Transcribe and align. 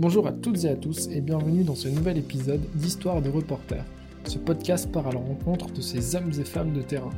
Bonjour 0.00 0.28
à 0.28 0.32
toutes 0.32 0.62
et 0.62 0.68
à 0.68 0.76
tous 0.76 1.08
et 1.08 1.20
bienvenue 1.20 1.64
dans 1.64 1.74
ce 1.74 1.88
nouvel 1.88 2.18
épisode 2.18 2.60
d'Histoire 2.74 3.20
de 3.20 3.30
reporter. 3.30 3.84
Ce 4.28 4.38
podcast 4.38 4.92
part 4.92 5.08
à 5.08 5.12
la 5.12 5.18
rencontre 5.18 5.72
de 5.72 5.80
ces 5.80 6.14
hommes 6.14 6.30
et 6.38 6.44
femmes 6.44 6.72
de 6.72 6.82
terrain. 6.82 7.10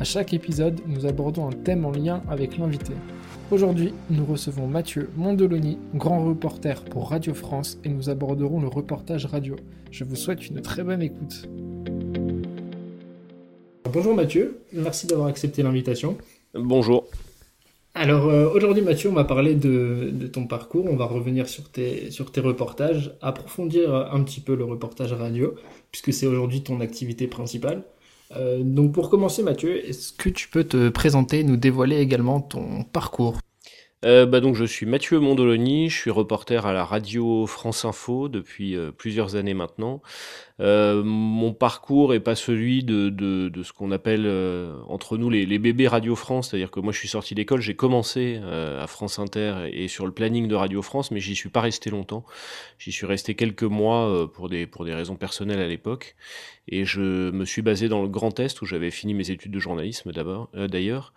À 0.00 0.04
chaque 0.04 0.32
épisode, 0.32 0.80
nous 0.86 1.04
abordons 1.04 1.46
un 1.46 1.52
thème 1.52 1.84
en 1.84 1.90
lien 1.90 2.22
avec 2.30 2.56
l'invité. 2.56 2.94
Aujourd'hui, 3.50 3.92
nous 4.08 4.24
recevons 4.24 4.66
Mathieu 4.66 5.10
Mondoloni, 5.16 5.76
grand 5.94 6.24
reporter 6.24 6.82
pour 6.84 7.10
Radio 7.10 7.34
France, 7.34 7.78
et 7.84 7.90
nous 7.90 8.08
aborderons 8.08 8.58
le 8.58 8.68
reportage 8.68 9.26
radio. 9.26 9.56
Je 9.90 10.04
vous 10.04 10.16
souhaite 10.16 10.48
une 10.48 10.62
très 10.62 10.82
bonne 10.82 11.02
écoute. 11.02 11.46
Bonjour 13.92 14.14
Mathieu, 14.14 14.62
merci 14.72 15.06
d'avoir 15.06 15.28
accepté 15.28 15.62
l'invitation. 15.62 16.16
Bonjour. 16.54 17.04
Alors 17.96 18.26
euh, 18.26 18.50
aujourd'hui 18.50 18.82
Mathieu, 18.82 19.08
on 19.08 19.14
va 19.14 19.22
parler 19.22 19.54
de, 19.54 20.28
ton 20.32 20.48
parcours, 20.48 20.86
on 20.90 20.96
va 20.96 21.04
revenir 21.04 21.48
sur 21.48 21.70
tes, 21.70 22.10
sur 22.10 22.32
tes 22.32 22.40
reportages, 22.40 23.16
approfondir 23.22 23.94
un 23.94 24.22
petit 24.24 24.40
peu 24.40 24.56
le 24.56 24.64
reportage 24.64 25.12
radio, 25.12 25.54
puisque 25.92 26.12
c'est 26.12 26.26
aujourd'hui 26.26 26.62
ton 26.62 26.80
activité 26.80 27.28
principale. 27.28 27.84
Euh, 28.36 28.62
donc 28.64 28.92
pour 28.92 29.10
commencer 29.10 29.44
Mathieu, 29.44 29.86
est-ce 29.88 30.12
que 30.12 30.28
tu 30.28 30.48
peux 30.48 30.64
te 30.64 30.88
présenter, 30.88 31.44
nous 31.44 31.56
dévoiler 31.56 31.98
également 31.98 32.40
ton 32.40 32.82
parcours? 32.82 33.38
Euh, 34.04 34.26
bah 34.26 34.40
donc 34.40 34.54
je 34.54 34.64
suis 34.64 34.84
Mathieu 34.84 35.18
Mondoloni, 35.18 35.88
je 35.88 35.98
suis 35.98 36.10
reporter 36.10 36.66
à 36.66 36.74
la 36.74 36.84
radio 36.84 37.46
France 37.46 37.86
Info 37.86 38.28
depuis 38.28 38.76
euh, 38.76 38.90
plusieurs 38.90 39.34
années 39.36 39.54
maintenant. 39.54 40.02
Euh, 40.60 41.02
mon 41.02 41.52
parcours 41.54 42.12
est 42.12 42.20
pas 42.20 42.34
celui 42.34 42.84
de, 42.84 43.08
de, 43.08 43.48
de 43.48 43.62
ce 43.62 43.72
qu'on 43.72 43.90
appelle 43.90 44.30
entre 44.88 45.16
nous 45.16 45.30
les, 45.30 45.46
les, 45.46 45.58
bébés 45.58 45.88
Radio 45.88 46.14
France, 46.14 46.50
c'est-à-dire 46.50 46.70
que 46.70 46.80
moi 46.80 46.92
je 46.92 46.98
suis 46.98 47.08
sorti 47.08 47.34
d'école, 47.34 47.60
j'ai 47.60 47.74
commencé 47.74 48.40
à 48.44 48.86
France 48.86 49.18
Inter 49.18 49.68
et 49.72 49.88
sur 49.88 50.06
le 50.06 50.12
planning 50.12 50.46
de 50.46 50.54
Radio 50.54 50.82
France, 50.82 51.10
mais 51.10 51.18
j'y 51.18 51.34
suis 51.34 51.48
pas 51.48 51.60
resté 51.60 51.90
longtemps. 51.90 52.24
J'y 52.78 52.92
suis 52.92 53.06
resté 53.06 53.34
quelques 53.34 53.64
mois 53.64 54.30
pour 54.32 54.48
des 54.48 54.66
pour 54.66 54.84
des 54.84 54.94
raisons 54.94 55.16
personnelles 55.16 55.60
à 55.60 55.66
l'époque, 55.66 56.14
et 56.68 56.84
je 56.84 57.30
me 57.30 57.44
suis 57.44 57.62
basé 57.62 57.88
dans 57.88 58.02
le 58.02 58.08
Grand 58.08 58.38
Est 58.38 58.62
où 58.62 58.66
j'avais 58.66 58.92
fini 58.92 59.14
mes 59.14 59.30
études 59.30 59.52
de 59.52 59.58
journalisme 59.58 60.12
d'abord 60.12 60.50
d'ailleurs. 60.54 61.14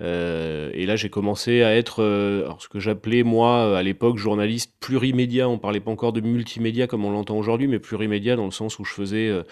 Euh, 0.00 0.70
et 0.72 0.86
là, 0.86 0.96
j'ai 0.96 1.10
commencé 1.10 1.62
à 1.62 1.74
être 1.74 2.02
euh, 2.02 2.50
ce 2.58 2.68
que 2.68 2.80
j'appelais 2.80 3.22
moi 3.22 3.76
à 3.76 3.82
l'époque 3.82 4.16
journaliste 4.16 4.74
plurimédia. 4.80 5.48
On 5.48 5.58
parlait 5.58 5.80
pas 5.80 5.90
encore 5.90 6.12
de 6.12 6.20
multimédia 6.20 6.86
comme 6.86 7.04
on 7.04 7.10
l'entend 7.10 7.36
aujourd'hui, 7.36 7.68
mais 7.68 7.78
plurimédia 7.78 8.36
dans 8.36 8.46
le 8.46 8.52
sens 8.52 8.78
où 8.78 8.84
je 8.84 8.92
faisais 8.92 9.28
euh, 9.28 9.42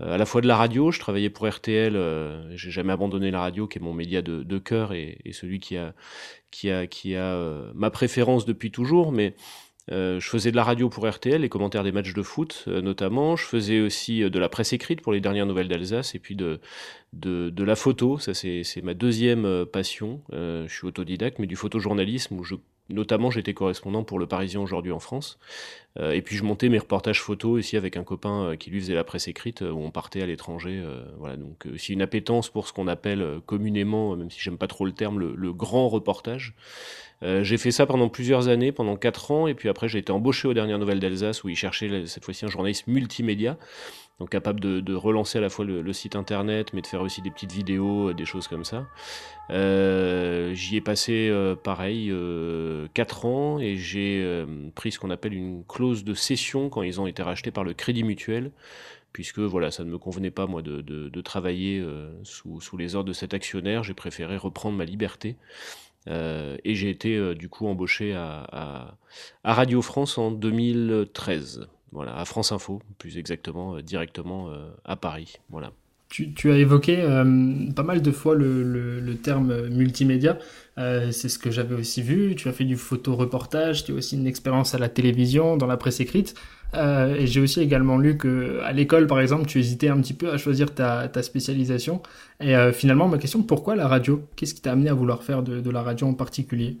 à 0.00 0.18
la 0.18 0.26
fois 0.26 0.42
de 0.42 0.46
la 0.46 0.56
radio. 0.56 0.90
Je 0.90 1.00
travaillais 1.00 1.30
pour 1.30 1.48
RTL. 1.48 1.98
j'ai 2.54 2.70
jamais 2.70 2.92
abandonné 2.92 3.30
la 3.30 3.40
radio, 3.40 3.66
qui 3.66 3.78
est 3.78 3.82
mon 3.82 3.94
média 3.94 4.20
de, 4.20 4.42
de 4.42 4.58
cœur 4.58 4.92
et, 4.92 5.18
et, 5.24 5.32
celui 5.32 5.60
qui 5.60 5.76
a 5.78 5.94
qui 6.50 6.70
a 6.70 6.86
qui 6.86 7.16
a 7.16 7.40
ma 7.74 7.90
préférence 7.90 8.44
depuis 8.44 8.70
toujours. 8.70 9.12
Mais 9.12 9.34
euh, 9.92 10.18
je 10.18 10.28
faisais 10.28 10.50
de 10.50 10.56
la 10.56 10.64
radio 10.64 10.88
pour 10.88 11.08
RTL, 11.08 11.40
les 11.40 11.48
commentaires 11.48 11.84
des 11.84 11.92
matchs 11.92 12.12
de 12.12 12.22
foot 12.22 12.64
euh, 12.66 12.80
notamment. 12.80 13.36
Je 13.36 13.44
faisais 13.44 13.80
aussi 13.80 14.22
euh, 14.22 14.30
de 14.30 14.38
la 14.38 14.48
presse 14.48 14.72
écrite 14.72 15.00
pour 15.00 15.12
les 15.12 15.20
dernières 15.20 15.46
nouvelles 15.46 15.68
d'Alsace 15.68 16.14
et 16.14 16.18
puis 16.18 16.34
de, 16.34 16.60
la 17.12 17.76
photo. 17.76 18.18
Ça, 18.18 18.34
c'est 18.34 18.82
ma 18.82 18.94
deuxième 18.94 19.64
passion. 19.66 20.20
je 20.32 20.66
suis 20.68 20.86
autodidacte, 20.86 21.38
mais 21.38 21.46
du 21.46 21.56
photojournalisme 21.56 22.38
où 22.38 22.44
Notamment, 22.88 23.32
j'étais 23.32 23.52
correspondant 23.52 24.04
pour 24.04 24.20
Le 24.20 24.28
Parisien 24.28 24.60
aujourd'hui 24.60 24.92
en 24.92 25.00
France. 25.00 25.40
Et 25.98 26.22
puis, 26.22 26.36
je 26.36 26.44
montais 26.44 26.68
mes 26.68 26.78
reportages 26.78 27.20
photos 27.20 27.58
ici 27.58 27.76
avec 27.76 27.96
un 27.96 28.04
copain 28.04 28.54
qui 28.56 28.70
lui 28.70 28.78
faisait 28.80 28.94
la 28.94 29.02
presse 29.02 29.26
écrite, 29.26 29.62
où 29.62 29.80
on 29.80 29.90
partait 29.90 30.22
à 30.22 30.26
l'étranger. 30.26 30.84
voilà, 31.18 31.36
donc 31.36 31.66
c'est 31.78 31.94
une 31.94 32.02
appétence 32.02 32.48
pour 32.48 32.68
ce 32.68 32.72
qu'on 32.72 32.86
appelle 32.86 33.40
communément, 33.44 34.14
même 34.14 34.30
si 34.30 34.38
j'aime 34.40 34.56
pas 34.56 34.68
trop 34.68 34.84
le 34.84 34.92
terme, 34.92 35.18
le 35.18 35.52
grand 35.52 35.88
reportage. 35.88 36.54
Euh, 37.22 37.42
j'ai 37.42 37.56
fait 37.56 37.70
ça 37.70 37.86
pendant 37.86 38.08
plusieurs 38.08 38.48
années, 38.48 38.72
pendant 38.72 38.96
quatre 38.96 39.30
ans, 39.30 39.46
et 39.46 39.54
puis 39.54 39.68
après 39.68 39.88
j'ai 39.88 39.98
été 39.98 40.12
embauché 40.12 40.48
aux 40.48 40.54
dernières 40.54 40.78
nouvelles 40.78 41.00
d'Alsace 41.00 41.44
où 41.44 41.48
ils 41.48 41.56
cherchaient 41.56 42.06
cette 42.06 42.24
fois-ci 42.24 42.44
un 42.44 42.48
journaliste 42.48 42.86
multimédia, 42.86 43.56
donc 44.20 44.30
capable 44.30 44.60
de, 44.60 44.94
relancer 44.94 45.38
à 45.38 45.40
la 45.40 45.48
fois 45.48 45.64
le, 45.64 45.92
site 45.92 46.16
internet, 46.16 46.72
mais 46.72 46.82
de 46.82 46.86
faire 46.86 47.00
aussi 47.00 47.22
des 47.22 47.30
petites 47.30 47.52
vidéos, 47.52 48.10
euh, 48.10 48.14
des 48.14 48.26
choses 48.26 48.48
comme 48.48 48.64
ça. 48.64 48.86
Euh, 49.50 50.52
j'y 50.54 50.76
ai 50.76 50.80
passé 50.80 51.32
pareil 51.62 52.12
quatre 52.92 53.24
ans 53.24 53.58
et 53.60 53.76
j'ai 53.76 54.44
pris 54.74 54.92
ce 54.92 54.98
qu'on 54.98 55.10
appelle 55.10 55.34
une 55.34 55.64
clause 55.64 56.04
de 56.04 56.14
cession 56.14 56.68
quand 56.68 56.82
ils 56.82 57.00
ont 57.00 57.06
été 57.06 57.22
rachetés 57.22 57.50
par 57.50 57.64
le 57.64 57.72
Crédit 57.72 58.02
Mutuel 58.02 58.50
puisque 59.12 59.38
voilà, 59.38 59.70
ça 59.70 59.82
ne 59.82 59.88
me 59.88 59.96
convenait 59.96 60.30
pas 60.30 60.46
moi 60.46 60.60
de, 60.60 61.20
travailler 61.22 61.82
sous, 62.22 62.76
les 62.76 62.96
ordres 62.96 63.08
de 63.08 63.14
cet 63.14 63.32
actionnaire. 63.32 63.82
J'ai 63.82 63.94
préféré 63.94 64.36
reprendre 64.36 64.76
ma 64.76 64.84
liberté 64.84 65.36
euh, 66.08 66.56
et 66.64 66.74
j'ai 66.74 66.90
été 66.90 67.16
euh, 67.16 67.34
du 67.34 67.48
coup 67.48 67.66
embauché 67.66 68.14
à, 68.14 68.96
Radio 69.44 69.82
France 69.82 70.18
en 70.18 70.30
2013. 70.30 71.68
Voilà, 71.92 72.16
à 72.16 72.24
France 72.24 72.52
Info, 72.52 72.82
plus 72.98 73.16
exactement, 73.18 73.76
euh, 73.76 73.82
directement 73.82 74.50
à 74.84 74.96
Paris. 74.96 75.36
Voilà. 75.50 75.72
Tu, 76.08 76.32
tu, 76.32 76.52
as 76.52 76.56
évoqué 76.56 76.98
pas 77.74 77.82
mal 77.82 78.00
de 78.00 78.10
fois 78.12 78.36
le, 78.36 78.62
le, 78.62 79.00
le 79.00 79.16
terme 79.16 79.68
multimédia. 79.68 80.38
c'est 80.76 81.28
ce 81.28 81.38
que 81.38 81.50
j'avais 81.50 81.74
aussi 81.74 82.00
vu. 82.00 82.36
Tu 82.36 82.48
as 82.48 82.52
fait 82.52 82.64
du 82.64 82.76
photo-reportage, 82.76 83.84
tu 83.84 83.92
as 83.92 83.94
aussi 83.96 84.16
une 84.16 84.26
expérience 84.26 84.74
à 84.74 84.78
la 84.78 84.88
télévision, 84.88 85.56
dans 85.56 85.66
la 85.66 85.76
presse 85.76 85.98
écrite. 86.00 86.34
Euh, 86.74 87.14
et 87.14 87.26
j'ai 87.26 87.40
aussi 87.40 87.60
également 87.60 87.98
lu 87.98 88.16
que 88.16 88.60
à 88.62 88.72
l'école, 88.72 89.06
par 89.06 89.20
exemple, 89.20 89.46
tu 89.46 89.58
hésitais 89.58 89.88
un 89.88 90.00
petit 90.00 90.14
peu 90.14 90.30
à 90.30 90.38
choisir 90.38 90.74
ta, 90.74 91.08
ta 91.08 91.22
spécialisation. 91.22 92.02
Et 92.40 92.56
euh, 92.56 92.72
finalement, 92.72 93.08
ma 93.08 93.18
question, 93.18 93.42
pourquoi 93.42 93.76
la 93.76 93.88
radio? 93.88 94.28
Qu'est-ce 94.36 94.54
qui 94.54 94.62
t'a 94.62 94.72
amené 94.72 94.90
à 94.90 94.94
vouloir 94.94 95.22
faire 95.22 95.42
de, 95.42 95.60
de 95.60 95.70
la 95.70 95.82
radio 95.82 96.06
en 96.06 96.14
particulier? 96.14 96.78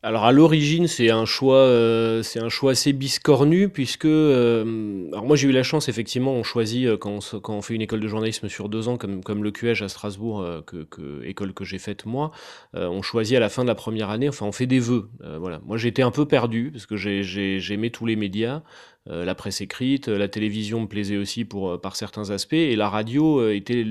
Alors 0.00 0.24
à 0.24 0.30
l'origine, 0.30 0.86
c'est 0.86 1.10
un 1.10 1.24
choix, 1.24 1.56
euh, 1.56 2.22
c'est 2.22 2.38
un 2.38 2.48
choix 2.48 2.70
assez 2.70 2.92
biscornu 2.92 3.68
puisque, 3.68 4.04
euh, 4.04 5.08
alors 5.10 5.26
moi 5.26 5.34
j'ai 5.34 5.48
eu 5.48 5.52
la 5.52 5.64
chance 5.64 5.88
effectivement, 5.88 6.34
on 6.34 6.44
choisit 6.44 6.86
euh, 6.86 6.96
quand, 6.96 7.18
on, 7.48 7.62
fait 7.62 7.74
une 7.74 7.82
école 7.82 7.98
de 7.98 8.06
journalisme 8.06 8.48
sur 8.48 8.68
deux 8.68 8.86
ans, 8.86 8.96
comme 8.96 9.24
comme 9.24 9.42
le 9.42 9.50
QEG 9.50 9.82
à 9.82 9.88
Strasbourg, 9.88 10.46
que, 10.66 10.84
que, 10.84 11.24
école 11.24 11.52
que 11.52 11.64
j'ai 11.64 11.78
faite 11.78 12.06
moi, 12.06 12.30
on 12.74 13.02
choisit 13.02 13.36
à 13.36 13.40
la 13.40 13.48
fin 13.48 13.64
de 13.64 13.68
la 13.68 13.74
première 13.74 14.10
année, 14.10 14.28
enfin 14.28 14.46
on 14.46 14.52
fait 14.52 14.66
des 14.66 14.78
vœux, 14.78 15.10
voilà. 15.40 15.60
Moi 15.66 15.78
j'étais 15.78 16.02
un 16.02 16.12
peu 16.12 16.26
perdu 16.26 16.70
parce 16.70 16.86
que 16.86 16.96
j'aimais 16.96 17.90
tous 17.90 18.06
les 18.06 18.14
médias, 18.14 18.62
la 19.06 19.34
presse 19.34 19.60
écrite, 19.60 20.06
la 20.06 20.28
télévision 20.28 20.82
me 20.82 20.86
plaisait 20.86 21.16
aussi 21.16 21.44
pour 21.44 21.80
par 21.80 21.96
certains 21.96 22.30
aspects 22.30 22.52
et 22.52 22.76
la 22.76 22.88
radio 22.88 23.50
était 23.50 23.84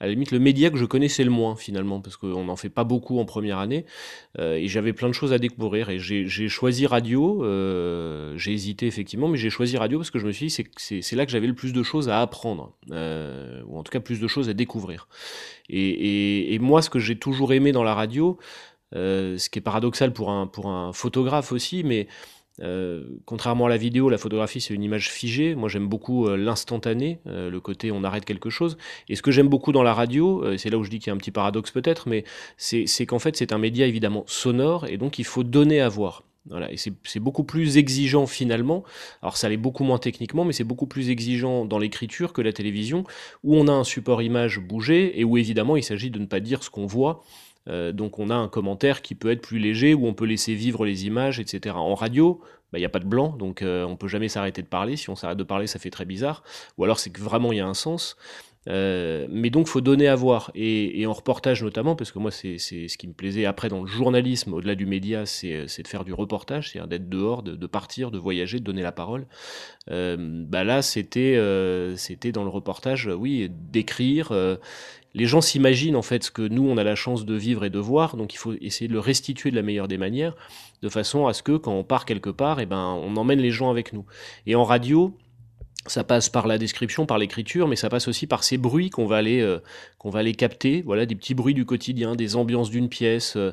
à 0.00 0.06
la 0.06 0.12
limite 0.12 0.30
le 0.30 0.38
média 0.38 0.70
que 0.70 0.78
je 0.78 0.86
connaissais 0.86 1.24
le 1.24 1.30
moins 1.30 1.56
finalement, 1.56 2.00
parce 2.00 2.16
qu'on 2.16 2.44
n'en 2.44 2.56
fait 2.56 2.70
pas 2.70 2.84
beaucoup 2.84 3.18
en 3.18 3.26
première 3.26 3.58
année, 3.58 3.84
euh, 4.38 4.54
et 4.54 4.66
j'avais 4.66 4.94
plein 4.94 5.08
de 5.08 5.12
choses 5.12 5.32
à 5.32 5.38
découvrir, 5.38 5.90
et 5.90 5.98
j'ai 5.98 6.48
choisi 6.48 6.86
radio, 6.86 7.44
euh, 7.44 8.36
j'ai 8.36 8.52
hésité 8.52 8.86
effectivement, 8.86 9.28
mais 9.28 9.36
j'ai 9.36 9.50
choisi 9.50 9.76
radio 9.76 9.98
parce 9.98 10.10
que 10.10 10.18
je 10.18 10.26
me 10.26 10.32
suis 10.32 10.46
dit 10.46 10.64
c'est 10.78 11.16
là 11.16 11.26
que 11.26 11.32
j'avais 11.32 11.46
le 11.46 11.54
plus 11.54 11.72
de 11.72 11.82
choses 11.82 12.08
à 12.08 12.20
apprendre, 12.20 12.72
euh, 12.90 13.62
ou 13.66 13.78
en 13.78 13.82
tout 13.82 13.92
cas 13.92 14.00
plus 14.00 14.20
de 14.20 14.26
choses 14.26 14.48
à 14.48 14.54
découvrir. 14.54 15.06
Et, 15.68 15.88
et, 15.88 16.54
et 16.54 16.58
moi, 16.58 16.80
ce 16.82 16.90
que 16.90 16.98
j'ai 16.98 17.16
toujours 17.16 17.52
aimé 17.52 17.72
dans 17.72 17.84
la 17.84 17.94
radio, 17.94 18.38
ce 18.92 19.48
qui 19.50 19.58
est 19.58 19.62
paradoxal 19.62 20.12
pour 20.12 20.30
un, 20.30 20.46
pour 20.46 20.66
un 20.68 20.92
photographe 20.92 21.52
aussi, 21.52 21.84
mais 21.84 22.08
euh, 22.62 23.04
contrairement 23.24 23.66
à 23.66 23.68
la 23.68 23.76
vidéo, 23.76 24.08
la 24.10 24.18
photographie 24.18 24.60
c'est 24.60 24.74
une 24.74 24.82
image 24.82 25.10
figée. 25.10 25.54
Moi 25.54 25.68
j'aime 25.68 25.88
beaucoup 25.88 26.26
euh, 26.26 26.36
l'instantané, 26.36 27.20
euh, 27.26 27.50
le 27.50 27.60
côté 27.60 27.90
on 27.90 28.04
arrête 28.04 28.24
quelque 28.24 28.50
chose. 28.50 28.76
Et 29.08 29.16
ce 29.16 29.22
que 29.22 29.30
j'aime 29.30 29.48
beaucoup 29.48 29.72
dans 29.72 29.82
la 29.82 29.94
radio, 29.94 30.44
c'est 30.58 30.70
là 30.70 30.78
où 30.78 30.84
je 30.84 30.90
dis 30.90 30.98
qu'il 30.98 31.08
y 31.08 31.10
a 31.10 31.14
un 31.14 31.18
petit 31.18 31.30
paradoxe 31.30 31.70
peut-être, 31.70 32.08
mais 32.08 32.24
c'est 32.56 33.06
qu'en 33.06 33.18
fait 33.18 33.36
c'est 33.36 33.52
un 33.52 33.58
média 33.58 33.86
évidemment 33.86 34.24
sonore 34.26 34.86
et 34.86 34.98
donc 34.98 35.18
il 35.18 35.24
faut 35.24 35.44
donner 35.44 35.80
à 35.80 35.88
voir. 35.88 36.24
Voilà, 36.48 36.72
et 36.72 36.76
c'est 36.78 37.20
beaucoup 37.20 37.44
plus 37.44 37.76
exigeant 37.76 38.26
finalement. 38.26 38.82
Alors 39.20 39.36
ça 39.36 39.48
l'est 39.50 39.58
beaucoup 39.58 39.84
moins 39.84 39.98
techniquement, 39.98 40.44
mais 40.44 40.54
c'est 40.54 40.64
beaucoup 40.64 40.86
plus 40.86 41.10
exigeant 41.10 41.66
dans 41.66 41.78
l'écriture 41.78 42.32
que 42.32 42.40
la 42.40 42.52
télévision, 42.52 43.04
où 43.44 43.56
on 43.56 43.68
a 43.68 43.72
un 43.72 43.84
support 43.84 44.22
image 44.22 44.58
bougé 44.58 45.20
et 45.20 45.24
où 45.24 45.36
évidemment 45.36 45.76
il 45.76 45.84
s'agit 45.84 46.10
de 46.10 46.18
ne 46.18 46.24
pas 46.24 46.40
dire 46.40 46.62
ce 46.62 46.70
qu'on 46.70 46.86
voit, 46.86 47.22
euh, 47.68 47.92
donc 47.92 48.18
on 48.18 48.30
a 48.30 48.34
un 48.34 48.48
commentaire 48.48 49.02
qui 49.02 49.14
peut 49.14 49.30
être 49.30 49.42
plus 49.42 49.58
léger, 49.58 49.94
où 49.94 50.06
on 50.06 50.14
peut 50.14 50.24
laisser 50.24 50.54
vivre 50.54 50.84
les 50.84 51.06
images, 51.06 51.40
etc. 51.40 51.76
En 51.76 51.94
radio, 51.94 52.40
bah, 52.72 52.78
il 52.78 52.82
n'y 52.82 52.86
a 52.86 52.90
pas 52.90 53.00
de 53.00 53.06
blanc, 53.06 53.36
donc 53.36 53.62
euh, 53.62 53.84
on 53.84 53.96
peut 53.96 54.08
jamais 54.08 54.28
s'arrêter 54.28 54.62
de 54.62 54.66
parler. 54.66 54.96
Si 54.96 55.10
on 55.10 55.16
s'arrête 55.16 55.38
de 55.38 55.44
parler, 55.44 55.66
ça 55.66 55.78
fait 55.78 55.90
très 55.90 56.04
bizarre. 56.04 56.42
Ou 56.78 56.84
alors 56.84 56.98
c'est 56.98 57.10
que 57.10 57.20
vraiment 57.20 57.52
il 57.52 57.58
y 57.58 57.60
a 57.60 57.66
un 57.66 57.74
sens. 57.74 58.16
Euh, 58.68 59.26
mais 59.30 59.48
donc 59.48 59.68
faut 59.68 59.80
donner 59.80 60.06
à 60.06 60.14
voir 60.14 60.50
et, 60.54 61.06
en 61.06 61.14
reportage 61.14 61.62
notamment 61.64 61.96
parce 61.96 62.12
que 62.12 62.18
moi 62.18 62.30
c'est 62.30 62.58
ce 62.58 62.98
qui 62.98 63.08
me 63.08 63.14
plaisait 63.14 63.46
après 63.46 63.70
dans 63.70 63.80
le 63.80 63.86
journalisme 63.86 64.52
au-delà 64.52 64.74
du 64.74 64.84
média 64.84 65.24
c'est 65.24 65.64
de 65.64 65.88
faire 65.88 66.04
du 66.04 66.12
reportage 66.12 66.68
c'est-à-dire 66.68 66.86
d'être 66.86 67.08
dehors 67.08 67.42
de, 67.42 67.66
partir 67.66 68.10
de 68.10 68.18
voyager 68.18 68.58
de 68.58 68.64
donner 68.64 68.82
la 68.82 68.92
parole 68.92 69.26
bah 69.88 70.62
là 70.62 70.82
c'était 70.82 71.36
dans 71.36 72.44
le 72.44 72.50
reportage 72.50 73.06
oui 73.06 73.50
d'écrire 73.50 74.30
les 75.14 75.26
gens 75.26 75.40
s'imaginent 75.40 75.96
en 75.96 76.02
fait 76.02 76.24
ce 76.24 76.30
que 76.30 76.42
nous 76.42 76.68
on 76.68 76.76
a 76.76 76.84
la 76.84 76.94
chance 76.94 77.24
de 77.24 77.34
vivre 77.34 77.64
et 77.64 77.70
de 77.70 77.78
voir, 77.78 78.16
donc 78.16 78.34
il 78.34 78.36
faut 78.36 78.54
essayer 78.60 78.88
de 78.88 78.92
le 78.92 79.00
restituer 79.00 79.50
de 79.50 79.56
la 79.56 79.62
meilleure 79.62 79.88
des 79.88 79.98
manières, 79.98 80.36
de 80.82 80.88
façon 80.88 81.26
à 81.26 81.32
ce 81.32 81.42
que 81.42 81.56
quand 81.56 81.72
on 81.72 81.84
part 81.84 82.04
quelque 82.04 82.30
part, 82.30 82.60
eh 82.60 82.66
ben 82.66 82.98
on 83.02 83.16
emmène 83.16 83.40
les 83.40 83.50
gens 83.50 83.70
avec 83.70 83.92
nous. 83.92 84.04
Et 84.46 84.54
en 84.54 84.64
radio, 84.64 85.14
ça 85.86 86.04
passe 86.04 86.28
par 86.28 86.46
la 86.46 86.58
description, 86.58 87.06
par 87.06 87.18
l'écriture, 87.18 87.66
mais 87.66 87.76
ça 87.76 87.88
passe 87.88 88.06
aussi 88.06 88.26
par 88.26 88.44
ces 88.44 88.58
bruits 88.58 88.90
qu'on 88.90 89.06
va 89.06 89.16
aller 89.16 89.40
euh, 89.40 89.60
qu'on 89.98 90.10
va 90.10 90.18
aller 90.18 90.34
capter. 90.34 90.82
Voilà, 90.82 91.06
des 91.06 91.14
petits 91.14 91.34
bruits 91.34 91.54
du 91.54 91.64
quotidien, 91.64 92.14
des 92.14 92.36
ambiances 92.36 92.68
d'une 92.68 92.90
pièce, 92.90 93.34
euh, 93.36 93.52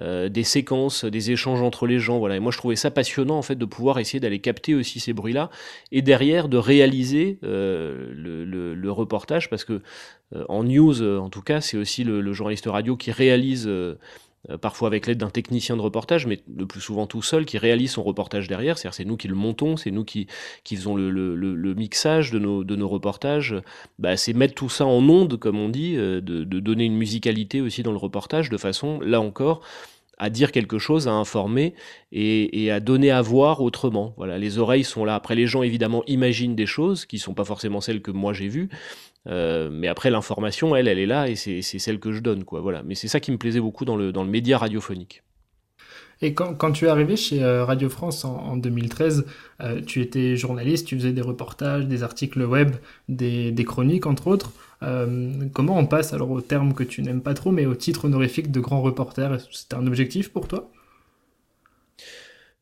euh, 0.00 0.28
des 0.28 0.42
séquences, 0.42 1.04
des 1.04 1.30
échanges 1.30 1.62
entre 1.62 1.86
les 1.86 2.00
gens. 2.00 2.18
Voilà, 2.18 2.36
et 2.36 2.40
moi 2.40 2.50
je 2.50 2.58
trouvais 2.58 2.74
ça 2.74 2.90
passionnant 2.90 3.38
en 3.38 3.42
fait 3.42 3.54
de 3.54 3.64
pouvoir 3.64 4.00
essayer 4.00 4.18
d'aller 4.18 4.40
capter 4.40 4.74
aussi 4.74 4.98
ces 4.98 5.12
bruits-là 5.12 5.50
et 5.92 6.02
derrière 6.02 6.48
de 6.48 6.56
réaliser 6.56 7.38
le, 7.42 8.88
reportage 8.88 9.50
parce 9.50 9.64
que 9.64 9.82
en 10.48 10.64
news, 10.64 11.02
en 11.02 11.28
tout 11.28 11.42
cas, 11.42 11.60
c'est 11.60 11.76
aussi 11.76 12.04
le, 12.04 12.20
le, 12.20 12.32
journaliste 12.32 12.66
radio 12.66 12.96
qui 12.96 13.12
réalise 13.12 13.66
euh, 13.66 13.98
parfois 14.60 14.88
avec 14.88 15.06
l'aide 15.06 15.18
d'un 15.18 15.30
technicien 15.30 15.76
de 15.76 15.82
reportage, 15.82 16.26
mais 16.26 16.40
le 16.56 16.66
plus 16.66 16.80
souvent 16.80 17.06
tout 17.06 17.22
seul, 17.22 17.44
qui 17.44 17.58
réalise 17.58 17.92
son 17.92 18.02
reportage 18.02 18.48
derrière. 18.48 18.78
C'est-à-dire 18.78 18.94
c'est 18.94 19.04
nous 19.04 19.16
qui 19.16 19.28
le 19.28 19.34
montons, 19.34 19.76
c'est 19.76 19.90
nous 19.90 20.04
qui, 20.04 20.26
qui 20.64 20.76
faisons 20.76 20.94
le, 20.94 21.10
le, 21.10 21.74
mixage 21.74 22.30
de 22.30 22.38
nos, 22.38 22.64
de 22.64 22.76
nos 22.76 22.88
reportages. 22.88 23.54
Bah, 23.98 24.16
c'est 24.16 24.32
mettre 24.32 24.54
tout 24.54 24.68
ça 24.68 24.86
en 24.86 25.06
onde, 25.08 25.38
comme 25.38 25.58
on 25.58 25.68
dit, 25.68 25.96
euh, 25.96 26.20
de, 26.20 26.44
de 26.44 26.60
donner 26.60 26.84
une 26.84 26.96
musicalité 26.96 27.60
aussi 27.60 27.82
dans 27.82 27.92
le 27.92 27.98
reportage, 27.98 28.48
de 28.50 28.56
façon, 28.56 29.00
là 29.00 29.20
encore, 29.20 29.60
à 30.18 30.30
dire 30.30 30.52
quelque 30.52 30.78
chose, 30.78 31.08
à 31.08 31.12
informer 31.12 31.74
et, 32.12 32.64
et, 32.64 32.70
à 32.70 32.80
donner 32.80 33.10
à 33.10 33.22
voir 33.22 33.60
autrement. 33.60 34.14
Voilà, 34.16 34.36
les 34.36 34.58
oreilles 34.58 34.84
sont 34.84 35.04
là. 35.04 35.14
Après, 35.14 35.34
les 35.34 35.46
gens 35.46 35.62
évidemment 35.62 36.02
imaginent 36.06 36.56
des 36.56 36.66
choses 36.66 37.06
qui 37.06 37.18
sont 37.18 37.34
pas 37.34 37.44
forcément 37.44 37.80
celles 37.80 38.02
que 38.02 38.10
moi 38.10 38.32
j'ai 38.32 38.48
vues, 38.48 38.68
euh, 39.26 39.68
mais 39.70 39.88
après, 39.88 40.10
l'information, 40.10 40.74
elle, 40.76 40.88
elle 40.88 40.98
est 40.98 41.06
là 41.06 41.28
et 41.28 41.36
c'est 41.36 41.62
celle 41.62 41.98
que 41.98 42.12
je 42.12 42.20
donne, 42.20 42.44
quoi. 42.44 42.60
Voilà. 42.60 42.82
Mais 42.82 42.94
c'est 42.94 43.08
ça 43.08 43.20
qui 43.20 43.32
me 43.32 43.38
plaisait 43.38 43.60
beaucoup 43.60 43.84
dans 43.84 43.96
le, 43.96 44.12
dans 44.12 44.24
le 44.24 44.30
média 44.30 44.58
radiophonique. 44.58 45.22
Et 46.20 46.34
quand, 46.34 46.54
quand, 46.54 46.72
tu 46.72 46.86
es 46.86 46.88
arrivé 46.88 47.16
chez 47.16 47.44
euh, 47.44 47.64
Radio 47.64 47.88
France 47.88 48.24
en, 48.24 48.56
2013, 48.56 49.24
euh, 49.60 49.80
tu 49.82 50.00
étais 50.00 50.36
journaliste, 50.36 50.88
tu 50.88 50.96
faisais 50.96 51.12
des 51.12 51.22
reportages, 51.22 51.86
des 51.86 52.02
articles 52.02 52.42
web, 52.42 52.74
des, 53.08 53.52
des 53.52 53.64
chroniques 53.64 54.06
entre 54.06 54.26
autres. 54.26 54.52
comment 55.52 55.78
on 55.78 55.86
passe 55.86 56.12
alors 56.12 56.30
au 56.30 56.40
terme 56.40 56.74
que 56.74 56.82
tu 56.82 57.02
n'aimes 57.02 57.22
pas 57.22 57.34
trop, 57.34 57.52
mais 57.52 57.66
au 57.66 57.74
titre 57.74 58.06
honorifique 58.06 58.50
de 58.50 58.58
grand 58.58 58.80
reporter? 58.82 59.38
C'était 59.52 59.76
un 59.76 59.86
objectif 59.86 60.30
pour 60.30 60.48
toi? 60.48 60.70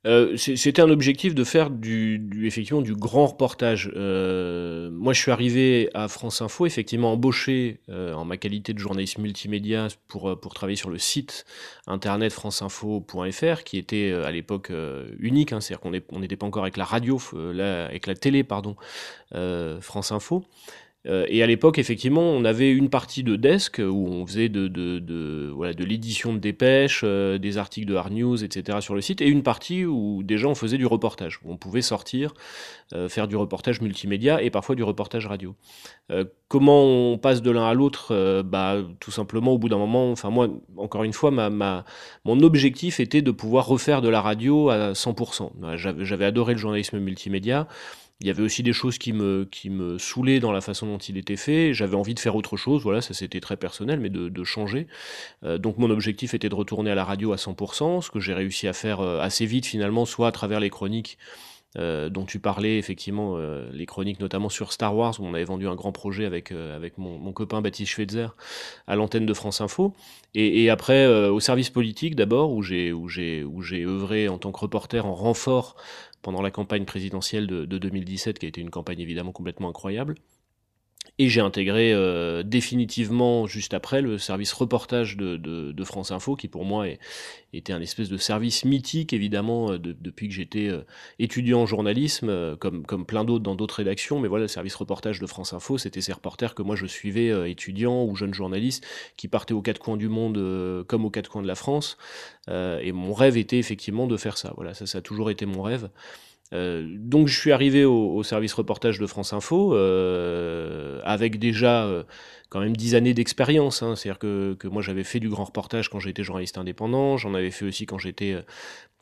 Euh, 0.06 0.36
c'était 0.36 0.80
un 0.80 0.90
objectif 0.90 1.34
de 1.34 1.42
faire 1.42 1.68
du, 1.68 2.28
effectivement 2.44 2.80
du 2.80 2.94
grand 2.94 3.26
reportage. 3.26 3.90
Euh, 3.96 4.88
moi, 4.92 5.12
je 5.12 5.20
suis 5.20 5.32
arrivé 5.32 5.90
à 5.94 6.06
France 6.06 6.42
Info, 6.42 6.64
effectivement 6.64 7.12
embauché 7.12 7.80
euh, 7.88 8.12
en 8.12 8.24
ma 8.24 8.36
qualité 8.36 8.72
de 8.72 8.78
journaliste 8.78 9.18
multimédia 9.18 9.88
pour, 10.06 10.38
pour 10.38 10.54
travailler 10.54 10.76
sur 10.76 10.90
le 10.90 10.98
site 10.98 11.44
internet 11.88 12.32
franceinfo.fr, 12.32 13.64
qui 13.64 13.78
était 13.78 14.12
à 14.12 14.30
l'époque 14.30 14.70
unique, 15.18 15.52
hein, 15.52 15.60
c'est-à-dire 15.60 15.80
qu'on 16.06 16.20
n'était 16.20 16.36
pas 16.36 16.46
encore 16.46 16.62
avec 16.62 16.76
la 16.76 16.84
radio, 16.84 17.20
avec 17.58 18.06
la 18.06 18.14
télé, 18.14 18.44
pardon, 18.44 18.76
France 19.80 20.12
Info. 20.12 20.44
Euh, 21.06 21.24
et 21.28 21.42
à 21.42 21.46
l'époque, 21.46 21.78
effectivement, 21.78 22.22
on 22.22 22.44
avait 22.44 22.70
une 22.70 22.90
partie 22.90 23.22
de 23.22 23.36
desk 23.36 23.78
où 23.78 24.08
on 24.08 24.26
faisait 24.26 24.48
de, 24.48 24.66
l'édition 25.84 26.32
de 26.32 26.38
dépêches, 26.38 27.02
euh, 27.04 27.38
des 27.38 27.58
articles 27.58 27.86
de 27.86 27.94
hard 27.94 28.12
news, 28.12 28.42
etc. 28.42 28.78
sur 28.80 28.94
le 28.94 29.00
site, 29.00 29.20
et 29.20 29.28
une 29.28 29.42
partie 29.42 29.84
où 29.84 30.22
déjà 30.22 30.48
on 30.48 30.54
faisait 30.54 30.78
du 30.78 30.86
reportage, 30.86 31.38
où 31.44 31.52
on 31.52 31.56
pouvait 31.56 31.82
sortir, 31.82 32.34
euh, 32.94 33.08
faire 33.08 33.28
du 33.28 33.36
reportage 33.36 33.80
multimédia 33.80 34.42
et 34.42 34.50
parfois 34.50 34.74
du 34.74 34.82
reportage 34.82 35.26
radio. 35.26 35.54
comment 36.48 36.84
on 36.84 37.18
passe 37.18 37.42
de 37.42 37.50
l'un 37.50 37.66
à 37.66 37.74
l'autre 37.74 38.42
bah, 38.42 38.76
Tout 39.00 39.10
simplement, 39.10 39.52
au 39.52 39.58
bout 39.58 39.68
d'un 39.68 39.78
moment, 39.78 40.12
enfin 40.12 40.30
moi, 40.30 40.48
encore 40.76 41.04
une 41.04 41.12
fois, 41.12 41.30
mon 41.30 42.40
objectif 42.40 43.00
était 43.00 43.22
de 43.22 43.30
pouvoir 43.30 43.66
refaire 43.66 44.02
de 44.02 44.08
la 44.08 44.20
radio 44.20 44.70
à 44.70 44.92
100%. 44.92 45.50
J'avais 45.76 46.24
adoré 46.24 46.52
le 46.52 46.58
journalisme 46.58 46.98
multimédia. 46.98 47.66
Il 48.20 48.26
y 48.26 48.30
avait 48.30 48.42
aussi 48.42 48.62
des 48.62 48.72
choses 48.72 48.96
qui 48.96 49.12
me, 49.12 49.46
qui 49.50 49.68
me 49.68 49.98
saoulaient 49.98 50.40
dans 50.40 50.52
la 50.52 50.62
façon 50.62 50.86
dont 50.86 50.96
il 50.96 51.18
était 51.18 51.36
fait. 51.36 51.74
J'avais 51.74 51.96
envie 51.96 52.14
de 52.14 52.20
faire 52.20 52.34
autre 52.34 52.56
chose, 52.56 52.82
voilà, 52.82 53.02
ça 53.02 53.12
c'était 53.12 53.40
très 53.40 53.58
personnel, 53.58 54.00
mais 54.00 54.08
de, 54.08 54.30
de 54.30 54.44
changer. 54.44 54.86
Euh, 55.44 55.58
donc 55.58 55.76
mon 55.76 55.90
objectif 55.90 56.32
était 56.32 56.48
de 56.48 56.54
retourner 56.54 56.90
à 56.90 56.94
la 56.94 57.04
radio 57.04 57.32
à 57.32 57.36
100%, 57.36 58.00
ce 58.00 58.10
que 58.10 58.18
j'ai 58.18 58.32
réussi 58.32 58.68
à 58.68 58.72
faire 58.72 59.00
euh, 59.00 59.20
assez 59.20 59.44
vite 59.44 59.66
finalement, 59.66 60.06
soit 60.06 60.28
à 60.28 60.32
travers 60.32 60.60
les 60.60 60.70
chroniques 60.70 61.18
euh, 61.76 62.08
dont 62.08 62.24
tu 62.24 62.38
parlais, 62.38 62.78
effectivement, 62.78 63.36
les 63.70 63.84
chroniques 63.84 64.18
notamment 64.18 64.48
sur 64.48 64.72
Star 64.72 64.96
Wars, 64.96 65.20
où 65.20 65.26
on 65.26 65.34
avait 65.34 65.44
vendu 65.44 65.68
un 65.68 65.74
grand 65.74 65.92
projet 65.92 66.24
avec, 66.24 66.52
avec 66.52 66.96
mon, 66.96 67.32
copain 67.34 67.60
Baptiste 67.60 67.92
Schweitzer 67.92 68.28
à 68.86 68.96
l'antenne 68.96 69.26
de 69.26 69.34
France 69.34 69.60
Info. 69.60 69.92
Et, 70.32 70.62
et 70.62 70.70
après, 70.70 71.06
au 71.06 71.38
service 71.38 71.68
politique 71.68 72.16
d'abord, 72.16 72.52
où 72.52 72.62
j'ai 72.62 72.94
œuvré 73.84 74.28
en 74.28 74.38
tant 74.38 74.52
que 74.52 74.60
reporter 74.60 75.04
en 75.04 75.14
renfort 75.14 75.76
pendant 76.26 76.43
la 76.43 76.50
campagne 76.50 76.84
présidentielle 76.84 77.46
de, 77.46 77.67
de 77.67 77.78
2017, 77.78 78.40
qui 78.40 78.46
a 78.46 78.49
été 78.49 78.61
une 78.61 78.70
campagne 78.70 78.99
évidemment 78.99 79.31
complètement 79.31 79.69
incroyable. 79.69 80.17
Et 81.18 81.30
j'ai 81.30 81.40
intégré 81.40 81.94
euh, 81.94 82.42
définitivement 82.42 83.46
juste 83.46 83.72
après 83.72 84.02
le 84.02 84.18
service 84.18 84.52
reportage 84.52 85.16
de, 85.16 85.84
France 85.84 86.10
Info, 86.10 86.36
qui 86.36 86.46
pour 86.48 86.66
moi 86.66 86.88
est, 86.88 86.98
était 87.54 87.72
un 87.72 87.80
espèce 87.80 88.10
de 88.10 88.18
service 88.18 88.66
mythique, 88.66 89.14
évidemment, 89.14 89.72
euh, 89.72 89.78
depuis 89.78 90.28
que 90.28 90.34
j'étais 90.34 90.68
euh, 90.68 90.82
étudiant 91.18 91.60
en 91.62 91.66
journalisme, 91.66 92.56
comme, 92.56 92.84
comme 92.84 93.06
plein 93.06 93.24
d'autres 93.24 93.44
dans 93.44 93.54
d'autres 93.54 93.76
rédactions. 93.76 94.20
Mais 94.20 94.28
voilà, 94.28 94.44
le 94.44 94.48
service 94.48 94.74
reportage 94.74 95.18
de 95.18 95.26
France 95.26 95.54
Info, 95.54 95.78
c'était 95.78 96.02
ces 96.02 96.12
reporters 96.12 96.54
que 96.54 96.62
moi 96.62 96.76
je 96.76 96.86
suivais, 96.86 97.50
étudiants 97.50 98.04
ou 98.04 98.14
jeunes 98.14 98.34
journalistes, 98.34 98.84
qui 99.16 99.28
partaient 99.28 99.54
aux 99.54 99.62
quatre 99.62 99.78
coins 99.78 99.96
du 99.96 100.08
monde 100.08 100.84
comme 100.86 101.06
aux 101.06 101.10
quatre 101.10 101.30
coins 101.30 101.42
de 101.42 101.46
la 101.46 101.54
France. 101.54 101.96
et 102.48 102.92
mon 102.92 103.14
rêve 103.14 103.38
était 103.38 103.58
effectivement 103.58 104.06
de 104.06 104.16
faire 104.16 104.36
ça. 104.36 104.52
Voilà, 104.56 104.74
ça 104.74 104.98
a 104.98 105.00
toujours 105.00 105.30
été 105.30 105.46
mon 105.46 105.62
rêve. 105.62 105.88
Euh, 106.52 106.87
donc 106.98 107.26
je 107.28 107.38
suis 107.38 107.52
arrivé 107.52 107.84
au, 107.84 108.22
service 108.22 108.52
reportage 108.54 108.98
de 108.98 109.06
France 109.06 109.32
Info 109.32 109.75
euh, 109.75 111.00
avec 111.04 111.38
déjà 111.38 111.84
euh, 111.84 112.04
quand 112.50 112.60
même 112.60 112.76
dix 112.76 112.94
années 112.94 113.14
d'expérience. 113.14 113.82
Hein. 113.82 113.96
C'est-à-dire 113.96 114.19
que, 114.19 114.54
que, 114.54 114.69
moi 114.69 114.82
j'avais 114.82 115.04
fait 115.04 115.20
du 115.20 115.28
grand 115.28 115.44
reportage 115.44 115.88
quand 115.88 115.98
j'étais 116.00 116.22
journaliste 116.22 116.58
indépendant, 116.58 117.16
j'en 117.16 117.34
avais 117.34 117.50
fait 117.50 117.64
aussi 117.64 117.87
quand 117.87 117.98
j'étais 117.98 118.37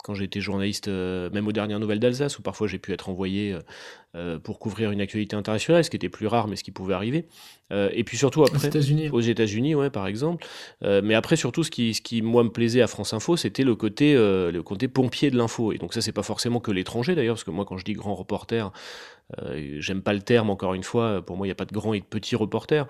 quand 0.05 0.15
j'étais 0.15 0.43
journaliste, 0.43 0.89
euh, 0.89 1.31
même 1.31 1.49
aux 1.49 1.53
dernières 1.53 1.81
nouvelles 1.81 1.99
d'Alsace, 1.99 2.39
où 2.39 2.43
parfois 2.43 2.69
j'ai 2.69 2.79
pu 2.79 2.93
être 2.93 3.09
envoyé 3.09 3.55
euh, 3.55 3.61
euh, 4.17 4.39
pour 4.39 4.59
couvrir 4.59 4.91
une 4.91 5.01
actualité 5.01 5.35
internationale, 5.35 5.83
ce 5.83 5.89
qui 5.89 5.97
était 5.97 6.11
plus 6.11 6.27
rare, 6.27 6.47
mais 6.47 6.57
ce 6.57 6.63
qui 6.63 6.73
pouvait 6.73 6.93
arriver. 6.93 7.27
et 7.71 8.05
puis 8.05 8.19
surtout 8.19 8.45
après, 8.45 8.69
aux 9.11 9.21
États-Unis, 9.21 9.75
ouais, 9.75 9.91
par 9.91 10.07
exemple. 10.07 10.47
mais 10.83 11.15
après, 11.15 11.35
surtout, 11.35 11.65
ce 11.65 11.71
qui, 11.71 11.95
ce 11.95 12.03
qui 12.03 12.23
moi 12.23 12.45
me 12.45 12.51
plaisait 12.51 12.83
à 12.83 12.87
France 12.87 13.15
Info, 13.15 13.37
c'était 13.37 13.65
le 13.65 13.75
côté, 13.75 14.15
le 14.15 14.61
côté 14.61 14.87
pompier 14.87 15.31
de 15.33 15.37
l'info. 15.37 15.73
Et 15.73 15.79
donc 15.79 15.93
ça, 15.95 16.01
c'est 16.01 16.13
pas 16.13 16.23
forcément 16.23 16.61
que 16.61 16.71
l'étranger 16.71 17.17
d'ailleurs, 17.17 17.35
parce 17.35 17.45
que 17.45 17.51
moi, 17.51 17.65
quand 17.65 17.77
je 17.77 17.85
dis 17.85 17.95
grand 17.95 18.15
reporter, 18.15 18.71
euh, 19.39 19.77
J'aime 19.81 20.03
pas 20.03 20.13
le 20.13 20.21
terme, 20.21 20.51
encore 20.51 20.75
une 20.75 20.83
fois, 20.83 21.25
pour 21.25 21.37
moi 21.37 21.47
il 21.47 21.49
n'y 21.49 21.53
a 21.53 21.57
pas 21.57 21.65
de 21.65 21.73
grands 21.73 21.95
et 21.95 22.01
de 22.01 22.05
petits 22.05 22.37
reporters. 22.37 22.87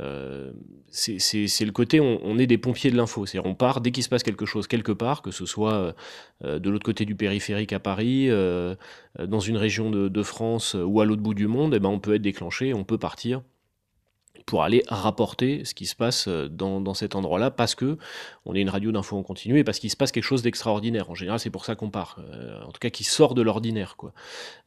Euh, 0.00 0.52
c'est 0.88 1.64
le 1.64 1.70
côté, 1.70 2.00
on, 2.00 2.20
on, 2.24 2.38
est 2.38 2.46
des 2.46 2.58
pompiers 2.58 2.90
de 2.90 2.96
l'info, 2.96 3.26
c'est-à-dire 3.26 3.48
on 3.48 3.54
part 3.54 3.80
dès 3.80 3.90
qu'il 3.90 4.02
se 4.02 4.08
passe 4.08 4.22
quelque 4.22 4.46
chose 4.46 4.66
quelque 4.66 4.92
part, 4.92 5.22
que 5.22 5.30
ce 5.30 5.46
soit 5.46 5.94
euh, 6.44 6.58
de 6.58 6.70
l'autre 6.70 6.84
côté 6.84 7.04
du 7.04 7.14
périphérique 7.14 7.72
à 7.72 7.80
Paris, 7.80 8.28
euh, 8.30 8.74
dans 9.18 9.40
une 9.40 9.56
région 9.56 9.90
de, 9.90 10.08
de 10.08 10.22
France 10.22 10.74
ou 10.74 11.00
à 11.00 11.04
l'autre 11.04 11.22
bout 11.22 11.34
du 11.34 11.46
monde, 11.46 11.74
eh 11.74 11.80
ben 11.80 11.88
on 11.88 12.00
peut 12.00 12.14
être 12.14 12.22
déclenché, 12.22 12.74
on 12.74 12.84
peut 12.84 12.98
partir 12.98 13.42
pour 14.46 14.62
aller 14.62 14.82
rapporter 14.88 15.64
ce 15.64 15.74
qui 15.74 15.86
se 15.86 15.94
passe 15.96 16.28
euh, 16.28 16.48
dans, 16.48 16.80
dans 16.80 16.94
cet 16.94 17.14
endroit-là, 17.14 17.50
parce 17.50 17.74
que 17.74 17.98
on 18.44 18.54
est 18.54 18.60
une 18.60 18.68
radio 18.68 18.92
d'info 18.92 19.16
en 19.16 19.22
continu 19.22 19.58
et 19.58 19.64
parce 19.64 19.78
qu'il 19.78 19.90
se 19.90 19.96
passe 19.96 20.12
quelque 20.12 20.24
chose 20.24 20.42
d'extraordinaire. 20.42 21.10
En 21.10 21.14
général, 21.14 21.38
c'est 21.38 21.50
pour 21.50 21.64
ça 21.64 21.74
qu'on 21.74 21.90
part. 21.90 22.18
Euh, 22.30 22.62
en 22.62 22.72
tout 22.72 22.80
cas, 22.80 22.90
qui 22.90 23.04
sort 23.04 23.34
de 23.34 23.42
l'ordinaire, 23.42 23.96
quoi. 23.96 24.12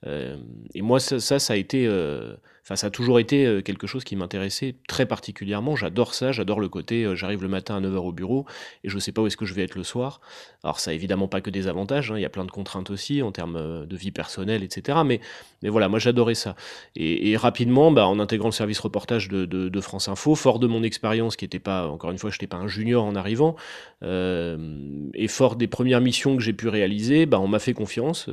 Euh, 0.05 0.37
et 0.73 0.81
moi, 0.81 0.99
ça, 0.99 1.19
ça, 1.19 1.39
ça 1.39 1.53
a 1.53 1.55
été 1.55 1.85
euh, 1.85 2.35
Ça 2.75 2.87
a 2.87 2.89
toujours 2.89 3.19
été 3.19 3.45
euh, 3.45 3.61
quelque 3.61 3.87
chose 3.87 4.03
qui 4.03 4.15
m'intéressait 4.15 4.75
très 4.87 5.05
particulièrement. 5.05 5.75
J'adore 5.75 6.13
ça, 6.13 6.33
j'adore 6.33 6.59
le 6.59 6.67
côté 6.67 7.05
euh, 7.05 7.15
j'arrive 7.15 7.41
le 7.41 7.47
matin 7.47 7.77
à 7.77 7.81
9h 7.81 7.95
au 7.95 8.11
bureau 8.11 8.45
et 8.83 8.89
je 8.89 8.99
sais 8.99 9.13
pas 9.13 9.21
où 9.21 9.27
est-ce 9.27 9.37
que 9.37 9.45
je 9.45 9.53
vais 9.53 9.63
être 9.63 9.75
le 9.75 9.83
soir. 9.83 10.19
Alors, 10.63 10.79
ça 10.79 10.91
a 10.91 10.93
évidemment 10.93 11.29
pas 11.29 11.39
que 11.39 11.49
des 11.49 11.67
avantages, 11.67 12.11
hein, 12.11 12.17
il 12.17 12.21
y 12.21 12.25
a 12.25 12.29
plein 12.29 12.43
de 12.43 12.51
contraintes 12.51 12.89
aussi 12.89 13.21
en 13.21 13.31
termes 13.31 13.55
euh, 13.55 13.85
de 13.85 13.95
vie 13.95 14.11
personnelle, 14.11 14.63
etc. 14.63 14.99
Mais, 15.05 15.21
mais 15.63 15.69
voilà, 15.69 15.87
moi 15.87 15.99
j'adorais 15.99 16.35
ça. 16.35 16.55
Et, 16.95 17.37
rapidement, 17.37 17.91
bah, 17.91 18.07
en 18.07 18.19
intégrant 18.19 18.49
le 18.49 18.53
service 18.53 18.79
reportage 18.79 19.29
de, 19.29 19.81
France 19.81 20.09
Info, 20.09 20.35
fort 20.35 20.59
de 20.59 20.67
mon 20.67 20.83
expérience 20.83 21.35
qui 21.35 21.45
n'était 21.45 21.59
pas, 21.59 21.87
encore 21.87 22.11
une 22.11 22.17
fois, 22.17 22.31
je 22.31 22.35
n'étais 22.35 22.47
pas 22.47 22.57
un 22.57 22.67
junior 22.67 23.05
en 23.05 23.15
arrivant, 23.15 23.55
et 24.01 25.27
fort 25.27 25.55
des 25.55 25.67
premières 25.67 26.01
missions 26.01 26.35
que 26.35 26.41
j'ai 26.41 26.53
pu 26.53 26.67
réaliser, 26.67 27.25
bah, 27.25 27.39
on 27.39 27.47
m'a 27.47 27.59
fait 27.59 27.73
confiance. 27.73 28.27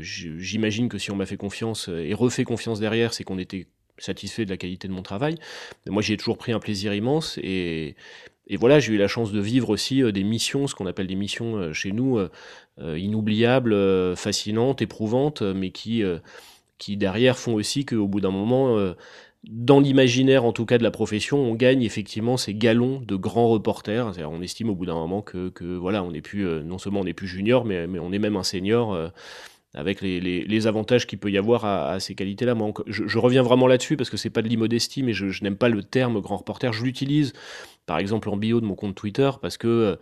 J'imagine 0.00 0.88
que 0.88 0.98
si 0.98 1.10
on 1.10 1.16
m'a 1.16 1.26
fait 1.26 1.36
confiance 1.36 1.88
et 1.88 2.14
refait 2.14 2.44
confiance 2.44 2.80
derrière, 2.80 3.14
c'est 3.14 3.24
qu'on 3.24 3.38
est 3.38 3.47
satisfait 3.98 4.44
de 4.44 4.50
la 4.50 4.56
qualité 4.56 4.88
de 4.88 4.92
mon 4.92 5.02
travail. 5.02 5.36
Moi, 5.86 6.02
j'ai 6.02 6.16
toujours 6.16 6.38
pris 6.38 6.52
un 6.52 6.60
plaisir 6.60 6.94
immense 6.94 7.38
et, 7.42 7.96
voilà, 8.58 8.80
j'ai 8.80 8.94
eu 8.94 8.96
la 8.96 9.08
chance 9.08 9.30
de 9.30 9.40
vivre 9.40 9.68
aussi 9.68 10.02
euh, 10.02 10.10
des 10.10 10.24
missions, 10.24 10.66
ce 10.66 10.74
qu'on 10.74 10.86
appelle 10.86 11.06
des 11.06 11.16
missions 11.16 11.56
euh, 11.56 11.72
chez 11.74 11.92
nous, 11.92 12.18
euh, 12.18 12.98
inoubliables, 12.98 14.16
fascinantes, 14.16 14.80
éprouvantes, 14.80 15.42
mais 15.42 15.70
qui, 15.70 16.02
derrière 16.88 17.36
font 17.36 17.54
aussi 17.54 17.84
qu'au 17.84 18.06
bout 18.06 18.20
d'un 18.20 18.30
moment, 18.30 18.94
dans 19.44 19.80
l'imaginaire 19.80 20.44
en 20.44 20.52
tout 20.52 20.64
cas 20.64 20.78
de 20.78 20.84
la 20.84 20.92
profession, 20.92 21.38
on 21.38 21.54
gagne 21.54 21.82
effectivement 21.82 22.36
ces 22.36 22.54
galons 22.54 23.00
de 23.00 23.16
grands 23.16 23.48
reporters. 23.48 24.12
On 24.30 24.40
estime 24.40 24.70
au 24.70 24.76
bout 24.76 24.86
d'un 24.86 24.94
moment 24.94 25.22
que, 25.22 25.50
voilà, 25.76 26.04
on 26.04 26.12
n'est 26.12 26.22
plus, 26.22 26.44
non 26.62 26.78
seulement 26.78 27.00
on 27.00 27.04
n'est 27.04 27.14
plus 27.14 27.26
junior, 27.26 27.64
mais 27.64 27.98
on 27.98 28.12
est 28.12 28.20
même 28.20 28.36
un 28.36 28.44
senior 28.44 29.10
avec 29.74 30.00
les, 30.00 30.66
avantages 30.66 31.06
qu'il 31.06 31.18
peut 31.18 31.30
y 31.30 31.38
avoir 31.38 31.64
à, 31.64 32.00
ces 32.00 32.14
qualités-là. 32.14 32.54
Moi, 32.54 32.72
je, 32.86 33.18
reviens 33.18 33.42
vraiment 33.42 33.66
là-dessus 33.66 33.96
parce 33.96 34.10
que 34.10 34.16
c'est 34.16 34.30
pas 34.30 34.42
de 34.42 34.48
l'immodestie, 34.48 35.02
mais 35.02 35.12
je, 35.12 35.42
n'aime 35.42 35.56
pas 35.56 35.68
le 35.68 35.82
terme 35.82 36.20
grand 36.20 36.38
reporter. 36.38 36.72
Je 36.72 36.84
l'utilise, 36.84 37.32
par 37.86 37.98
exemple, 37.98 38.28
en 38.30 38.36
bio 38.36 38.60
de 38.60 38.66
mon 38.66 38.74
compte 38.74 38.94
Twitter 38.94 39.30
parce 39.40 39.56
que 39.58 39.98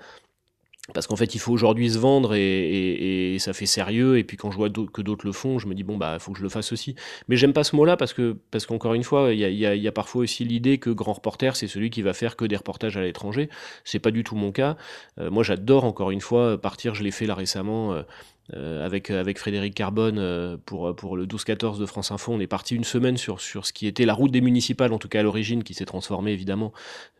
parce 0.94 1.08
qu'en 1.08 1.16
fait, 1.16 1.34
il 1.34 1.40
faut 1.40 1.52
aujourd'hui 1.52 1.90
se 1.90 1.98
vendre 1.98 2.34
et, 2.36 3.36
ça 3.40 3.52
fait 3.52 3.66
sérieux. 3.66 4.18
Et 4.18 4.24
puis 4.24 4.36
quand 4.36 4.50
je 4.50 4.56
vois 4.56 4.70
que 4.70 5.02
d'autres 5.02 5.26
le 5.26 5.32
font, 5.32 5.58
je 5.58 5.66
me 5.66 5.74
dis 5.74 5.82
bon 5.82 5.96
bah 5.96 6.18
faut 6.18 6.32
que 6.32 6.38
je 6.38 6.42
le 6.42 6.48
fasse 6.48 6.72
aussi. 6.72 6.94
Mais 7.28 7.36
j'aime 7.36 7.52
pas 7.52 7.64
ce 7.64 7.76
mot-là 7.76 7.96
parce 7.96 8.12
que 8.12 8.36
parce 8.50 8.66
qu'encore 8.66 8.94
une 8.94 9.02
fois, 9.02 9.32
il 9.32 9.40
y 9.40 9.86
a, 9.88 9.92
parfois 9.92 10.22
aussi 10.22 10.44
l'idée 10.44 10.78
que 10.78 10.90
grand 10.90 11.14
reporter 11.14 11.56
c'est 11.56 11.66
celui 11.66 11.90
qui 11.90 12.02
va 12.02 12.12
faire 12.12 12.36
que 12.36 12.44
des 12.44 12.56
reportages 12.56 12.96
à 12.96 13.02
l'étranger. 13.02 13.48
C'est 13.84 13.98
pas 13.98 14.10
du 14.10 14.22
tout 14.24 14.36
mon 14.36 14.52
cas. 14.52 14.76
Euh, 15.18 15.30
moi, 15.30 15.42
j'adore 15.42 15.84
encore 15.84 16.10
une 16.12 16.20
fois 16.20 16.60
partir. 16.60 16.94
Je 16.94 17.02
l'ai 17.02 17.10
fait 17.10 17.26
là 17.26 17.34
récemment. 17.34 17.92
Euh, 17.92 18.02
euh, 18.54 18.86
avec, 18.86 19.10
avec 19.10 19.38
Frédéric 19.38 19.74
Carbone 19.74 20.18
euh, 20.18 20.56
pour, 20.64 20.94
pour 20.94 21.16
le 21.16 21.26
12-14 21.26 21.80
de 21.80 21.86
France 21.86 22.12
Info. 22.12 22.32
On 22.32 22.38
est 22.38 22.46
parti 22.46 22.76
une 22.76 22.84
semaine 22.84 23.16
sur, 23.16 23.40
sur 23.40 23.66
ce 23.66 23.72
qui 23.72 23.88
était 23.88 24.04
la 24.04 24.14
route 24.14 24.30
des 24.30 24.40
municipales, 24.40 24.92
en 24.92 24.98
tout 24.98 25.08
cas 25.08 25.20
à 25.20 25.22
l'origine, 25.24 25.64
qui 25.64 25.74
s'est 25.74 25.84
transformée 25.84 26.30
évidemment 26.30 26.72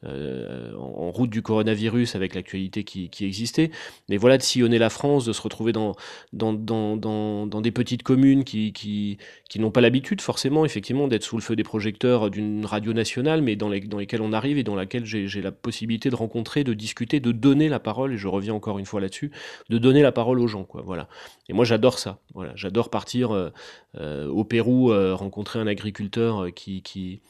euh, 0.05 0.73
en, 0.77 1.11
route 1.11 1.31
du 1.31 1.43
coronavirus 1.43 2.15
avec 2.15 2.35
l'actualité 2.35 2.85
qui, 2.85 3.11
qui, 3.11 3.25
existait. 3.25 3.73
Mais 4.09 4.19
voilà, 4.19 4.39
de 4.39 4.43
sillonner 4.43 4.79
la 4.79 4.89
France, 4.89 5.25
de 5.25 5.33
se 5.33 5.43
retrouver 5.43 5.73
dans, 5.73 5.97
dans, 6.33 6.53
dans, 6.53 6.97
dans, 6.97 7.47
dans 7.47 7.61
des 7.61 7.73
petites 7.73 8.05
communes 8.05 8.45
qui, 8.45 8.73
qui, 8.73 9.19
qui 9.49 9.59
n'ont 9.59 9.73
pas 9.73 9.81
l'habitude 9.81 10.21
forcément, 10.21 10.65
effectivement, 10.65 11.09
d'être 11.09 11.25
sous 11.25 11.37
le 11.37 11.43
feu 11.43 11.57
des 11.57 11.65
projecteurs 11.65 12.31
d'une 12.31 12.65
radio 12.65 12.93
nationale, 12.93 13.43
mais 13.43 13.57
dans, 13.57 13.69
les, 13.69 13.81
dans 13.81 13.99
lesquelles 13.99 14.23
on 14.23 14.33
arrive 14.33 14.59
et 14.59 14.63
dans 14.65 14.77
laquelle 14.77 15.05
j'ai 15.05 15.43
la 15.43 15.53
possibilité 15.53 16.09
de 16.09 16.15
rencontrer, 16.15 16.63
de 16.63 16.75
discuter, 16.75 17.19
de 17.19 17.33
donner 17.33 17.69
la 17.69 17.81
parole, 17.81 18.13
et 18.13 18.19
je 18.19 18.29
reviens 18.29 18.55
encore 18.55 18.79
une 18.79 18.87
fois 18.87 19.01
là-dessus, 19.01 19.33
de 19.71 19.79
donner 19.79 20.03
la 20.03 20.13
parole 20.13 20.39
aux 20.39 20.47
gens. 20.47 20.65
Quoi, 20.65 20.83
voilà. 20.83 21.09
Et 21.49 21.53
moi, 21.53 21.65
j'adore 21.65 21.99
ça. 21.99 22.19
Voilà, 22.35 22.53
j'adore 22.57 22.91
partir 22.91 23.33
euh, 23.33 23.51
euh, 23.99 24.29
au 24.29 24.45
Pérou, 24.45 24.91
euh, 24.91 25.15
rencontrer 25.15 25.59
un 25.59 25.67
agriculteur 25.67 26.53
qui, 26.55 26.83
qui, 26.83 27.21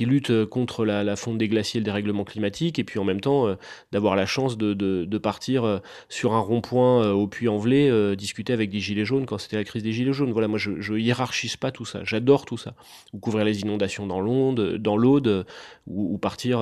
lutte 0.00 0.44
contre 0.46 0.84
la, 0.84 1.16
fonte 1.16 1.38
des 1.38 1.48
glaciers 1.48 1.78
et 1.78 1.80
le 1.80 1.84
dérèglement 1.84 2.24
climatique, 2.24 2.78
et 2.78 2.84
puis 2.84 2.98
en 2.98 3.04
même 3.04 3.20
temps 3.20 3.56
d'avoir 3.90 4.16
la 4.16 4.26
chance 4.26 4.56
de, 4.56 4.74
de, 4.74 5.18
partir 5.18 5.80
sur 6.08 6.34
un 6.34 6.40
rond-point 6.40 7.10
au 7.10 7.26
Puy-en-Velay, 7.26 8.14
discuter 8.14 8.52
avec 8.52 8.70
des 8.70 8.80
gilets 8.80 9.06
jaunes 9.06 9.26
quand 9.26 9.38
c'était 9.38 9.56
la 9.56 9.64
crise 9.64 9.82
des 9.82 9.92
gilets 9.92 10.12
jaunes. 10.12 10.30
Voilà, 10.30 10.46
moi 10.46 10.58
je, 10.58 10.80
je 10.80 10.94
hiérarchise 10.94 11.56
pas 11.56 11.72
tout 11.72 11.86
ça, 11.86 12.04
j'adore 12.04 12.44
tout 12.44 12.58
ça. 12.58 12.74
Ou 13.12 13.18
couvrir 13.18 13.44
les 13.44 13.62
inondations 13.62 14.06
dans 14.06 14.20
l'Aude, 14.20 14.76
dans 14.76 14.96
l'Aude, 14.96 15.46
ou, 15.86 16.18
partir 16.18 16.60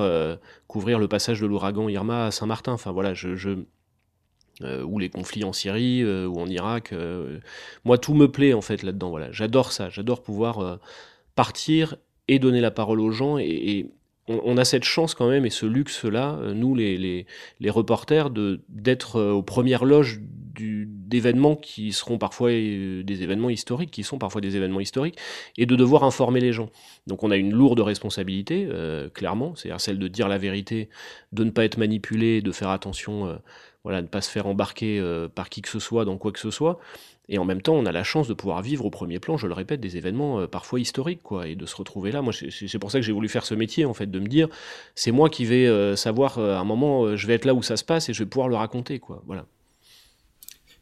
couvrir 0.67 0.97
le 0.97 1.09
passage 1.09 1.41
de 1.41 1.45
l'ouragan 1.45 1.89
Irma 1.89 2.27
à 2.27 2.31
Saint-Martin. 2.31 2.71
Enfin 2.71 2.91
voilà, 2.91 3.13
je 3.13 3.57
euh, 4.63 4.81
ou 4.83 4.97
les 4.97 5.09
conflits 5.09 5.43
en 5.43 5.53
Syrie 5.53 6.01
euh, 6.01 6.25
ou 6.25 6.39
en 6.39 6.47
Irak. 6.47 6.91
Euh, 6.91 7.37
moi, 7.85 7.99
tout 7.99 8.15
me 8.15 8.31
plaît 8.31 8.53
en 8.53 8.61
fait 8.61 8.81
là-dedans. 8.81 9.11
Voilà, 9.11 9.31
j'adore 9.31 9.71
ça. 9.71 9.89
J'adore 9.89 10.23
pouvoir 10.23 10.79
partir 11.35 11.95
et 12.27 12.39
donner 12.39 12.59
la 12.59 12.71
parole 12.71 12.99
aux 12.99 13.11
gens. 13.11 13.37
Et, 13.37 13.91
on, 14.29 14.57
a 14.57 14.65
cette 14.65 14.83
chance 14.83 15.15
quand 15.15 15.29
même 15.29 15.45
et 15.45 15.49
ce 15.49 15.65
luxe-là, 15.65 16.37
nous 16.53 16.75
les, 16.75 17.25
reporters, 17.69 18.29
de 18.29 18.59
d'être 18.67 19.21
aux 19.21 19.41
premières 19.41 19.85
loges 19.85 20.19
d'événements 20.59 21.55
qui 21.55 21.93
seront 21.93 22.17
parfois 22.17 22.49
des 22.49 23.23
événements 23.23 23.49
historiques, 23.49 23.89
qui 23.89 24.03
sont 24.03 24.17
parfois 24.17 24.41
des 24.41 24.57
événements 24.57 24.81
historiques, 24.81 25.17
et 25.55 25.65
de 25.65 25.77
devoir 25.77 26.03
informer 26.03 26.41
les 26.41 26.51
gens. 26.51 26.69
Donc 27.05 27.23
on 27.23 27.31
a 27.31 27.37
une 27.37 27.53
lourde 27.53 27.79
responsabilité, 27.79 28.67
clairement, 29.13 29.55
c'est-à-dire 29.55 29.79
celle 29.79 29.97
de 29.97 30.09
dire 30.09 30.27
la 30.27 30.37
vérité, 30.37 30.89
de 31.31 31.45
ne 31.45 31.51
pas 31.51 31.63
être 31.63 31.77
manipulé, 31.77 32.41
de 32.41 32.51
faire 32.51 32.71
attention 32.71 33.39
voilà, 33.87 34.01
ne 34.01 34.07
pas 34.07 34.19
se 34.19 34.29
faire 34.29 34.47
embarquer 34.47 34.99
euh, 34.99 35.29
par 35.33 35.47
qui 35.47 35.61
que 35.61 35.69
ce 35.69 35.79
soit 35.79 36.03
dans 36.03 36.17
quoi 36.17 36.33
que 36.33 36.39
ce 36.39 36.51
soit. 36.51 36.77
Et 37.29 37.37
en 37.37 37.45
même 37.45 37.61
temps, 37.61 37.73
on 37.73 37.85
a 37.85 37.93
la 37.93 38.03
chance 38.03 38.27
de 38.27 38.33
pouvoir 38.33 38.61
vivre 38.61 38.83
au 38.83 38.89
premier 38.89 39.17
plan, 39.17 39.37
je 39.37 39.47
le 39.47 39.53
répète, 39.53 39.79
des 39.79 39.95
événements 39.95 40.41
euh, 40.41 40.45
parfois 40.45 40.81
historiques, 40.81 41.21
quoi, 41.23 41.47
et 41.47 41.55
de 41.55 41.65
se 41.65 41.73
retrouver 41.73 42.11
là. 42.11 42.21
Moi, 42.21 42.33
c'est 42.33 42.79
pour 42.79 42.91
ça 42.91 42.99
que 42.99 43.05
j'ai 43.05 43.13
voulu 43.13 43.29
faire 43.29 43.45
ce 43.45 43.55
métier, 43.55 43.85
en 43.85 43.93
fait, 43.93 44.11
de 44.11 44.19
me 44.19 44.27
dire, 44.27 44.49
c'est 44.93 45.11
moi 45.11 45.29
qui 45.29 45.45
vais 45.45 45.67
euh, 45.67 45.95
savoir 45.95 46.37
à 46.37 46.59
un 46.59 46.65
moment, 46.65 47.15
je 47.15 47.27
vais 47.27 47.35
être 47.35 47.45
là 47.45 47.53
où 47.53 47.63
ça 47.63 47.77
se 47.77 47.85
passe 47.85 48.09
et 48.09 48.13
je 48.13 48.23
vais 48.23 48.29
pouvoir 48.29 48.49
le 48.49 48.57
raconter, 48.57 48.99
quoi. 48.99 49.23
Voilà. 49.25 49.45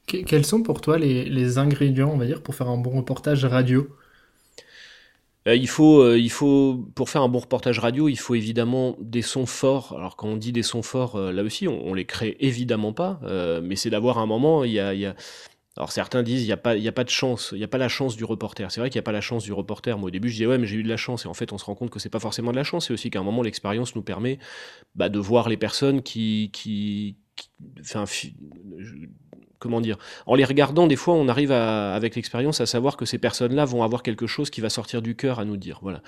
quels 0.08 0.46
sont 0.46 0.64
pour 0.64 0.82
toi 0.82 0.98
les, 0.98 1.58
ingrédients, 1.60 2.10
on 2.12 2.18
va 2.18 2.26
pour 2.40 2.56
faire 2.56 2.70
un 2.70 2.78
bon 2.78 2.98
reportage 2.98 3.46
radio? 3.46 3.88
Il, 5.46 5.68
faut, 5.68 6.02
euh, 6.02 6.18
il 6.18 6.32
faut, 6.32 6.88
pour 6.96 7.10
faire 7.10 7.22
un 7.22 7.30
bon 7.30 7.40
reportage 7.40 7.80
radio, 7.80 8.10
il 8.10 8.18
faut 8.18 8.36
évidemment 8.36 8.96
des 9.00 9.22
sons 9.22 9.46
forts. 9.46 9.94
Alors 9.98 10.16
quand 10.16 10.28
on 10.28 10.38
dit 10.38 10.52
des 10.52 10.64
sons 10.64 10.82
forts, 10.82 11.18
euh, 11.18 11.32
là 11.32 11.44
aussi, 11.44 11.68
on, 11.68 11.94
les 11.94 12.06
crée 12.06 12.36
évidemment 12.40 12.94
pas, 12.94 13.20
mais 13.64 13.76
c'est 13.76 13.90
d'avoir 13.90 14.18
un 14.18 14.26
moment, 14.26 14.64
il 14.64 14.72
y 14.72 14.80
a, 14.80 14.94
y. 14.94 15.14
Alors 15.78 15.92
certains 15.92 16.24
disent 16.24 16.42
il 16.42 16.46
n'y 16.46 16.54
a, 16.54 16.58
pas, 16.58 16.78
il 16.78 16.88
a 16.88 16.92
pas 16.94 17.04
de 17.04 17.10
chance, 17.10 17.50
il 17.52 17.58
n'y 17.58 17.64
a 17.64 17.68
pas 17.68 17.78
la 17.78 17.90
chance 17.90 18.16
du 18.16 18.24
reporter. 18.24 18.72
C'est 18.72 18.80
vrai 18.80 18.90
qu'il 18.90 18.98
n'y 18.98 19.04
a 19.04 19.04
pas 19.04 19.12
la 19.12 19.22
chance 19.22 19.44
du 19.44 19.52
reporter. 19.52 19.98
Moi 19.98 20.08
au 20.08 20.12
début 20.12 20.30
je 20.30 20.36
disais 20.36 20.46
ouais 20.46 20.58
mais 20.58 20.68
j'ai 20.68 20.78
eu 20.78 20.84
de 20.84 20.90
la 20.90 20.96
chance 20.96 21.26
et 21.26 21.28
en 21.28 21.34
fait 21.34 21.52
on 21.52 21.58
se 21.58 21.66
rend 21.66 21.76
compte 21.76 21.90
que 21.90 22.00
c'est 22.00 22.10
pas 22.10 22.20
forcément 22.20 22.52
de 22.52 22.56
la 22.56 22.64
chance, 22.64 22.88
c'est 22.88 22.94
aussi 22.94 23.10
qu'à 23.10 23.20
un 23.20 23.24
moment 23.24 23.42
l'expérience 23.42 23.94
nous 23.94 24.02
permet 24.02 24.40
bah, 24.96 25.10
de 25.10 25.20
voir 25.20 25.50
les 25.50 25.58
personnes 25.58 26.02
qui, 26.02 26.50
qui, 26.54 27.18
qui 27.36 27.50
comment 29.66 29.82
dire, 29.82 29.98
en 30.28 30.36
les 30.36 30.46
regardant, 30.46 30.86
des 30.86 30.96
fois, 30.96 31.16
on 31.16 31.28
arrive 31.28 31.52
avec 31.52 32.16
l'expérience 32.16 32.62
à 32.62 32.68
savoir 32.68 32.98
que 32.98 33.06
ces 33.06 33.18
personnes-là 33.18 33.66
vont 33.66 33.82
avoir 33.82 34.04
quelque 34.04 34.28
chose 34.28 34.52
qui 34.52 34.62
va 34.62 34.70
sortir 34.70 35.02
du 35.02 35.16
cœur 35.16 35.40
à 35.40 35.46
nous 35.46 35.58
dire. 35.58 35.80
Voilà. 35.82 36.04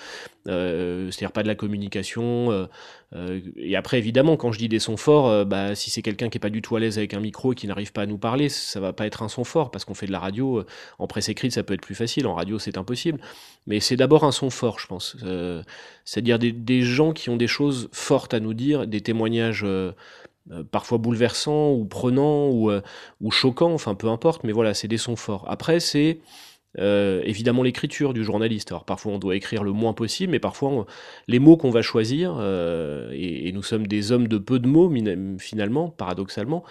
Euh, 0.48 1.10
c'est-à-dire 1.10 1.32
pas 1.32 1.42
de 1.42 1.48
la 1.48 1.56
communication. 1.56 2.52
Euh, 2.52 2.66
euh, 3.16 3.40
et 3.56 3.76
après, 3.76 3.98
évidemment, 3.98 4.38
quand 4.38 4.52
je 4.52 4.60
dis 4.60 4.70
des 4.70 4.78
sons 4.78 4.96
forts, 4.96 5.46
bah, 5.46 5.74
si 5.74 5.90
c'est 5.90 6.04
quelqu'un 6.04 6.30
qui 6.30 6.38
est 6.38 6.40
pas 6.40 6.52
du 6.52 6.62
tout 6.62 6.76
à 6.76 6.80
l'aise 6.80 7.00
avec 7.00 7.16
un 7.16 7.20
micro 7.20 7.54
et 7.54 7.56
qui 7.56 7.66
n'arrive 7.66 7.92
pas 7.92 8.04
à 8.04 8.06
nous 8.06 8.20
parler, 8.20 8.50
ça 8.50 8.80
va 8.80 8.94
pas 8.94 9.08
être 9.08 9.24
un 9.24 9.30
son 9.30 9.44
fort 9.44 9.72
parce 9.72 9.86
qu'on 9.86 9.96
fait 9.96 10.06
de 10.06 10.12
la 10.12 10.20
radio. 10.20 10.64
en 11.00 11.08
presse 11.08 11.30
écrite, 11.30 11.54
ça 11.54 11.64
peut 11.64 11.74
être 11.74 11.82
plus 11.82 11.96
facile. 11.96 12.28
En 12.28 12.36
radio, 12.36 12.60
c'est 12.60 12.78
impossible. 12.78 13.20
Mais 13.66 13.80
c'est 13.80 13.96
d'abord 13.96 14.24
un 14.24 14.32
son 14.32 14.52
fort, 14.52 14.80
je 14.80 14.86
pense. 14.86 15.18
C'est-à-dire 16.06 16.38
des, 16.38 16.82
gens 16.84 17.12
qui 17.12 17.30
ont 17.32 17.38
des 17.38 17.48
choses 17.48 17.90
fortes 17.92 18.36
à 18.36 18.40
nous 18.40 18.54
dire, 18.54 18.86
des 18.86 19.02
témoignages 19.02 19.66
parfois 20.72 20.98
bouleversant 20.98 21.72
ou 21.72 21.86
prenant 21.86 22.50
ou, 22.50 22.72
euh, 22.72 22.82
ou 23.22 23.32
choquant, 23.32 23.74
enfin 23.74 23.96
peu 23.96 24.08
importe, 24.08 24.44
mais 24.44 24.51
voilà, 24.51 24.74
c'est 24.74 24.88
des 24.88 24.98
sons 24.98 25.16
forts. 25.16 25.46
Après, 25.48 25.80
c'est 25.80 26.20
euh, 26.80 27.22
évidemment 27.25 27.63
l'écriture 27.63 28.13
du 28.13 28.24
journaliste. 28.24 28.72
Alors 28.72 28.86
parfois 28.86 29.13
on 29.13 29.20
doit 29.20 29.36
écrire 29.36 29.63
le 29.63 29.72
moins 29.72 29.94
possible, 29.94 30.32
mais 30.32 30.39
parfois 30.39 30.86
les 31.27 31.39
mots 31.39 31.58
qu'on 31.58 31.72
va 31.72 31.82
choisir, 31.82 32.39
et, 33.12 33.51
nous 33.54 33.63
sommes 33.63 33.88
des 33.88 34.12
hommes 34.12 34.27
de 34.27 34.38
peu 34.38 34.60
de 34.60 34.68
mots 34.68 34.92
finalement, 35.39 35.89
paradoxalement, 35.89 36.63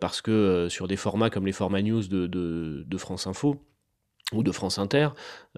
parce 0.00 0.20
que 0.20 0.66
sur 0.68 0.88
des 0.88 0.96
formats 0.96 1.30
comme 1.30 1.46
les 1.46 1.52
formats 1.52 1.82
news 1.82 2.06
de, 2.08 2.26
de 2.26 2.98
France 2.98 3.26
Info, 3.26 3.56
ou 4.32 4.42
de 4.42 4.52
France 4.52 4.78
Inter, 4.78 5.08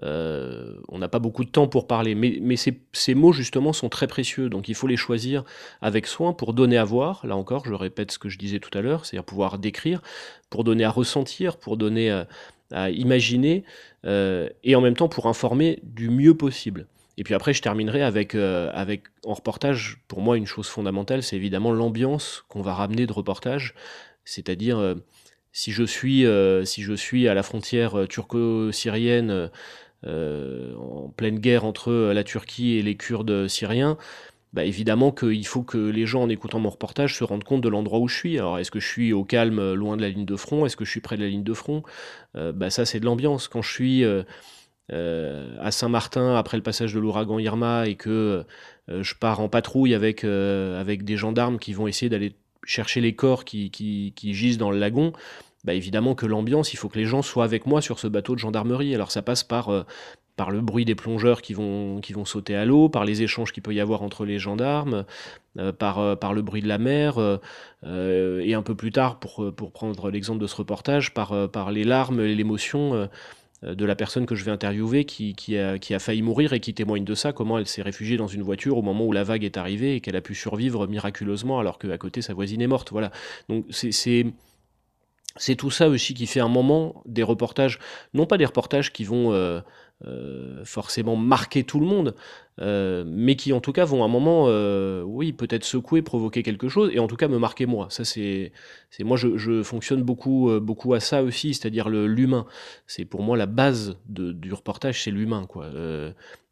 euh, 0.03 0.75
on 0.87 0.99
n'a 0.99 1.09
pas 1.09 1.19
beaucoup 1.19 1.43
de 1.43 1.49
temps 1.49 1.67
pour 1.67 1.87
parler, 1.87 2.15
mais, 2.15 2.55
ces, 2.55 3.15
mots 3.15 3.33
justement 3.33 3.73
sont 3.73 3.89
très 3.89 4.07
précieux, 4.07 4.49
donc 4.49 4.69
il 4.69 4.75
faut 4.75 4.87
les 4.87 4.95
choisir 4.95 5.43
avec 5.81 6.07
soin 6.07 6.31
pour 6.31 6.53
donner 6.53 6.77
à 6.77 6.85
voir, 6.85 7.25
là 7.27 7.35
encore 7.35 7.65
je 7.65 7.73
répète 7.73 8.11
ce 8.11 8.19
que 8.19 8.29
je 8.29 8.37
disais 8.37 8.59
tout 8.59 8.75
à 8.77 8.81
l'heure, 8.81 9.05
c'est-à-dire 9.05 9.25
pouvoir 9.25 9.59
décrire, 9.59 10.01
pour 10.49 10.63
donner 10.63 10.85
à 10.85 10.89
ressentir, 10.89 11.57
pour 11.57 11.75
donner 11.75 12.23
à, 12.71 12.89
imaginer, 12.89 13.65
euh, 14.05 14.47
et 14.63 14.75
en 14.75 14.81
même 14.81 14.95
temps 14.95 15.09
pour 15.09 15.25
informer 15.25 15.79
du 15.83 16.09
mieux 16.09 16.35
possible. 16.35 16.87
Et 17.17 17.25
puis 17.25 17.33
après 17.33 17.53
je 17.53 17.61
terminerai 17.61 18.01
avec, 18.01 18.35
euh, 18.35 18.71
avec 18.73 19.03
en 19.25 19.33
reportage, 19.33 19.99
pour 20.07 20.21
moi 20.21 20.37
une 20.37 20.47
chose 20.47 20.67
fondamentale, 20.67 21.23
c'est 21.23 21.35
évidemment 21.35 21.73
l'ambiance 21.73 22.45
qu'on 22.47 22.61
va 22.61 22.73
ramener 22.73 23.05
de 23.05 23.11
reportage, 23.11 23.75
c'est-à-dire 24.23 24.95
si 25.53 25.71
je 25.71 25.83
suis, 25.83 26.25
euh, 26.25 26.65
si 26.65 26.81
je 26.81 26.93
suis 26.93 27.27
à 27.27 27.33
la 27.33 27.43
frontière 27.43 27.99
euh, 27.99 28.07
turco-syrienne 28.07 29.49
euh, 30.05 30.75
en 30.75 31.09
pleine 31.09 31.39
guerre 31.39 31.65
entre 31.65 31.91
la 31.91 32.23
Turquie 32.23 32.73
et 32.77 32.81
les 32.81 32.95
Kurdes 32.95 33.47
syriens, 33.47 33.97
bah 34.53 34.65
évidemment 34.65 35.11
qu'il 35.11 35.45
faut 35.47 35.63
que 35.63 35.77
les 35.77 36.05
gens, 36.05 36.23
en 36.23 36.29
écoutant 36.29 36.59
mon 36.59 36.69
reportage, 36.69 37.15
se 37.17 37.23
rendent 37.23 37.43
compte 37.43 37.61
de 37.61 37.69
l'endroit 37.69 37.99
où 37.99 38.07
je 38.07 38.15
suis. 38.17 38.37
Alors, 38.37 38.59
est-ce 38.59 38.71
que 38.71 38.79
je 38.79 38.87
suis 38.87 39.13
au 39.13 39.23
calme, 39.23 39.73
loin 39.73 39.95
de 39.95 40.01
la 40.01 40.09
ligne 40.09 40.25
de 40.25 40.35
front? 40.35 40.65
Est-ce 40.65 40.75
que 40.75 40.83
je 40.83 40.91
suis 40.91 40.99
près 40.99 41.15
de 41.17 41.21
la 41.23 41.29
ligne 41.29 41.43
de 41.43 41.53
front? 41.53 41.83
Bah, 42.33 42.69
Ça, 42.69 42.83
c'est 42.83 42.99
de 42.99 43.05
l'ambiance. 43.05 43.47
Quand 43.47 43.61
je 43.61 43.71
suis 43.71 44.03
à 44.89 45.71
Saint-Martin, 45.71 46.35
après 46.35 46.57
le 46.57 46.63
passage 46.63 46.93
de 46.93 46.99
l'ouragan 46.99 47.39
Irma, 47.39 47.87
et 47.87 47.95
que 47.95 48.43
je 48.89 49.13
pars 49.15 49.39
en 49.39 49.47
patrouille 49.47 49.95
avec, 49.95 50.25
avec 50.25 51.05
des 51.05 51.15
gendarmes 51.15 51.57
qui 51.57 51.71
vont 51.71 51.87
essayer 51.87 52.09
d'aller 52.09 52.33
chercher 52.65 53.01
les 53.01 53.15
corps 53.15 53.45
qui, 53.45 53.71
qui, 53.71 54.33
gisent 54.33 54.57
dans 54.57 54.71
le 54.71 54.79
lagon, 54.79 55.13
bah 55.63 55.73
évidemment 55.73 56.15
que 56.15 56.25
l'ambiance, 56.25 56.73
il 56.73 56.77
faut 56.77 56.89
que 56.89 56.97
les 56.97 57.05
gens 57.05 57.21
soient 57.21 57.43
avec 57.43 57.65
moi 57.65 57.81
sur 57.81 57.99
ce 57.99 58.07
bateau 58.07 58.33
de 58.33 58.39
gendarmerie. 58.39 58.95
Alors 58.95 59.11
ça 59.11 59.21
passe 59.21 59.43
par, 59.43 59.69
euh, 59.69 59.83
par 60.35 60.51
le 60.51 60.61
bruit 60.61 60.85
des 60.85 60.95
plongeurs 60.95 61.41
qui 61.41 61.53
vont, 61.53 61.99
qui 62.01 62.13
vont 62.13 62.25
sauter 62.25 62.55
à 62.55 62.65
l'eau, 62.65 62.89
par 62.89 63.05
les 63.05 63.21
échanges 63.21 63.51
qu'il 63.51 63.63
peut 63.63 63.73
y 63.73 63.79
avoir 63.79 64.01
entre 64.01 64.25
les 64.25 64.39
gendarmes, 64.39 65.05
euh, 65.57 65.71
par, 65.71 65.99
euh, 65.99 66.15
par 66.15 66.33
le 66.33 66.41
bruit 66.41 66.61
de 66.61 66.67
la 66.67 66.77
mer, 66.77 67.19
et 67.83 68.53
un 68.53 68.63
peu 68.63 68.75
plus 68.75 68.91
tard, 68.91 69.19
pour, 69.19 69.53
pour 69.55 69.71
prendre 69.71 70.09
l'exemple 70.09 70.39
de 70.39 70.47
ce 70.47 70.55
reportage, 70.55 71.13
par, 71.13 71.49
par 71.49 71.71
les 71.71 71.83
larmes 71.83 72.21
et 72.21 72.35
l'émotion 72.35 73.09
de 73.63 73.85
la 73.85 73.95
personne 73.95 74.25
que 74.25 74.35
je 74.35 74.43
vais 74.43 74.51
interviewer 74.51 75.05
qui, 75.05 75.35
qui, 75.35 75.57
a, 75.57 75.77
qui, 75.77 75.93
a, 75.93 75.99
failli 75.99 76.21
mourir 76.21 76.53
et 76.53 76.59
qui 76.59 76.73
témoigne 76.73 77.03
de 77.03 77.13
ça, 77.13 77.31
comment 77.31 77.59
elle 77.59 77.67
s'est 77.67 77.81
réfugiée 77.81 78.17
dans 78.17 78.27
une 78.27 78.41
voiture 78.41 78.77
au 78.77 78.81
moment 78.81 79.05
où 79.05 79.11
la 79.11 79.23
vague 79.23 79.43
est 79.43 79.57
arrivée 79.57 79.95
et 79.95 80.01
qu'elle 80.01 80.15
a 80.15 80.21
pu 80.21 80.33
survivre 80.33 80.87
miraculeusement 80.87 81.59
alors 81.59 81.77
qu'à 81.77 81.97
côté 81.97 82.21
sa 82.21 82.33
voisine 82.33 82.61
est 82.61 82.67
morte. 82.67 82.91
Voilà. 82.91 83.11
Donc 83.49 83.65
c'est 83.69 84.25
c'est 85.37 85.55
tout 85.55 85.71
ça 85.71 85.89
aussi 85.89 86.13
qui 86.13 86.27
fait 86.27 86.39
un 86.39 86.49
moment 86.49 87.01
des 87.05 87.23
reportages, 87.23 87.79
non 88.13 88.25
pas 88.25 88.37
des 88.37 88.45
reportages 88.45 88.91
qui 88.91 89.05
vont 89.05 89.31
euh, 89.33 89.61
euh, 90.05 90.65
forcément 90.65 91.15
marquer 91.15 91.63
tout 91.63 91.79
le 91.79 91.85
monde, 91.85 92.15
euh, 92.59 93.05
mais 93.07 93.35
qui 93.35 93.53
en 93.53 93.61
tout 93.61 93.71
cas 93.71 93.85
vont 93.85 94.03
un 94.03 94.09
moment, 94.09 94.47
oui, 95.05 95.31
peut-être 95.31 95.63
secouer, 95.63 96.01
provoquer 96.01 96.43
quelque 96.43 96.67
chose, 96.67 96.91
et 96.93 96.99
en 96.99 97.07
tout 97.07 97.15
cas 97.15 97.29
me 97.29 97.37
marquer 97.37 97.65
moi. 97.65 97.87
Ça, 97.89 98.03
c'est, 98.03 98.51
moi, 98.99 99.15
je, 99.15 99.63
fonctionne 99.63 100.03
beaucoup, 100.03 100.51
beaucoup 100.59 100.93
à 100.93 100.99
ça 100.99 101.23
aussi, 101.23 101.53
c'est-à-dire 101.53 101.87
l'humain. 101.89 102.45
C'est 102.87 103.05
pour 103.05 103.23
moi 103.23 103.37
la 103.37 103.45
base 103.45 103.97
du 104.07 104.53
reportage, 104.53 105.03
c'est 105.03 105.11
l'humain, 105.11 105.45
quoi. 105.47 105.69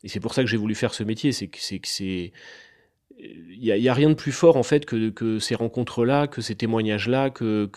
et 0.03 0.07
c'est 0.07 0.21
pour 0.21 0.33
ça 0.33 0.41
que 0.41 0.47
j'ai 0.47 0.57
voulu 0.57 0.75
faire 0.75 0.93
ce 0.93 1.03
métier, 1.03 1.33
c'est 1.33 1.47
que 1.47 1.59
c'est, 1.59 1.79
que 1.79 1.87
c'est 1.87 2.31
il 3.17 3.61
n'y 3.61 3.89
a, 3.89 3.93
rien 3.93 4.09
de 4.09 4.13
plus 4.13 4.31
fort 4.31 4.55
en 4.55 4.63
fait 4.63 4.85
que, 4.85 5.39
ces 5.39 5.55
rencontres-là, 5.55 6.27
que 6.27 6.41
ces 6.41 6.55
témoignages-là, 6.55 7.29
que, 7.29 7.69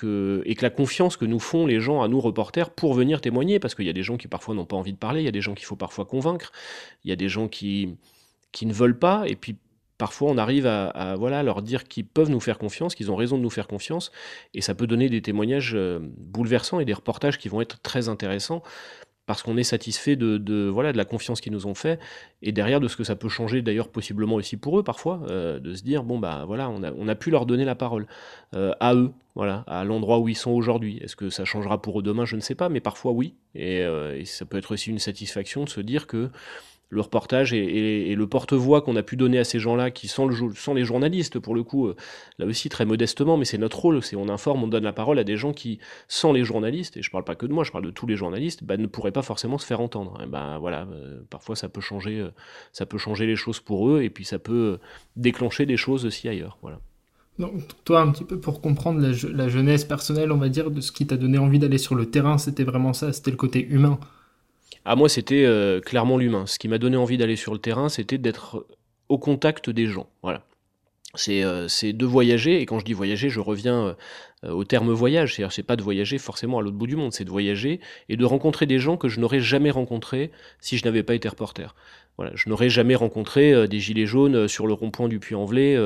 et 0.45 0.55
que 0.55 0.62
la 0.62 0.71
confiance 0.71 1.17
que 1.17 1.25
nous 1.25 1.41
font 1.41 1.67
les 1.67 1.81
gens 1.81 2.03
à 2.03 2.09
nous 2.09 2.21
reporters 2.21 2.71
pour 2.71 2.95
venir 2.95 3.21
témoigner, 3.21 3.59
parce 3.59 3.75
qu'il 3.75 3.87
y 3.87 3.91
a 3.91 3.95
des 3.95 4.03
gens 4.03 4.17
qui 4.17 4.29
parfois 4.29 4.55
n'ont 4.55 4.67
pas 4.67 4.77
envie 4.77 4.93
de 4.93 4.99
parler, 4.99 5.21
il 5.21 5.25
y 5.25 5.29
a 5.29 5.33
des 5.33 5.41
gens 5.41 5.55
qu'il 5.55 5.67
faut 5.67 5.77
parfois 5.77 6.05
convaincre, 6.05 6.53
il 7.05 7.11
y 7.11 7.12
a 7.12 7.17
des 7.17 7.29
gens 7.29 7.49
qui, 7.49 7.97
qui 8.53 8.67
ne 8.67 8.73
veulent 8.73 8.99
pas, 8.99 9.25
et 9.27 9.35
puis 9.35 9.57
parfois 9.99 10.31
on 10.31 10.39
arrive 10.39 10.67
à, 10.67 11.17
voilà, 11.19 11.43
leur 11.43 11.62
dire 11.62 11.85
qu'ils 11.85 12.07
peuvent 12.07 12.31
nous 12.31 12.41
faire 12.41 12.59
confiance, 12.59 12.95
qu'ils 12.95 13.11
ont 13.11 13.17
raison 13.17 13.37
de 13.37 13.43
nous 13.43 13.51
faire 13.51 13.67
confiance, 13.67 14.12
et 14.55 14.61
ça 14.61 14.75
peut 14.75 14.87
donner 14.87 15.09
des 15.09 15.23
témoignages 15.23 15.75
euh, 15.75 15.99
bouleversants 16.01 16.79
et 16.79 16.85
des 16.85 16.93
reportages 16.93 17.39
qui 17.39 17.49
vont 17.49 17.61
être 17.61 17.81
très 17.81 18.09
intéressants 18.09 18.62
parce 19.26 19.43
qu'on 19.43 19.57
est 19.57 19.64
satisfait 19.64 20.17
de, 20.17 20.69
voilà, 20.69 20.93
de 20.93 20.97
la 20.97 21.05
confiance 21.05 21.41
qu'ils 21.41 21.52
nous 21.52 21.67
ont 21.67 21.75
fait, 21.75 22.00
et 22.43 22.52
derrière 22.52 22.81
de 22.81 22.88
ce 22.88 22.97
que 22.97 23.05
ça 23.05 23.14
peut 23.14 23.29
changer 23.29 23.62
d'ailleurs 23.62 23.88
possiblement 23.88 24.37
aussi 24.37 24.57
pour 24.57 24.79
eux 24.79 24.83
parfois, 24.83 25.21
euh, 25.31 25.61
de 25.61 25.75
se 25.75 25.83
dire, 25.83 26.02
bon 26.02 26.19
bah 26.19 26.45
voilà, 26.47 26.69
on 26.71 27.09
a, 27.09 27.14
pu 27.14 27.31
leur 27.31 27.47
donner 27.47 27.64
la 27.64 27.75
parole 27.75 28.07
euh, 28.55 28.73
à 28.81 28.95
eux, 28.95 29.12
voilà, 29.35 29.64
à 29.67 29.85
l'endroit 29.85 30.19
où 30.19 30.29
ils 30.29 30.37
sont 30.37 30.50
aujourd'hui. 30.50 30.99
Est-ce 30.99 31.17
que 31.17 31.31
ça 31.31 31.45
changera 31.45 31.81
pour 31.81 32.00
eux 32.00 32.02
demain? 32.02 32.25
Je 32.25 32.37
ne 32.37 32.41
sais 32.41 32.55
pas, 32.55 32.69
mais 32.69 32.81
parfois 32.81 33.12
oui, 33.12 33.35
euh, 33.57 34.17
et 34.17 34.25
ça 34.25 34.45
peut 34.45 34.59
être 34.59 34.73
aussi 34.73 34.91
une 34.91 34.99
satisfaction 34.99 35.64
de 35.64 35.69
se 35.69 35.81
dire 35.81 36.07
que 36.07 36.31
le 36.93 37.01
reportage 37.01 37.55
et, 37.55 38.15
le 38.15 38.27
porte-voix 38.27 38.83
qu'on 38.83 38.97
a 38.97 39.03
pu 39.03 39.17
donner 39.17 39.39
à 39.39 39.45
ces 39.45 39.59
gens-là, 39.59 39.91
qui 39.91 40.09
sont, 40.09 40.27
le, 40.27 40.75
les 40.75 40.85
journalistes, 40.85 41.39
pour 41.39 41.55
le 41.55 41.63
coup, 41.63 41.87
euh, 41.87 41.97
là 42.39 42.45
aussi 42.45 42.69
très 42.69 42.85
modestement, 42.85 43.39
mais 43.39 43.47
c'est 43.47 43.57
notre 43.57 43.79
rôle, 43.79 44.03
c'est 44.03 44.15
on 44.15 44.29
informe, 44.29 44.63
on 44.63 44.69
donne 44.69 44.85
la 44.85 44.93
parole 44.93 45.19
à 45.19 45.25
des 45.25 45.39
gens 45.39 45.55
qui, 45.55 45.79
sans 46.07 46.35
les 46.35 46.45
journalistes, 46.45 46.99
et 46.99 47.03
je 47.03 47.11
parle 47.11 47.25
pas 47.25 47.35
que 47.35 47.47
de 47.47 47.53
moi, 47.55 47.65
je 47.65 47.73
parle 47.73 47.87
de 47.87 47.91
tous 47.91 48.07
les 48.07 48.15
journalistes, 48.15 48.63
bah, 48.63 48.77
ne 48.77 48.87
pourraient 48.87 49.11
pas 49.11 49.23
forcément 49.23 49.57
se 49.57 49.65
faire 49.65 49.81
entendre. 49.81 50.19
Ben 50.29 50.59
voilà, 50.59 50.87
euh, 50.93 51.23
parfois 51.31 51.57
ça 51.57 51.71
peut 51.71 51.81
changer, 51.81 52.19
euh, 52.19 52.29
ça 52.73 52.85
peut 52.85 52.99
changer 52.99 53.27
les 53.27 53.37
choses 53.37 53.61
pour 53.61 53.89
eux, 53.89 54.03
et 54.03 54.11
puis 54.11 54.27
ça 54.27 54.39
peut 54.39 54.79
déclencher 55.17 55.65
des 55.65 55.79
choses 55.79 56.05
aussi 56.05 56.29
ailleurs. 56.29 56.59
Voilà. 56.61 56.79
Donc, 57.39 57.55
toi, 57.87 58.03
un 58.03 58.13
petit 58.13 58.25
peu 58.25 58.39
pour 58.39 58.61
comprendre 58.61 59.01
la, 59.01 59.13
la 59.33 59.49
jeunesse 59.49 59.87
personnelle, 59.87 60.31
on 60.31 60.37
va 60.37 60.51
dire, 60.51 60.71
de 60.71 60.83
ce 60.83 60.93
qui 60.93 61.07
t'a 61.07 61.17
donné 61.17 61.39
envie 61.39 61.59
d'aller 61.59 61.79
sur 61.79 61.95
le 61.95 62.11
terrain, 62.11 62.37
c'était 62.37 62.65
vraiment 62.65 62.93
ça, 62.93 63.15
c'était 63.15 63.31
le 63.31 63.39
côté 63.39 63.67
humain. 63.67 63.99
À 64.85 64.97
moi, 64.97 65.09
c'était 65.09 65.45
euh, 65.45 65.81
clairement 65.81 66.19
l'humain. 66.19 66.47
Ce 66.47 66.59
qui 66.59 66.69
m'a 66.69 66.79
donné 66.79 66.97
envie 66.97 67.17
d'aller 67.17 67.37
sur 67.37 67.52
le 67.52 67.59
terrain, 67.59 67.88
c'était 67.88 68.19
d'être 68.19 68.67
au 69.09 69.19
contact 69.19 69.71
des 69.71 69.87
gens. 69.87 70.09
Voilà. 70.23 70.45
C'est 71.14 71.45
euh, 71.45 71.69
de 71.83 72.07
voyager, 72.07 72.61
et 72.61 72.67
quand 72.67 72.79
je 72.79 72.85
dis 72.85 72.95
voyager, 72.95 73.29
je 73.29 73.41
reviens 73.41 73.97
euh, 74.45 74.50
au 74.50 74.64
terme 74.64 74.93
voyage. 74.93 75.35
C'est-à-dire, 75.35 75.52
c'est 75.52 75.62
pas 75.62 75.76
de 75.76 75.83
voyager 75.83 76.19
forcément 76.19 76.59
à 76.59 76.62
l'autre 76.62 76.76
bout 76.76 76.87
du 76.87 76.97
monde, 76.97 77.12
c'est 77.12 77.25
de 77.25 77.31
voyager 77.31 77.81
et 78.09 78.17
de 78.17 78.25
rencontrer 78.25 78.67
des 78.67 78.79
gens 78.79 78.97
que 78.97 79.09
je 79.09 79.21
n'aurais 79.21 79.41
jamais 79.41 79.71
rencontrés 79.71 80.31
si 80.61 80.79
je 80.79 80.85
n'avais 80.85 81.02
pas 81.02 81.14
été 81.14 81.29
reporter. 81.29 81.75
Voilà, 82.19 82.33
je 82.35 82.49
n'aurais 82.49 82.69
jamais 82.69 82.95
rencontré 82.95 83.52
euh, 83.52 83.66
des 83.66 83.81
gilets 83.81 84.07
jaunes 84.07 84.37
euh, 84.37 84.49
sur 84.49 84.66
le 84.66 84.75
rond-point 84.75 85.09
du 85.09 85.19
Puy-en-Velay 85.19 85.78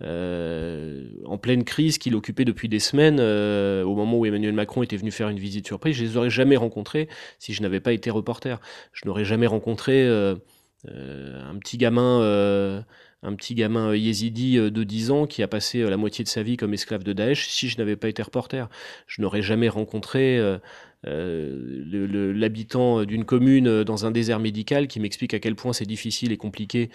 en 0.00 1.38
pleine 1.38 1.64
crise 1.64 1.98
qu'il 1.98 2.14
occupait 2.14 2.44
depuis 2.44 2.68
des 2.68 2.80
semaines 2.80 3.20
au 3.20 3.94
moment 3.94 4.18
où 4.18 4.26
Emmanuel 4.26 4.52
Macron 4.52 4.82
était 4.82 4.96
venu 4.96 5.10
faire 5.10 5.28
une 5.28 5.38
visite 5.38 5.66
surprise. 5.66 5.96
Je 5.96 6.04
les 6.04 6.16
aurais 6.16 6.30
jamais 6.30 6.56
rencontrés 6.56 7.08
si 7.38 7.52
je 7.52 7.62
n'avais 7.62 7.80
pas 7.80 7.92
été 7.92 8.10
reporter. 8.10 8.60
Je 8.92 9.06
n'aurais 9.06 9.24
jamais 9.24 9.46
rencontré 9.46 10.06
un 10.06 11.58
petit 11.58 11.78
gamin 11.78 12.84
un 13.26 13.34
petit 13.34 13.54
gamin 13.54 13.90
euh, 13.90 13.96
yézidi 13.96 14.58
euh, 14.58 14.70
de 14.70 14.84
10 14.84 15.10
ans 15.10 15.26
qui 15.26 15.42
a 15.42 15.48
passé 15.48 15.80
euh, 15.80 15.90
la 15.90 15.96
moitié 15.96 16.24
de 16.24 16.28
sa 16.28 16.42
vie 16.42 16.56
comme 16.56 16.72
esclave 16.74 17.02
de 17.02 17.12
Daesh 17.12 17.48
si 17.48 17.68
je 17.68 17.78
n'avais 17.78 17.96
pas 17.96 18.08
été 18.08 18.22
reporter. 18.22 18.68
Je 19.06 19.20
n'aurais 19.20 19.42
jamais 19.42 19.68
rencontré 19.68 20.40
l'habitant 21.06 23.04
d'une 23.04 23.24
commune 23.24 23.84
dans 23.84 24.06
un 24.06 24.10
désert 24.10 24.40
médical 24.40 24.88
qui 24.88 25.00
m'explique 25.00 25.34
à 25.34 25.38
quel 25.38 25.54
point 25.54 25.72
c'est 25.72 25.86
difficile 25.86 26.32
et 26.32 26.36
compliqué 26.36 26.90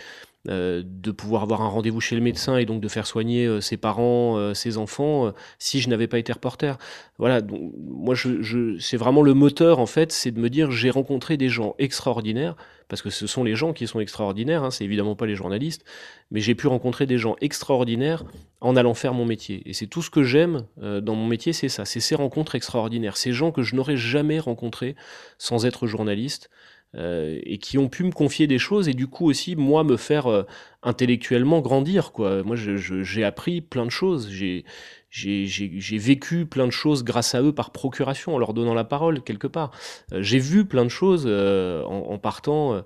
de 0.45 1.11
pouvoir 1.11 1.43
avoir 1.43 1.61
un 1.61 1.67
rendez-vous 1.67 2.01
chez 2.01 2.15
le 2.15 2.21
médecin 2.21 2.57
et 2.57 2.65
donc 2.65 2.81
de 2.81 2.87
faire 2.87 3.05
soigner 3.05 3.61
ses 3.61 3.77
parents, 3.77 4.53
ses 4.53 4.77
enfants, 4.77 5.33
si 5.59 5.81
je 5.81 5.89
n'avais 5.89 6.07
pas 6.07 6.19
été 6.19 6.33
reporter. 6.33 6.77
Voilà, 7.19 7.41
donc, 7.41 7.71
moi 7.77 8.15
je, 8.15 8.77
c'est 8.79 8.97
vraiment 8.97 9.21
le 9.21 9.33
moteur 9.33 9.79
en 9.79 9.85
fait, 9.85 10.11
c'est 10.11 10.31
de 10.31 10.39
me 10.39 10.49
dire 10.49 10.71
j'ai 10.71 10.89
rencontré 10.89 11.37
des 11.37 11.49
gens 11.49 11.75
extraordinaires 11.77 12.55
parce 12.91 13.01
que 13.01 13.09
ce 13.09 13.25
sont 13.25 13.45
les 13.45 13.55
gens 13.55 13.71
qui 13.71 13.87
sont 13.87 14.01
extraordinaires, 14.01 14.65
hein, 14.65 14.69
c'est 14.69 14.83
évidemment 14.83 15.15
pas 15.15 15.25
les 15.25 15.35
journalistes, 15.35 15.85
mais 16.29 16.41
j'ai 16.41 16.55
pu 16.55 16.67
rencontrer 16.67 17.05
des 17.05 17.17
gens 17.17 17.37
extraordinaires 17.39 18.25
en 18.59 18.75
allant 18.75 18.93
faire 18.93 19.13
mon 19.13 19.23
métier. 19.23 19.61
Et 19.65 19.71
c'est 19.71 19.87
tout 19.87 20.01
ce 20.01 20.09
que 20.09 20.23
j'aime 20.23 20.65
euh, 20.83 20.99
dans 20.99 21.15
mon 21.15 21.25
métier, 21.25 21.53
c'est 21.53 21.69
ça, 21.69 21.85
c'est 21.85 22.01
ces 22.01 22.15
rencontres 22.15 22.55
extraordinaires, 22.55 23.15
ces 23.15 23.31
gens 23.31 23.53
que 23.53 23.61
je 23.61 23.77
n'aurais 23.77 23.95
jamais 23.95 24.39
rencontrés 24.39 24.97
sans 25.37 25.65
être 25.65 25.87
journaliste. 25.87 26.49
Euh, 26.97 27.39
et 27.43 27.57
qui 27.57 27.77
ont 27.77 27.87
pu 27.87 28.03
me 28.03 28.11
confier 28.11 28.47
des 28.47 28.59
choses 28.59 28.89
et 28.89 28.93
du 28.93 29.07
coup 29.07 29.25
aussi 29.29 29.55
moi 29.55 29.85
me 29.85 29.95
faire 29.95 30.27
euh, 30.27 30.43
intellectuellement 30.83 31.61
grandir 31.61 32.11
quoi. 32.11 32.43
Moi 32.43 32.57
j'ai 32.57 33.23
appris 33.23 33.61
plein 33.61 33.85
de 33.85 33.91
choses, 33.91 34.29
j'ai 34.29 34.65
j'ai 35.09 35.97
vécu 35.97 36.45
plein 36.45 36.65
de 36.65 36.71
choses 36.71 37.05
grâce 37.05 37.33
à 37.33 37.41
eux 37.41 37.53
par 37.53 37.71
procuration, 37.71 38.35
en 38.35 38.37
leur 38.37 38.53
donnant 38.53 38.73
la 38.73 38.83
parole 38.83 39.23
quelque 39.23 39.47
part. 39.47 39.71
Euh, 40.11 40.21
j'ai 40.21 40.39
vu 40.39 40.65
plein 40.65 40.83
de 40.83 40.89
choses 40.89 41.23
euh, 41.27 41.81
en, 41.85 42.17
partant 42.17 42.83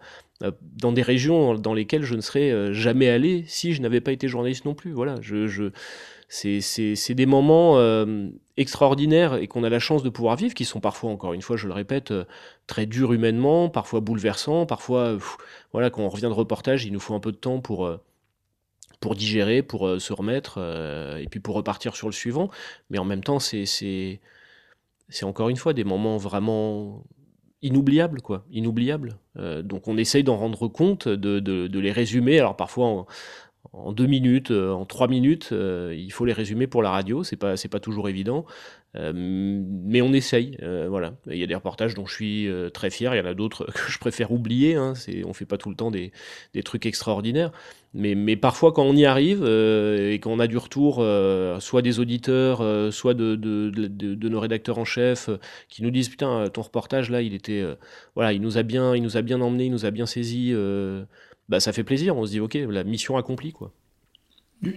dans 0.62 0.92
des 0.92 1.02
régions 1.02 1.56
dans 1.56 1.74
lesquelles 1.74 2.04
je 2.04 2.14
ne 2.14 2.22
serais 2.22 2.74
jamais 2.74 3.10
allé 3.10 3.44
si 3.48 3.74
je 3.74 3.82
n'avais 3.82 4.02
pas 4.02 4.12
été 4.12 4.28
journaliste 4.28 4.66
non 4.66 4.76
plus. 4.76 4.92
Voilà, 4.92 5.16
je, 5.22 5.48
je 5.48 5.72
c'est 6.28 7.14
des 7.14 7.26
moments 7.26 7.80
extraordinaires 8.58 9.36
et 9.36 9.48
qu'on 9.48 9.64
a 9.64 9.70
la 9.70 9.80
chance 9.80 10.04
de 10.04 10.10
pouvoir 10.10 10.36
vivre, 10.36 10.54
qui 10.54 10.66
sont 10.66 10.80
parfois, 10.80 11.12
encore 11.12 11.34
une 11.34 11.42
fois, 11.42 11.58
je 11.58 11.68
le 11.68 11.74
répète, 11.74 12.14
très 12.68 12.86
durs 12.86 13.14
humainement, 13.14 13.70
parfois 13.70 14.00
bouleversants, 14.00 14.66
parfois, 14.66 15.18
voilà, 15.72 15.90
quand 15.90 16.02
on 16.02 16.10
revient 16.10 16.24
de 16.24 16.28
reportage, 16.28 16.86
il 16.86 16.94
nous 16.94 17.00
faut 17.00 17.14
un 17.14 17.20
peu 17.20 17.32
de 17.32 17.38
temps 17.38 17.60
pour 17.60 18.00
digérer, 19.14 19.62
pour 19.62 19.88
euh, 19.88 20.00
se 20.00 20.14
remettre, 20.14 20.56
euh, 20.58 21.18
et 21.18 21.28
puis 21.28 21.40
pour 21.40 21.56
repartir 21.56 21.96
sur 21.96 22.08
le 22.08 22.14
suivant. 22.14 22.50
Mais 22.90 22.98
en 22.98 23.06
même 23.06 23.24
temps, 23.24 23.40
c'est, 23.40 24.20
encore 25.22 25.50
une 25.50 25.58
fois 25.58 25.74
des 25.74 25.84
moments 25.84 26.18
vraiment 26.18 27.04
inoubliables, 27.62 28.22
quoi, 28.22 28.46
inoubliables. 28.52 29.18
Euh, 29.38 29.62
donc 29.62 29.88
on 29.88 29.98
essaye 29.98 30.24
d'en 30.24 30.38
rendre 30.38 30.68
compte, 30.68 31.08
de, 31.08 31.40
de, 31.40 31.80
les 31.80 31.92
résumer. 31.92 32.40
Alors 32.40 32.56
parfois 32.56 32.88
en, 32.88 33.06
en 33.78 33.92
deux 33.92 34.08
minutes, 34.08 34.52
en 34.52 34.86
trois 34.86 35.08
minutes, 35.08 35.50
il 35.52 36.12
faut 36.12 36.26
les 36.26 36.34
résumer 36.34 36.68
pour 36.68 36.82
la 36.82 36.92
radio. 36.92 37.24
C'est 37.24 37.36
pas, 37.36 37.58
c'est 37.58 37.70
pas 37.70 37.80
toujours 37.80 38.10
évident. 38.10 38.46
Euh, 38.98 39.12
mais 39.14 40.02
on 40.02 40.14
essaye, 40.14 40.58
euh, 40.64 40.88
voilà. 40.90 41.16
Il 41.30 41.38
y 41.38 41.44
a 41.44 41.48
des 41.48 41.56
reportages 41.56 41.96
dont 41.96 42.06
je 42.06 42.14
suis 42.14 42.48
euh, 42.48 42.70
très 42.70 42.90
fier, 42.90 43.14
il 43.14 43.18
y 43.18 43.22
en 43.22 43.26
a 43.26 43.34
d'autres 43.34 43.66
que 43.74 43.92
je 43.92 44.00
préfère 44.00 44.32
oublier. 44.32 44.76
Hein. 44.76 44.96
C'est, 44.96 45.26
on 45.26 45.34
fait 45.34 45.46
pas 45.46 45.58
tout 45.58 45.70
le 45.70 45.76
temps 45.76 45.92
des, 45.92 46.12
des 46.54 46.64
trucs 46.64 46.86
extraordinaires, 46.86 47.52
mais, 47.94 48.16
mais, 48.16 48.38
parfois 48.38 48.72
quand 48.72 48.84
on 48.84 48.96
y 48.96 49.06
arrive 49.06 49.46
et 49.46 50.20
qu'on 50.22 50.40
a 50.40 50.48
du 50.48 50.58
retour, 50.58 51.06
soit 51.60 51.82
des 51.82 52.00
auditeurs, 52.00 52.94
soit 52.94 53.14
de, 53.14 53.36
de, 53.36 53.70
de, 53.70 54.30
nos 54.30 54.40
rédacteurs 54.40 54.78
en 54.78 54.86
chef, 54.86 55.30
qui 55.70 55.82
nous 55.84 55.92
disent 55.92 56.10
putain 56.10 56.50
ton 56.50 56.62
reportage 56.62 57.10
là, 57.10 57.22
il 57.22 57.34
était, 57.34 57.64
voilà, 58.16 58.34
il 58.34 58.42
nous 58.42 58.58
a 58.58 58.64
bien, 58.64 58.96
il 58.96 59.02
nous 59.02 59.16
a 59.18 59.22
bien 59.22 59.40
emmené, 59.40 59.66
il 59.66 59.72
nous 59.72 59.86
a 59.86 59.92
bien 59.92 60.06
saisi. 60.06 60.54
Bah 61.50 61.60
ça 61.60 61.74
fait 61.74 61.84
plaisir. 61.84 62.16
On 62.18 62.26
se 62.26 62.32
dit 62.32 62.40
ok, 62.40 62.56
la 62.70 62.84
mission 62.84 63.18
accomplie 63.18 63.52
quoi. 63.52 63.72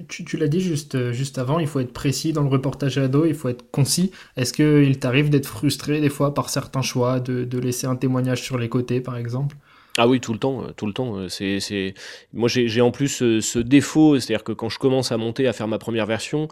Tu, 0.09 0.37
l'as 0.37 0.49
dit 0.49 0.61
juste, 0.61 0.97
euh, 0.97 1.13
juste 1.13 1.39
avant, 1.39 1.61
il 1.61 1.67
faut 1.67 1.81
être 1.81 1.93
précis 1.93 2.33
dans 2.33 2.43
le 2.43 2.49
reportage 2.49 2.99
à 2.99 3.09
dos, 3.09 3.25
il 3.25 3.35
faut 3.35 3.49
être 3.49 3.71
concis. 3.71 4.11
Est-ce 4.37 4.53
qu'il 4.53 4.99
t'arrive 4.99 5.31
d'être 5.31 5.47
frustré 5.47 6.01
des 6.01 6.09
fois 6.09 6.35
par 6.35 6.51
certains 6.51 6.83
choix, 6.83 7.21
de, 7.21 7.59
laisser 7.59 7.87
un 7.87 7.97
témoignage 7.97 8.43
sur 8.43 8.59
les 8.59 8.69
côtés 8.69 9.01
par 9.01 9.17
exemple? 9.17 9.57
Ah 9.97 10.07
oui, 10.07 10.21
tout 10.21 10.33
le 10.33 10.39
temps, 10.39 10.63
euh, 10.63 10.73
tout 10.77 10.87
le 10.87 10.93
temps. 10.93 11.17
Euh, 11.17 11.29
c'est, 11.29 11.95
Moi, 12.35 12.49
j'ai 12.49 12.81
en 12.81 12.91
plus 12.91 13.41
ce 13.41 13.59
défaut, 13.59 14.19
c'est-à-dire 14.19 14.45
que 14.45 14.53
quand 14.53 14.69
je 14.69 14.79
commence 14.79 15.11
à 15.11 15.17
monter, 15.17 15.49
à 15.49 15.53
faire 15.53 15.69
ma 15.69 15.79
première 15.79 16.07
version, 16.07 16.49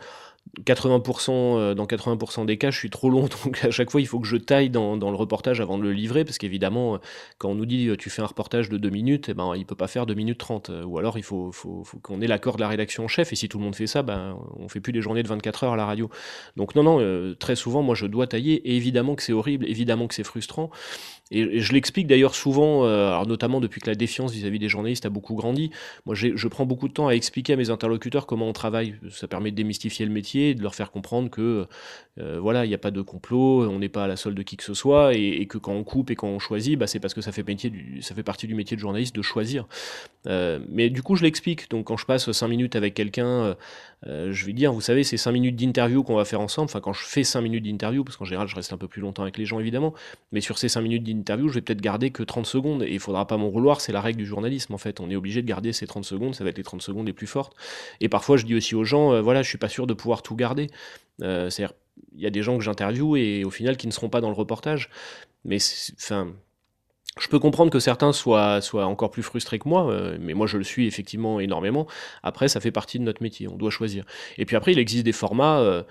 80%, 0.65 1.31
euh, 1.31 1.75
dans 1.75 1.87
80% 1.87 2.47
des 2.47 2.57
cas, 2.57 2.71
je 2.71 2.79
suis 2.79 2.91
trop 2.91 3.11
long, 3.11 3.29
donc 3.45 3.65
à 3.65 3.71
chaque 3.71 3.91
fois, 3.91 4.01
il 4.01 4.07
faut 4.07 4.21
que 4.21 4.27
je 4.27 4.37
taille 4.37 4.71
dans, 4.71 4.97
dans 4.97 5.11
le 5.11 5.17
reportage 5.17 5.61
avant 5.61 5.79
de 5.79 5.83
le 5.83 5.93
livrer, 5.93 6.25
parce 6.25 6.39
qu'évidemment, 6.39 6.95
euh, 6.95 6.99
quand 7.39 7.51
on 7.51 7.55
nous 7.55 7.67
dit 7.67 7.89
euh, 7.89 7.97
tu 7.97 8.11
fais 8.11 8.23
un 8.23 8.27
reportage 8.27 8.69
de 8.69 8.79
2 8.79 8.91
minutes, 8.91 9.29
eh 9.29 9.35
ben, 9.35 9.55
il 9.57 9.67
peut 9.67 9.75
pas 9.75 9.89
faire 9.89 10.07
2 10.07 10.15
minutes 10.15 10.39
30, 10.39 10.71
ou 10.85 10.99
alors 10.99 11.19
il 11.19 11.25
faut, 11.25 11.53
faut, 11.53 11.85
faut 11.85 11.99
qu'on 11.99 12.21
ait 12.21 12.27
l'accord 12.27 12.57
de 12.57 12.63
la 12.63 12.69
rédaction 12.69 13.05
en 13.05 13.09
chef, 13.09 13.33
et 13.33 13.37
si 13.37 13.49
tout 13.49 13.59
le 13.59 13.65
monde 13.65 13.77
fait 13.77 13.87
ça, 13.87 14.03
ben, 14.03 14.39
on 14.57 14.69
fait 14.69 14.81
plus 14.81 14.93
des 14.93 15.01
journées 15.01 15.23
de 15.23 15.29
24 15.29 15.65
heures 15.65 15.73
à 15.73 15.77
la 15.77 15.87
radio. 15.87 16.11
Donc 16.57 16.75
non, 16.75 16.83
non, 16.83 17.35
très 17.39 17.57
souvent, 17.57 17.83
moi, 17.83 17.95
je 17.95 18.07
dois 18.07 18.27
tailler, 18.27 18.55
et 18.69 18.77
évidemment 18.77 19.15
que 19.15 19.23
c'est 19.23 19.33
horrible, 19.33 19.67
évidemment 19.67 20.07
que 20.07 20.15
c'est 20.15 20.25
frustrant, 20.25 20.71
et, 21.31 21.61
je 21.61 21.73
l'explique 21.73 22.07
d'ailleurs 22.07 22.35
souvent, 22.35 22.85
alors 22.85 23.27
notamment 23.27 23.61
depuis 23.61 23.81
que 23.81 23.89
la 23.89 23.97
défiance 23.97 24.33
vis-à-vis 24.33 24.59
des 24.59 24.69
journalistes 24.69 25.07
a 25.07 25.11
beaucoup 25.11 25.35
grandi, 25.35 25.71
moi, 26.05 26.15
je 26.15 26.49
prends 26.49 26.67
beaucoup 26.67 26.89
de 26.89 26.93
temps 26.93 27.09
à 27.09 27.13
expliquer 27.13 27.55
à 27.55 27.57
mes 27.57 27.71
interlocuteurs 27.71 28.27
comment 28.27 28.49
on 28.49 28.53
travaille, 28.53 28.95
ça 29.11 29.29
permet 29.29 29.51
de 29.51 29.57
démystifier 29.57 30.07
le 30.07 30.13
métier, 30.13 30.55
de 30.55 30.63
leur 30.63 30.75
faire 30.75 30.91
comprendre 30.91 31.31
que 31.31 31.67
euh, 32.19 32.39
voilà, 32.41 32.65
il 32.65 32.69
n'y 32.69 32.75
a 32.75 32.79
pas 32.79 32.91
de 32.91 33.03
complot, 33.03 33.69
on 33.69 33.79
n'est 33.79 33.91
pas 33.91 34.05
à 34.05 34.09
la 34.09 34.17
solde 34.17 34.37
de 34.37 34.43
qui 34.43 34.57
que 34.57 34.65
ce 34.65 34.75
soit, 34.75 35.15
et, 35.15 35.47
que 35.47 35.59
quand 35.59 35.73
on 35.73 35.85
coupe 35.85 36.11
et 36.11 36.15
quand 36.15 36.29
on 36.29 36.39
choisit, 36.39 36.79
bah, 36.79 36.87
c'est 36.87 37.01
parce 37.01 37.13
que 37.13 37.21
ça 37.21 37.33
fait, 37.33 37.47
métier 37.47 37.73
ça 38.01 38.15
fait 38.15 38.23
partie 38.23 38.47
du 38.47 38.55
métier 38.55 38.77
de 38.77 38.81
journaliste 38.81 39.15
de 39.15 39.23
choisir. 39.23 39.67
Euh, 40.27 40.59
mais 40.71 40.89
du 40.89 41.03
coup, 41.03 41.17
je 41.17 41.23
l'explique. 41.23 41.69
Donc, 41.71 41.87
quand 41.87 41.97
je 41.97 42.07
passe 42.07 42.31
5 42.31 42.49
minutes 42.49 42.77
avec 42.77 42.95
quelqu'un, 42.95 43.55
euh, 44.07 44.33
je 44.33 44.45
vais 44.45 44.53
dire, 44.53 44.73
vous 44.73 44.81
savez, 44.81 45.05
c'est 45.05 45.17
5 45.17 45.33
minutes 45.33 45.57
d'interview 45.57 46.03
qu'on 46.03 46.17
va 46.17 46.25
faire 46.25 46.41
ensemble. 46.41 46.67
Enfin, 46.67 46.81
quand 46.81 46.93
je 46.93 47.05
fais 47.05 47.25
5 47.25 47.41
minutes 47.41 47.65
d'interview, 47.65 48.05
parce 48.05 48.17
qu'en 48.17 48.25
général, 48.25 48.47
je 48.47 48.55
reste 48.55 48.73
un 48.73 48.77
peu 48.77 48.89
plus 48.89 49.01
longtemps 49.01 49.23
avec 49.23 49.39
les 49.39 49.47
gens, 49.47 49.59
évidemment, 49.59 49.95
mais 50.33 50.41
sur 50.41 50.59
ces 50.59 50.69
5 50.69 50.83
minutes 50.83 51.05
d'interview, 51.05 51.49
je 51.49 51.55
vais 51.55 51.63
peut-être 51.63 51.81
garder 51.81 52.11
que 52.11 52.23
30 52.23 52.47
secondes, 52.47 52.83
et 52.83 52.93
il 52.93 53.01
faudra 53.01 53.27
pas 53.27 53.37
m'en 53.37 53.49
vouloir, 53.49 53.81
c'est 53.81 53.93
la 53.93 54.01
règle 54.01 54.19
du 54.19 54.27
journalisme, 54.27 54.75
en 54.75 54.79
fait. 54.79 55.01
On 55.01 55.11
est 55.11 55.17
obligé 55.17 55.43
de 55.43 55.47
garder 55.47 55.73
ces 55.73 55.87
30 55.87 56.05
secondes, 56.05 56.35
ça 56.35 56.45
va 56.45 56.51
être 56.51 56.59
les 56.59 56.65
30 56.65 56.83
secondes 56.83 57.07
les 57.07 57.13
plus 57.13 57.27
fortes. 57.27 57.55
Et 58.01 58.09
parfois, 58.09 58.37
je 58.37 58.45
dis 58.45 58.55
aussi 58.55 58.75
aux 58.75 58.85
gens, 58.85 59.21
voilà, 59.23 59.43
je 59.43 59.49
suis 59.49 59.59
pas 59.59 59.69
sûr 59.69 59.87
de 59.87 59.95
pouvoir 59.95 60.23
tout 60.23 60.37
garder. 60.37 60.69
C'est-à-dire, 61.19 61.73
il 62.15 62.21
y 62.21 62.27
a 62.27 62.31
des 62.31 62.43
gens 62.43 62.59
que 62.59 62.65
j'interviewe 62.65 63.17
et 63.17 63.45
au 63.45 63.51
final 63.51 63.77
qui 63.77 63.87
ne 63.87 63.93
seront 63.93 64.09
pas 64.09 64.21
dans 64.21 64.29
le 64.29 64.35
reportage. 64.35 64.91
Mais 65.45 65.59
enfin, 65.99 66.33
je 67.21 67.29
peux 67.29 67.39
comprendre 67.39 67.71
que 67.71 67.79
certains 67.79 68.13
soient, 68.13 68.61
encore 68.75 69.11
plus 69.11 69.23
frustrés 69.23 69.59
que 69.59 69.69
moi, 69.69 69.91
euh, 69.91 70.19
mais 70.21 70.35
moi 70.35 70.47
je 70.47 70.59
le 70.59 70.65
suis 70.65 70.87
effectivement 70.87 71.41
énormément. 71.41 71.87
Après, 72.23 72.49
ça 72.49 72.61
fait 72.61 72.71
partie 72.71 72.99
de 72.99 73.05
notre 73.05 73.23
métier, 73.23 73.49
on 73.49 73.57
doit 73.57 73.71
choisir. 73.71 74.05
Et 74.39 74.45
puis 74.45 74.57
après, 74.57 74.73
il 74.73 74.79
existe 74.79 75.05
des 75.05 75.13
formats. 75.13 75.59
Euh, 75.61 75.83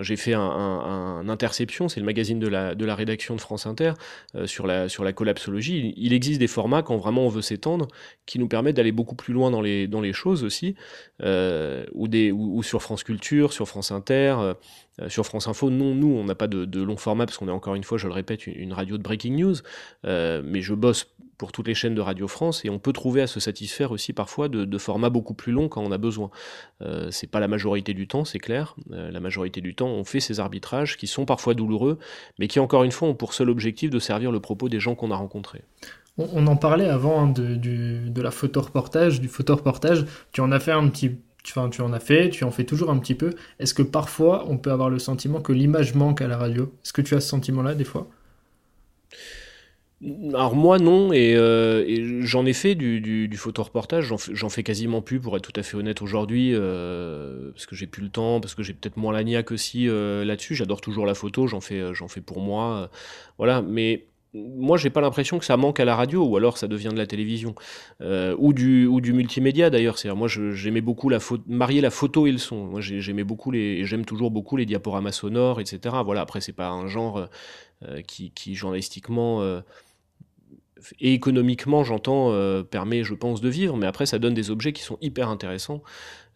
j'ai 0.00 0.16
fait 0.16 0.34
un, 0.34 1.24
Interception, 1.28 1.88
c'est 1.88 2.00
le 2.00 2.06
magazine 2.06 2.38
de 2.38 2.46
la, 2.46 2.74
de 2.74 2.84
la 2.84 2.94
rédaction 2.94 3.34
de 3.34 3.40
France 3.40 3.66
Inter, 3.66 3.92
euh, 4.34 4.46
sur, 4.46 4.66
la, 4.66 4.88
sur 4.88 5.04
la 5.04 5.12
collapsologie. 5.12 5.92
Il, 5.96 6.12
existe 6.12 6.38
des 6.38 6.46
formats, 6.46 6.82
quand 6.82 6.96
vraiment 6.96 7.26
on 7.26 7.28
veut 7.28 7.42
s'étendre, 7.42 7.88
qui 8.26 8.38
nous 8.38 8.48
permettent 8.48 8.76
d'aller 8.76 8.92
beaucoup 8.92 9.16
plus 9.16 9.34
loin 9.34 9.50
dans 9.50 9.60
les, 9.60 9.86
dans 9.88 10.00
les 10.00 10.12
choses 10.12 10.44
aussi, 10.44 10.76
ou, 11.20 12.08
des, 12.08 12.32
ou, 12.32 12.62
sur 12.62 12.82
France 12.82 13.02
Culture, 13.02 13.52
sur 13.52 13.68
France 13.68 13.90
Inter. 13.90 14.54
Euh, 15.00 15.08
sur 15.08 15.26
France 15.26 15.48
Info, 15.48 15.70
non, 15.70 15.94
nous, 15.94 16.08
on 16.08 16.24
n'a 16.24 16.34
pas 16.34 16.46
de, 16.46 16.82
long 16.82 16.96
format 16.96 17.26
parce 17.26 17.38
qu'on 17.38 17.48
est 17.48 17.52
encore 17.52 17.74
une 17.74 17.84
fois, 17.84 17.98
je 17.98 18.06
le 18.06 18.12
répète, 18.12 18.46
une, 18.46 18.72
radio 18.72 18.96
de 18.98 19.02
breaking 19.02 19.36
news. 19.36 19.56
Euh, 20.04 20.42
mais 20.44 20.62
je 20.62 20.74
bosse 20.74 21.12
pour 21.38 21.52
toutes 21.52 21.68
les 21.68 21.74
chaînes 21.74 21.94
de 21.94 22.00
Radio 22.00 22.28
France 22.28 22.64
et 22.64 22.70
on 22.70 22.78
peut 22.78 22.92
trouver 22.92 23.22
à 23.22 23.26
se 23.26 23.40
satisfaire 23.40 23.92
aussi 23.92 24.12
parfois 24.12 24.48
de, 24.48 24.78
formats 24.78 25.10
beaucoup 25.10 25.34
plus 25.34 25.52
longs 25.52 25.68
quand 25.68 25.82
on 25.82 25.90
a 25.92 25.98
besoin. 25.98 26.30
Euh, 26.82 27.08
c'est 27.10 27.26
pas 27.26 27.40
la 27.40 27.48
majorité 27.48 27.94
du 27.94 28.06
temps, 28.06 28.24
c'est 28.24 28.38
clair. 28.38 28.76
la 28.90 29.20
majorité 29.20 29.60
du 29.60 29.74
temps, 29.74 29.88
on 29.88 30.04
fait 30.04 30.20
ces 30.20 30.40
arbitrages 30.40 30.96
qui 30.96 31.06
sont 31.06 31.24
parfois 31.24 31.54
douloureux, 31.54 31.98
mais 32.38 32.48
qui 32.48 32.60
encore 32.60 32.84
une 32.84 32.92
fois 32.92 33.08
ont 33.08 33.14
pour 33.14 33.34
seul 33.34 33.50
objectif 33.50 33.90
de 33.90 33.98
servir 33.98 34.30
le 34.32 34.40
propos 34.40 34.68
des 34.68 34.80
gens 34.80 34.94
qu'on 34.94 35.10
a 35.10 35.16
rencontrés. 35.16 35.62
On, 36.18 36.46
en 36.46 36.56
parlait 36.56 36.88
avant 36.88 37.20
hein, 37.20 37.28
de, 37.28 37.56
de 37.56 38.22
la 38.22 38.30
photo-reportage, 38.30 39.20
du 39.20 39.28
photo-reportage. 39.28 40.06
Tu 40.32 40.40
en 40.40 40.50
as 40.50 40.60
fait 40.60 40.72
un 40.72 40.88
petit 40.88 41.18
tu, 41.70 41.80
en 41.80 41.92
as 41.92 42.00
fait, 42.00 42.30
tu 42.30 42.44
en 42.44 42.50
fais 42.50 42.64
toujours 42.64 42.90
un 42.90 42.98
petit 42.98 43.14
peu. 43.14 43.34
Est-ce 43.58 43.74
que 43.74 43.82
parfois 43.82 44.46
on 44.48 44.58
peut 44.58 44.72
avoir 44.72 44.90
le 44.90 44.98
sentiment 44.98 45.40
que 45.40 45.52
l'image 45.52 45.94
manque 45.94 46.20
à 46.20 46.26
la 46.26 46.36
radio? 46.36 46.72
Est-ce 46.84 46.92
que 46.92 47.02
tu 47.02 47.14
as 47.14 47.20
ce 47.20 47.28
sentiment-là 47.28 47.74
des 47.74 47.84
fois? 47.84 48.08
Alors 50.04 50.54
moi 50.54 50.78
non, 50.78 51.10
et, 51.14 51.34
euh, 51.34 52.20
j'en 52.20 52.44
ai 52.44 52.52
fait 52.52 52.74
du, 52.74 53.00
du, 53.00 53.28
du 53.28 53.36
photoreportage, 53.38 54.12
j'en 54.30 54.48
fais, 54.50 54.62
quasiment 54.62 55.00
plus 55.00 55.20
pour 55.20 55.34
être 55.38 55.50
tout 55.50 55.58
à 55.58 55.62
fait 55.62 55.76
honnête 55.76 56.02
aujourd'hui, 56.02 56.50
euh, 56.52 57.50
parce 57.52 57.64
que 57.64 57.74
j'ai 57.74 57.86
plus 57.86 58.02
le 58.02 58.10
temps, 58.10 58.40
parce 58.40 58.54
que 58.54 58.62
j'ai 58.62 58.74
peut-être 58.74 58.98
moins 58.98 59.14
la 59.14 59.42
aussi 59.50 59.88
euh, 59.88 60.22
là-dessus, 60.24 60.54
j'adore 60.54 60.82
toujours 60.82 61.06
la 61.06 61.14
photo, 61.14 61.46
j'en 61.46 61.62
fais, 61.62 61.82
fais 62.08 62.20
pour 62.20 62.40
moi, 62.40 62.90
voilà, 63.38 63.62
mais 63.62 64.04
moi, 64.34 64.76
j'ai 64.76 64.90
pas 64.90 65.00
l'impression 65.00 65.38
que 65.38 65.46
ça 65.46 65.56
manque 65.56 65.80
à 65.80 65.86
la 65.86 65.96
radio, 65.96 66.22
ou 66.26 66.36
alors 66.36 66.58
ça 66.58 66.68
devient 66.68 66.90
de 66.90 66.98
la 66.98 67.06
télévision, 67.06 67.54
ou, 68.02 68.52
du, 68.52 68.86
ou 68.86 69.00
du 69.00 69.14
multimédia 69.14 69.70
d'ailleurs. 69.70 69.96
C'est 69.96 70.12
moi, 70.12 70.28
j'aimais 70.28 70.82
beaucoup 70.82 71.08
la 71.08 71.20
marier 71.46 71.80
la 71.80 71.88
photo 71.88 72.26
et 72.26 72.32
le 72.32 72.38
son. 72.38 72.66
Moi, 72.66 72.82
j'aimais 72.82 73.24
beaucoup 73.24 73.50
les, 73.50 73.86
j'aime 73.86 74.04
toujours 74.04 74.30
beaucoup 74.30 74.58
les 74.58 74.66
diaporamas 74.66 75.12
sonores, 75.12 75.58
etc. 75.58 75.96
Voilà. 76.04 76.20
Après, 76.20 76.42
c'est 76.42 76.52
pas 76.52 76.68
un 76.68 76.86
genre 76.86 77.26
qui, 78.06 78.54
journalistiquement 78.54 79.62
et 81.00 81.12
économiquement, 81.12 81.84
j'entends, 81.84 82.32
permet, 82.64 83.02
je 83.04 83.14
pense, 83.14 83.40
de 83.40 83.48
vivre. 83.48 83.76
Mais 83.76 83.86
après, 83.86 84.06
ça 84.06 84.18
donne 84.18 84.34
des 84.34 84.50
objets 84.50 84.72
qui 84.72 84.82
sont 84.82 84.98
hyper 85.00 85.28
intéressants. 85.28 85.82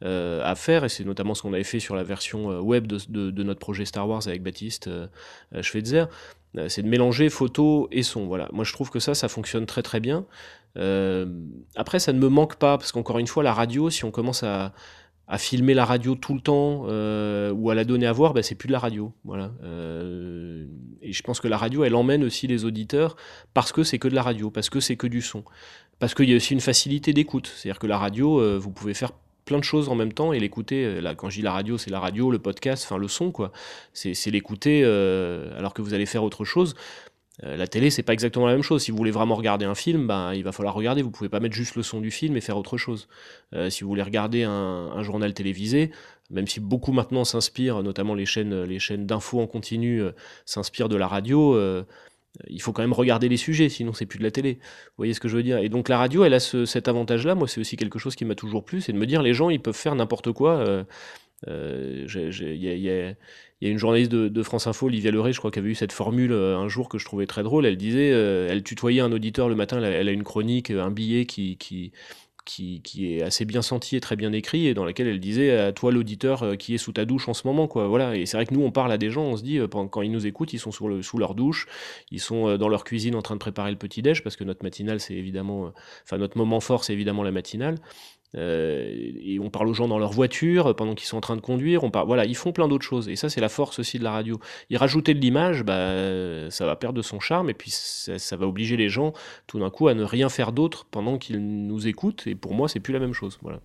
à 0.02 0.54
faire, 0.56 0.84
et 0.84 0.88
c'est 0.88 1.04
notamment 1.04 1.34
ce 1.34 1.42
qu'on 1.42 1.52
avait 1.52 1.62
fait 1.62 1.80
sur 1.80 1.94
la 1.94 2.02
version 2.02 2.58
web 2.60 2.86
de, 2.86 3.42
notre 3.42 3.60
projet 3.60 3.84
Star 3.84 4.08
Wars 4.08 4.26
avec 4.26 4.42
Baptiste 4.42 4.88
Schweitzer. 5.60 6.06
Euh, 6.58 6.68
c'est 6.68 6.82
de 6.82 6.88
mélanger 6.88 7.28
photo 7.28 7.88
et 7.92 8.02
son. 8.02 8.26
Voilà. 8.26 8.48
Moi, 8.52 8.64
je 8.64 8.72
trouve 8.72 8.90
que 8.90 8.98
ça, 8.98 9.14
ça 9.14 9.28
fonctionne 9.28 9.66
très 9.66 9.82
très 9.82 10.00
bien. 10.00 10.26
Euh, 10.76 11.26
après, 11.76 11.98
ça 11.98 12.12
ne 12.12 12.18
me 12.18 12.28
manque 12.28 12.56
pas, 12.56 12.78
parce 12.78 12.92
qu'encore 12.92 13.18
une 13.18 13.26
fois, 13.26 13.42
la 13.42 13.54
radio, 13.54 13.90
si 13.90 14.04
on 14.04 14.10
commence 14.10 14.42
à, 14.42 14.72
filmer 15.38 15.74
la 15.74 15.84
radio 15.84 16.16
tout 16.16 16.34
le 16.34 16.40
temps 16.40 16.86
euh, 16.88 17.52
ou 17.52 17.70
à 17.70 17.76
la 17.76 17.84
donner 17.84 18.08
à 18.08 18.12
voir, 18.12 18.34
bah, 18.34 18.42
c'est 18.42 18.56
plus 18.56 18.66
de 18.66 18.72
la 18.72 18.80
radio. 18.80 19.12
Voilà. 19.24 19.52
Et 21.10 21.12
je 21.12 21.22
pense 21.22 21.40
que 21.40 21.48
la 21.48 21.58
radio, 21.58 21.84
elle 21.84 21.94
emmène 21.94 22.24
aussi 22.24 22.46
les 22.46 22.64
auditeurs 22.64 23.16
parce 23.52 23.72
que 23.72 23.82
c'est 23.82 23.98
que 23.98 24.08
de 24.08 24.14
la 24.14 24.22
radio, 24.22 24.50
parce 24.50 24.70
que 24.70 24.80
c'est 24.80 24.96
que 24.96 25.06
du 25.06 25.20
son. 25.20 25.44
Parce 25.98 26.14
qu'il 26.14 26.30
y 26.30 26.32
a 26.32 26.36
aussi 26.36 26.54
une 26.54 26.60
facilité 26.60 27.12
d'écoute. 27.12 27.52
C'est-à-dire 27.54 27.78
que 27.78 27.86
la 27.86 27.98
radio, 27.98 28.58
vous 28.58 28.70
pouvez 28.70 28.94
faire 28.94 29.12
plein 29.50 29.58
de 29.58 29.64
choses 29.64 29.88
en 29.88 29.96
même 29.96 30.12
temps 30.12 30.32
et 30.32 30.38
l'écouter. 30.38 30.84
Euh, 30.84 31.14
quand 31.14 31.28
je 31.28 31.36
dis 31.36 31.42
la 31.42 31.50
radio, 31.52 31.76
c'est 31.76 31.90
la 31.90 31.98
radio, 31.98 32.30
le 32.30 32.38
podcast, 32.38 32.84
enfin 32.86 32.98
le 32.98 33.08
son, 33.08 33.32
quoi. 33.32 33.50
C'est 33.92 34.30
l'écouter 34.30 34.82
euh, 34.84 35.58
alors 35.58 35.74
que 35.74 35.82
vous 35.82 35.92
allez 35.92 36.06
faire 36.06 36.22
autre 36.22 36.44
chose. 36.44 36.76
Euh, 37.42 37.56
la 37.56 37.66
télé, 37.66 37.90
c'est 37.90 38.04
pas 38.04 38.12
exactement 38.12 38.46
la 38.46 38.52
même 38.52 38.62
chose. 38.62 38.82
Si 38.82 38.92
vous 38.92 38.96
voulez 38.96 39.10
vraiment 39.10 39.34
regarder 39.34 39.64
un 39.64 39.74
film, 39.74 40.06
ben, 40.06 40.34
il 40.34 40.44
va 40.44 40.52
falloir 40.52 40.74
regarder. 40.74 41.02
Vous 41.02 41.10
pouvez 41.10 41.28
pas 41.28 41.40
mettre 41.40 41.56
juste 41.56 41.74
le 41.74 41.82
son 41.82 42.00
du 42.00 42.12
film 42.12 42.36
et 42.36 42.40
faire 42.40 42.56
autre 42.56 42.76
chose. 42.76 43.08
si 43.70 43.82
vous 43.82 43.90
voulez 43.90 44.04
regarder 44.04 44.44
un, 44.44 45.02
journal 45.02 45.34
télévisé, 45.34 45.90
même 46.30 46.46
si 46.46 46.60
beaucoup 46.60 46.92
maintenant 46.92 47.24
s'inspirent, 47.24 47.82
notamment 47.82 48.14
les 48.14 48.26
chaînes, 48.26 48.62
les 48.64 48.78
chaînes 48.78 49.06
d'infos 49.06 49.40
en 49.40 49.46
continu 49.46 50.02
s'inspirent 50.46 50.88
de 50.88 50.96
la 50.96 51.08
radio, 51.08 51.54
euh, 51.54 51.84
il 52.48 52.62
faut 52.62 52.72
quand 52.72 52.82
même 52.82 52.92
regarder 52.92 53.28
les 53.28 53.36
sujets, 53.36 53.68
sinon 53.68 53.92
c'est 53.92 54.06
plus 54.06 54.18
de 54.18 54.24
la 54.24 54.30
télé. 54.30 54.54
Vous 54.54 54.98
voyez 54.98 55.14
ce 55.14 55.20
que 55.20 55.28
je 55.28 55.36
veux 55.36 55.42
dire? 55.42 55.58
Et 55.58 55.68
donc 55.68 55.88
la 55.88 55.98
radio, 55.98 56.24
elle 56.24 56.34
a 56.34 56.40
cet 56.40 56.88
avantage-là. 56.88 57.34
Moi, 57.34 57.48
c'est 57.48 57.60
aussi 57.60 57.76
quelque 57.76 57.98
chose 57.98 58.14
qui 58.14 58.24
m'a 58.24 58.34
toujours 58.34 58.64
plu, 58.64 58.80
c'est 58.80 58.92
de 58.92 58.98
me 58.98 59.06
dire 59.06 59.22
les 59.22 59.34
gens, 59.34 59.50
ils 59.50 59.60
peuvent 59.60 59.74
faire 59.74 59.94
n'importe 59.94 60.32
quoi. 60.32 60.84
Il 61.46 62.06
y, 63.60 63.66
a, 63.66 63.68
une 63.68 63.78
journaliste 63.78 64.10
de, 64.12 64.42
France 64.42 64.66
Info, 64.66 64.86
Olivia 64.86 65.10
Leray, 65.10 65.32
je 65.32 65.38
crois, 65.38 65.50
qui 65.50 65.58
avait 65.58 65.70
eu 65.70 65.74
cette 65.74 65.92
formule 65.92 66.32
euh, 66.32 66.56
un 66.56 66.68
jour 66.68 66.88
que 66.88 66.98
je 66.98 67.04
trouvais 67.04 67.26
très 67.26 67.42
drôle. 67.42 67.66
Elle 67.66 67.76
disait, 67.76 68.10
euh, 68.12 68.48
elle 68.50 68.62
tutoyait 68.62 69.00
un 69.00 69.12
auditeur 69.12 69.48
le 69.48 69.54
matin, 69.54 69.82
elle 69.82 70.08
a, 70.08 70.12
une 70.12 70.24
chronique, 70.24 70.70
un 70.70 70.90
billet 70.90 71.26
qui, 71.26 71.56
qui 71.56 71.92
qui, 72.44 72.82
est 73.14 73.22
assez 73.22 73.44
bien 73.44 73.62
senti 73.62 73.96
et 73.96 74.00
très 74.00 74.16
bien 74.16 74.32
écrit, 74.32 74.66
et 74.66 74.74
dans 74.74 74.84
laquelle 74.84 75.06
elle 75.06 75.20
disait 75.20 75.56
à 75.56 75.72
toi 75.72 75.92
l'auditeur 75.92 76.42
euh, 76.42 76.56
qui 76.56 76.74
est 76.74 76.78
sous 76.78 76.92
ta 76.92 77.04
douche 77.04 77.28
en 77.28 77.34
ce 77.34 77.46
moment, 77.46 77.68
quoi. 77.68 77.86
Voilà. 77.88 78.16
Et 78.16 78.26
c'est 78.26 78.36
vrai 78.36 78.46
que 78.46 78.54
nous 78.54 78.62
on 78.62 78.70
parle 78.70 78.92
à 78.92 78.98
des 78.98 79.10
gens, 79.10 79.22
on 79.22 79.36
se 79.36 79.42
dit 79.42 79.58
euh, 79.58 79.68
quand 79.68 80.02
ils 80.02 80.10
nous 80.10 80.26
écoutent, 80.26 80.52
ils 80.52 80.58
sont 80.58 80.72
sous, 80.72 81.02
sous 81.02 81.18
leur 81.18 81.34
douche, 81.34 81.66
ils 82.10 82.20
sont 82.20 82.48
euh, 82.48 82.58
dans 82.58 82.68
leur 82.68 82.84
cuisine 82.84 83.14
en 83.14 83.22
train 83.22 83.34
de 83.34 83.40
préparer 83.40 83.70
le 83.70 83.78
petit 83.78 84.02
déj, 84.02 84.22
parce 84.22 84.36
que 84.36 84.44
notre 84.44 84.64
matinale 84.64 85.00
c'est 85.00 85.14
évidemment, 85.14 85.72
enfin 86.04 86.18
notre 86.18 86.38
moment 86.38 86.60
fort 86.60 86.84
c'est 86.84 86.92
évidemment 86.92 87.22
la 87.22 87.32
matinale. 87.32 87.76
Euh, 88.36 89.12
et 89.20 89.40
on 89.40 89.50
parle 89.50 89.68
aux 89.68 89.74
gens 89.74 89.88
dans 89.88 89.98
leur 89.98 90.12
voiture 90.12 90.74
pendant 90.76 90.94
qu'ils 90.94 91.06
sont 91.06 91.16
en 91.16 91.20
train 91.20 91.36
de 91.36 91.40
conduire. 91.40 91.84
On 91.84 91.90
parle, 91.90 92.06
voilà, 92.06 92.24
ils 92.24 92.36
font 92.36 92.52
plein 92.52 92.68
d'autres 92.68 92.84
choses. 92.84 93.08
Et 93.08 93.16
ça, 93.16 93.28
c'est 93.28 93.40
la 93.40 93.48
force 93.48 93.78
aussi 93.78 93.98
de 93.98 94.04
la 94.04 94.12
radio. 94.12 94.38
Y 94.70 94.76
rajouter 94.76 95.14
de 95.14 95.20
l'image, 95.20 95.64
bah, 95.64 96.50
ça 96.50 96.66
va 96.66 96.76
perdre 96.76 96.96
de 96.96 97.02
son 97.02 97.20
charme 97.20 97.50
et 97.50 97.54
puis 97.54 97.70
ça, 97.70 98.36
va 98.36 98.46
obliger 98.46 98.76
les 98.76 98.88
gens 98.88 99.12
tout 99.46 99.58
d'un 99.58 99.70
coup 99.70 99.88
à 99.88 99.94
ne 99.94 100.04
rien 100.04 100.28
faire 100.28 100.52
d'autre 100.52 100.86
pendant 100.90 101.18
qu'ils 101.18 101.40
nous 101.40 101.86
écoutent. 101.86 102.26
Et 102.26 102.34
pour 102.34 102.54
moi, 102.54 102.68
c'est 102.68 102.80
plus 102.80 102.92
la 102.92 103.00
même 103.00 103.14
chose. 103.14 103.38
Voilà. 103.42 103.60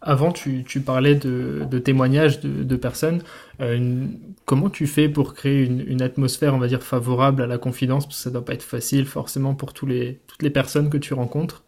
Avant, 0.00 0.30
tu, 0.30 0.64
parlais 0.84 1.16
de, 1.16 1.78
témoignages 1.78 2.40
de, 2.40 2.76
personnes. 2.76 3.22
Euh, 3.60 4.06
comment 4.44 4.70
tu 4.70 4.86
fais 4.86 5.08
pour 5.08 5.34
créer 5.34 5.64
une, 5.64 6.02
atmosphère, 6.02 6.54
on 6.54 6.58
va 6.58 6.68
dire, 6.68 6.84
favorable 6.84 7.42
à 7.42 7.46
la 7.48 7.58
confidence? 7.58 8.06
Parce 8.06 8.18
que 8.18 8.22
ça 8.22 8.30
doit 8.30 8.44
pas 8.44 8.54
être 8.54 8.62
facile 8.62 9.06
forcément 9.06 9.54
pour 9.54 9.72
toutes 9.72 9.90
les 9.90 10.50
personnes 10.50 10.88
que 10.88 10.98
tu 10.98 11.14
rencontres. 11.14 11.64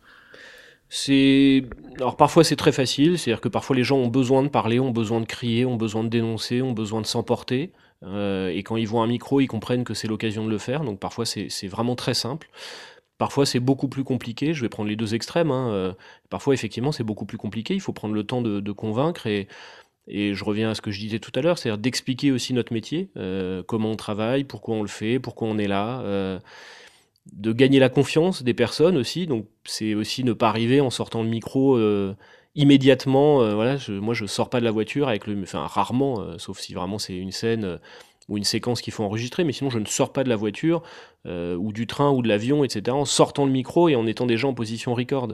C'est 0.92 1.64
alors 1.98 2.16
parfois 2.16 2.42
c'est 2.42 2.56
très 2.56 2.72
facile, 2.72 3.16
c'est-à-dire 3.16 3.40
que 3.40 3.48
parfois 3.48 3.76
les 3.76 3.84
gens 3.84 3.96
ont 3.98 4.08
besoin 4.08 4.42
de 4.42 4.48
parler, 4.48 4.80
ont 4.80 4.90
besoin 4.90 5.20
de 5.20 5.24
crier, 5.24 5.64
ont 5.64 5.76
besoin 5.76 6.02
de 6.02 6.08
dénoncer, 6.08 6.62
ont 6.62 6.72
besoin 6.72 7.00
de 7.00 7.06
s'emporter, 7.06 7.70
euh, 8.04 8.48
et 8.48 8.64
quand 8.64 8.76
ils 8.76 8.88
voient 8.88 9.02
un 9.02 9.06
micro, 9.06 9.40
ils 9.40 9.46
comprennent 9.46 9.84
que 9.84 9.94
c'est 9.94 10.08
l'occasion 10.08 10.44
de 10.44 10.50
le 10.50 10.58
faire. 10.58 10.82
Donc 10.82 10.98
parfois 10.98 11.24
c'est 11.26 11.68
vraiment 11.68 11.94
très 11.94 12.14
simple. 12.14 12.48
Parfois 13.18 13.46
c'est 13.46 13.60
beaucoup 13.60 13.86
plus 13.88 14.02
compliqué. 14.02 14.52
Je 14.52 14.62
vais 14.62 14.68
prendre 14.68 14.88
les 14.88 14.96
deux 14.96 15.14
extrêmes. 15.14 15.52
Hein. 15.52 15.70
Euh, 15.70 15.92
parfois 16.28 16.54
effectivement 16.54 16.90
c'est 16.90 17.04
beaucoup 17.04 17.26
plus 17.26 17.38
compliqué. 17.38 17.74
Il 17.74 17.80
faut 17.80 17.92
prendre 17.92 18.14
le 18.14 18.24
temps 18.24 18.42
de, 18.42 18.72
convaincre 18.72 19.28
et 19.28 19.46
je 20.08 20.44
reviens 20.44 20.70
à 20.70 20.74
ce 20.74 20.80
que 20.80 20.90
je 20.90 20.98
disais 20.98 21.20
tout 21.20 21.32
à 21.36 21.40
l'heure, 21.40 21.58
c'est-à-dire 21.58 21.78
d'expliquer 21.78 22.32
aussi 22.32 22.52
notre 22.52 22.72
métier, 22.72 23.10
euh, 23.16 23.62
comment 23.62 23.92
on 23.92 23.96
travaille, 23.96 24.42
pourquoi 24.42 24.74
on 24.74 24.82
le 24.82 24.88
fait, 24.88 25.20
pourquoi 25.20 25.46
on 25.46 25.58
est 25.58 25.68
là 25.68 26.02
de 27.32 27.52
gagner 27.52 27.78
la 27.78 27.88
confiance 27.88 28.42
des 28.42 28.54
personnes 28.54 28.96
aussi. 28.96 29.26
Donc 29.26 29.46
c'est 29.64 29.94
aussi 29.94 30.24
ne 30.24 30.32
pas 30.32 30.48
arriver 30.48 30.80
en 30.80 30.90
sortant 30.90 31.22
le 31.22 31.28
micro 31.28 31.76
euh, 31.76 32.14
immédiatement. 32.54 33.42
Euh, 33.42 33.54
voilà, 33.54 33.76
je, 33.76 33.92
moi 33.92 34.14
je 34.14 34.26
sors 34.26 34.50
pas 34.50 34.60
de 34.60 34.64
la 34.64 34.70
voiture 34.70 35.08
avec 35.08 35.26
le, 35.26 35.40
enfin 35.42 35.66
rarement, 35.66 36.20
euh, 36.20 36.38
sauf 36.38 36.58
si 36.58 36.74
vraiment 36.74 36.98
c'est 36.98 37.16
une 37.16 37.32
scène 37.32 37.78
ou 38.28 38.36
une 38.36 38.44
séquence 38.44 38.80
qu'il 38.80 38.92
faut 38.92 39.02
enregistrer, 39.02 39.42
mais 39.42 39.52
sinon 39.52 39.70
je 39.70 39.78
ne 39.78 39.86
sors 39.86 40.12
pas 40.12 40.22
de 40.22 40.28
la 40.28 40.36
voiture 40.36 40.82
ou 41.26 41.72
du 41.72 41.86
train 41.86 42.10
ou 42.12 42.22
de 42.22 42.28
l'avion, 42.28 42.62
etc. 42.62 42.96
En 42.96 43.04
sortant 43.04 43.44
le 43.44 43.50
micro 43.50 43.88
et 43.88 43.96
en 43.96 44.06
étant 44.06 44.24
déjà 44.24 44.46
en 44.46 44.54
position 44.54 44.94
record. 44.94 45.28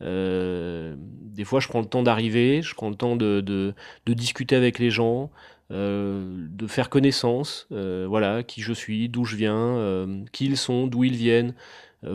des 0.00 1.44
fois, 1.44 1.58
je 1.58 1.66
prends 1.66 1.80
le 1.80 1.88
temps 1.88 2.04
d'arriver, 2.04 2.62
je 2.62 2.74
prends 2.74 2.88
le 2.88 2.94
temps 2.94 3.16
de, 3.16 3.40
de, 3.40 4.14
discuter 4.14 4.54
avec 4.54 4.78
les 4.78 4.90
gens, 4.90 5.30
de 5.70 6.66
faire 6.66 6.90
connaissance, 6.90 7.66
voilà, 7.70 8.42
qui 8.42 8.62
je 8.62 8.72
suis, 8.72 9.08
d'où 9.08 9.24
je 9.24 9.36
viens, 9.36 10.06
qui 10.32 10.46
ils 10.46 10.56
sont, 10.56 10.86
d'où 10.86 11.04
ils 11.04 11.16
viennent, 11.16 11.54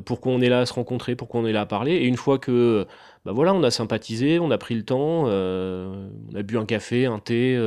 pourquoi 0.06 0.32
on 0.32 0.42
est 0.42 0.50
là 0.50 0.62
à 0.62 0.66
se 0.66 0.74
rencontrer, 0.74 1.16
pourquoi 1.16 1.42
on 1.42 1.46
est 1.46 1.52
là 1.52 1.62
à 1.62 1.66
parler. 1.66 1.94
Et 1.94 2.06
une 2.06 2.18
fois 2.18 2.40
que, 2.40 2.88
bah 3.26 3.34
voilà, 3.34 3.54
on 3.54 3.64
a 3.64 3.72
sympathisé, 3.72 4.40
on 4.40 4.52
a 4.52 4.58
pris 4.58 4.76
le 4.76 4.84
temps, 4.84 5.26
on 5.26 6.36
a 6.36 6.42
bu 6.44 6.58
un 6.58 6.66
café, 6.66 7.06
un 7.06 7.20
thé, 7.20 7.60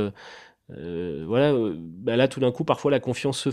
voilà, 0.69 1.53
bah 1.79 2.17
là 2.17 2.29
tout 2.29 2.41
d'un 2.41 2.53
coup, 2.53 2.65
parfois 2.65 2.91
la 2.91 3.01
confiance 3.01 3.49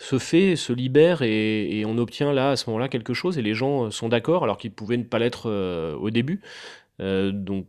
se, 0.00 0.18
fait, 0.18 0.56
se 0.56 0.72
libère 0.72 1.22
et, 1.22 1.84
on 1.86 1.98
obtient 1.98 2.32
là 2.32 2.50
à 2.50 2.56
ce 2.56 2.68
moment-là 2.70 2.88
quelque 2.88 3.14
chose 3.14 3.38
et 3.38 3.42
les 3.42 3.54
gens 3.54 3.86
euh, 3.86 3.90
sont 3.90 4.08
d'accord 4.08 4.44
alors 4.44 4.58
qu'ils 4.58 4.72
pouvaient 4.72 4.96
ne 4.96 5.04
pas 5.04 5.18
l'être 5.18 5.50
euh, 5.50 5.94
au 5.96 6.10
début. 6.10 6.40
Euh, 7.00 7.30
donc 7.32 7.66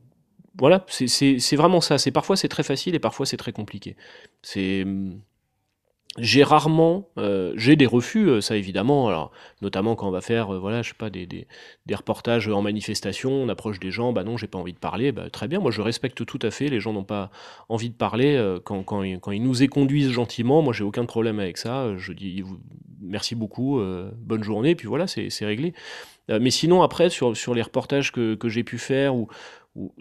voilà, 0.57 0.85
c'est 0.87 1.55
vraiment 1.55 1.81
ça. 1.81 1.97
C'est 1.97 2.11
parfois 2.11 2.35
c'est 2.35 2.49
très 2.49 2.63
facile 2.63 2.95
et 2.95 2.99
parfois 2.99 3.25
c'est 3.25 3.37
très 3.37 3.53
compliqué. 3.53 3.95
C'est 4.41 4.83
hum, 4.83 5.21
j'ai 6.17 6.43
rarement, 6.43 7.07
euh, 7.17 7.53
j'ai 7.55 7.77
des 7.77 7.85
refus, 7.85 8.27
euh, 8.27 8.41
ça 8.41 8.57
évidemment, 8.57 9.07
alors 9.07 9.31
notamment 9.61 9.95
quand 9.95 10.09
on 10.09 10.11
va 10.11 10.19
faire, 10.19 10.53
euh, 10.53 10.59
voilà, 10.59 10.81
je 10.81 10.89
sais 10.89 10.95
pas, 10.97 11.09
des, 11.09 11.25
des, 11.25 11.47
des, 11.85 11.95
reportages 11.95 12.49
en 12.49 12.61
manifestation, 12.61 13.31
on 13.31 13.47
approche 13.47 13.79
des 13.79 13.91
gens, 13.91 14.11
bah 14.11 14.25
non, 14.25 14.35
j'ai 14.35 14.47
pas 14.47 14.57
envie 14.57 14.73
de 14.73 14.77
parler, 14.77 15.13
bah 15.13 15.29
très 15.29 15.47
bien, 15.47 15.61
moi 15.61 15.71
je 15.71 15.81
respecte 15.81 16.25
tout 16.25 16.39
à 16.41 16.51
fait, 16.51 16.67
les 16.67 16.81
gens 16.81 16.91
n'ont 16.91 17.05
pas 17.05 17.31
envie 17.69 17.89
de 17.89 17.95
parler, 17.95 18.57
quand, 18.65 18.83
quand, 18.83 19.03
quand, 19.21 19.31
ils 19.31 19.41
nous 19.41 19.63
éconduisent 19.63 20.11
gentiment, 20.11 20.61
moi 20.61 20.73
j'ai 20.73 20.83
aucun 20.83 21.05
problème 21.05 21.39
avec 21.39 21.57
ça, 21.57 21.95
je 21.95 22.11
dis 22.11 22.43
merci 22.99 23.35
beaucoup, 23.35 23.81
bonne 24.17 24.43
journée, 24.43 24.75
puis 24.75 24.89
voilà, 24.89 25.07
c'est 25.07 25.45
réglé. 25.45 25.73
mais 26.27 26.51
sinon 26.51 26.81
après, 26.81 27.09
sur, 27.09 27.37
sur 27.37 27.53
les 27.53 27.61
reportages 27.61 28.11
que, 28.11 28.35
que 28.35 28.49
j'ai 28.49 28.65
pu 28.65 28.77
faire, 28.77 29.15
ou, 29.15 29.29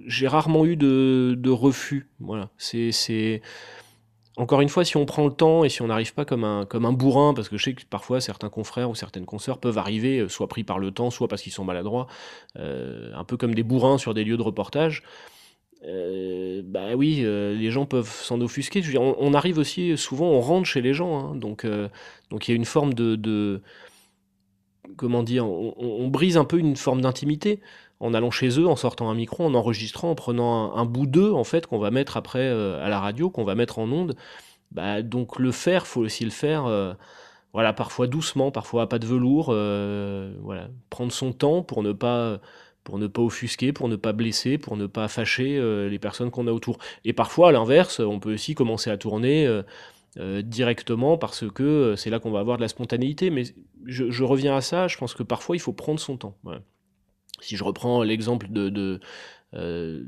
j'ai 0.06 0.28
rarement 0.28 0.64
eu 0.64 0.76
de, 0.76 1.50
refus, 1.50 2.08
voilà, 2.18 2.50
c'est 2.58 3.40
encore 4.36 4.62
une 4.62 4.68
fois, 4.70 4.84
si 4.84 4.96
on 4.96 5.04
prend 5.04 5.26
le 5.26 5.32
temps 5.32 5.64
et 5.64 5.68
si 5.68 5.82
on 5.82 5.88
n'arrive 5.88 6.14
pas 6.14 6.24
comme 6.24 6.44
un, 6.44 6.64
comme 6.64 6.86
un 6.86 6.92
bourrin, 6.92 7.34
parce 7.34 7.48
que 7.48 7.58
je 7.58 7.64
sais 7.64 7.74
que 7.74 7.82
parfois 7.84 8.20
certains 8.20 8.48
confrères 8.48 8.88
ou 8.88 8.94
certaines 8.94 9.26
consoeurs 9.26 9.58
peuvent 9.58 9.76
arriver, 9.76 10.20
euh, 10.20 10.28
soit 10.28 10.48
pris 10.48 10.64
par 10.64 10.78
le 10.78 10.92
temps, 10.92 11.10
soit 11.10 11.28
parce 11.28 11.42
qu'ils 11.42 11.52
sont 11.52 11.64
maladroits, 11.64 12.06
euh, 12.58 13.10
un 13.14 13.24
peu 13.24 13.36
comme 13.36 13.54
des 13.54 13.62
bourrins 13.62 13.98
sur 13.98 14.14
des 14.14 14.24
lieux 14.24 14.38
de 14.38 14.42
reportage. 14.42 15.02
Euh, 15.84 16.62
bah 16.64 16.94
oui, 16.94 17.22
les 17.22 17.70
gens 17.70 17.86
peuvent 17.86 18.10
s'en 18.10 18.40
offusquer. 18.40 18.82
on, 18.98 19.34
arrive 19.34 19.58
aussi 19.58 19.96
souvent, 19.96 20.26
on 20.26 20.40
rentre 20.40 20.66
chez 20.66 20.80
les 20.80 20.94
gens, 20.94 21.18
hein. 21.18 21.36
donc 21.36 21.66
donc 22.30 22.48
il 22.48 22.52
y 22.52 22.54
a 22.54 22.56
une 22.56 22.66
forme 22.66 22.94
de, 22.94 23.62
comment 24.96 25.22
dire, 25.22 25.46
on, 25.46 26.08
brise 26.08 26.36
un 26.36 26.44
peu 26.44 26.58
une 26.58 26.76
forme 26.76 27.00
d'intimité 27.00 27.60
en 28.00 28.14
allant 28.14 28.30
chez 28.30 28.58
eux, 28.58 28.66
en 28.66 28.76
sortant 28.76 29.10
un 29.10 29.14
micro, 29.14 29.44
en 29.44 29.54
enregistrant, 29.54 30.10
en 30.10 30.14
prenant 30.14 30.74
un, 30.74 30.86
bout 30.86 31.06
d'eux, 31.06 31.32
en 31.32 31.44
fait, 31.44 31.66
qu'on 31.66 31.78
va 31.78 31.90
mettre 31.90 32.16
après 32.16 32.40
euh, 32.40 32.84
à 32.84 32.88
la 32.88 32.98
radio, 32.98 33.30
qu'on 33.30 33.44
va 33.44 33.54
mettre 33.54 33.78
en 33.78 33.90
onde. 33.92 34.16
Bah, 34.72 35.02
donc 35.02 35.38
le 35.38 35.52
faire, 35.52 35.86
faut 35.86 36.00
aussi 36.00 36.24
le 36.24 36.30
faire, 36.30 36.64
euh, 36.64 36.94
voilà, 37.52 37.72
parfois 37.74 38.06
doucement, 38.06 38.50
parfois 38.50 38.82
à 38.82 38.86
pas 38.86 38.98
de 38.98 39.06
velours, 39.06 39.48
euh, 39.50 40.32
voilà, 40.40 40.68
prendre 40.88 41.12
son 41.12 41.32
temps 41.32 41.62
pour 41.62 41.82
ne 41.82 41.92
pas 41.92 42.40
pour 42.82 42.98
ne 42.98 43.06
pas 43.06 43.20
offusquer, 43.20 43.72
pour 43.74 43.88
ne 43.88 43.96
pas 43.96 44.12
blesser, 44.12 44.56
pour 44.56 44.76
ne 44.76 44.86
pas 44.86 45.06
fâcher 45.06 45.60
les 45.88 45.98
personnes 45.98 46.30
qu'on 46.30 46.46
a 46.46 46.52
autour. 46.52 46.78
Et 47.04 47.12
parfois, 47.12 47.50
à 47.50 47.52
l'inverse, 47.52 48.00
on 48.00 48.20
peut 48.20 48.32
aussi 48.32 48.54
commencer 48.54 48.90
à 48.90 48.96
tourner 48.96 49.46
directement 50.16 51.18
parce 51.18 51.44
que 51.50 51.94
c'est 51.96 52.08
là 52.08 52.18
qu'on 52.18 52.30
va 52.30 52.40
avoir 52.40 52.56
de 52.56 52.62
la 52.62 52.68
spontanéité. 52.68 53.28
Mais 53.28 53.42
je, 53.84 54.24
reviens 54.24 54.56
à 54.56 54.62
ça, 54.62 54.88
je 54.88 54.96
pense 54.96 55.12
que 55.12 55.22
parfois 55.22 55.56
il 55.56 55.60
faut 55.60 55.74
prendre 55.74 56.00
son 56.00 56.16
temps. 56.16 56.34
Si 57.40 57.56
je 57.56 57.64
reprends 57.64 58.02
l'exemple 58.02 58.48
de, 58.50 59.00
euh, 59.54 60.02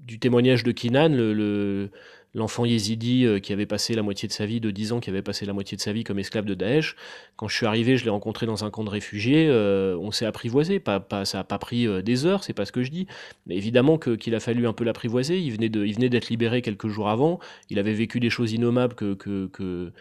du 0.00 0.18
témoignage 0.18 0.64
de 0.64 0.72
Kinan, 0.72 1.08
le, 1.08 1.90
l'enfant 2.34 2.64
yézidi 2.64 3.24
euh, 3.24 3.38
qui 3.38 3.52
avait 3.52 3.66
passé 3.66 3.94
la 3.94 4.02
moitié 4.02 4.28
de 4.28 4.32
sa 4.32 4.46
vie, 4.46 4.60
de 4.60 4.70
10 4.70 4.92
ans, 4.92 5.00
qui 5.00 5.10
avait 5.10 5.22
passé 5.22 5.46
la 5.46 5.52
moitié 5.52 5.76
de 5.76 5.82
sa 5.82 5.92
vie 5.92 6.04
comme 6.04 6.18
esclave 6.18 6.44
de 6.44 6.54
Daesh. 6.54 6.96
Quand 7.36 7.48
je 7.48 7.56
suis 7.56 7.66
arrivé, 7.66 7.96
je 7.96 8.04
l'ai 8.04 8.10
rencontré 8.10 8.46
dans 8.46 8.64
un 8.64 8.70
camp 8.70 8.84
de 8.84 8.90
réfugiés, 8.90 9.46
euh, 9.48 9.96
on 10.00 10.10
s'est 10.10 10.26
apprivoisé. 10.26 10.82
Ça 10.84 11.38
n'a 11.38 11.44
pas 11.44 11.58
pris 11.58 11.86
des 12.02 12.26
heures, 12.26 12.44
c'est 12.44 12.52
pas 12.52 12.64
ce 12.64 12.72
que 12.72 12.82
je 12.82 12.90
dis. 12.90 13.06
Mais 13.46 13.56
évidemment 13.56 13.98
qu'il 13.98 14.34
a 14.34 14.40
fallu 14.40 14.66
un 14.66 14.72
peu 14.72 14.84
l'apprivoiser. 14.84 15.38
Il 15.38 15.52
venait, 15.52 15.68
d'être 15.68 16.28
libéré 16.28 16.62
quelques 16.62 16.88
jours 16.88 17.08
avant. 17.08 17.40
Il 17.70 17.78
avait 17.78 17.94
vécu 17.94 18.20
des 18.20 18.30
choses 18.30 18.52
innommables 18.52 18.94
que 18.94 19.92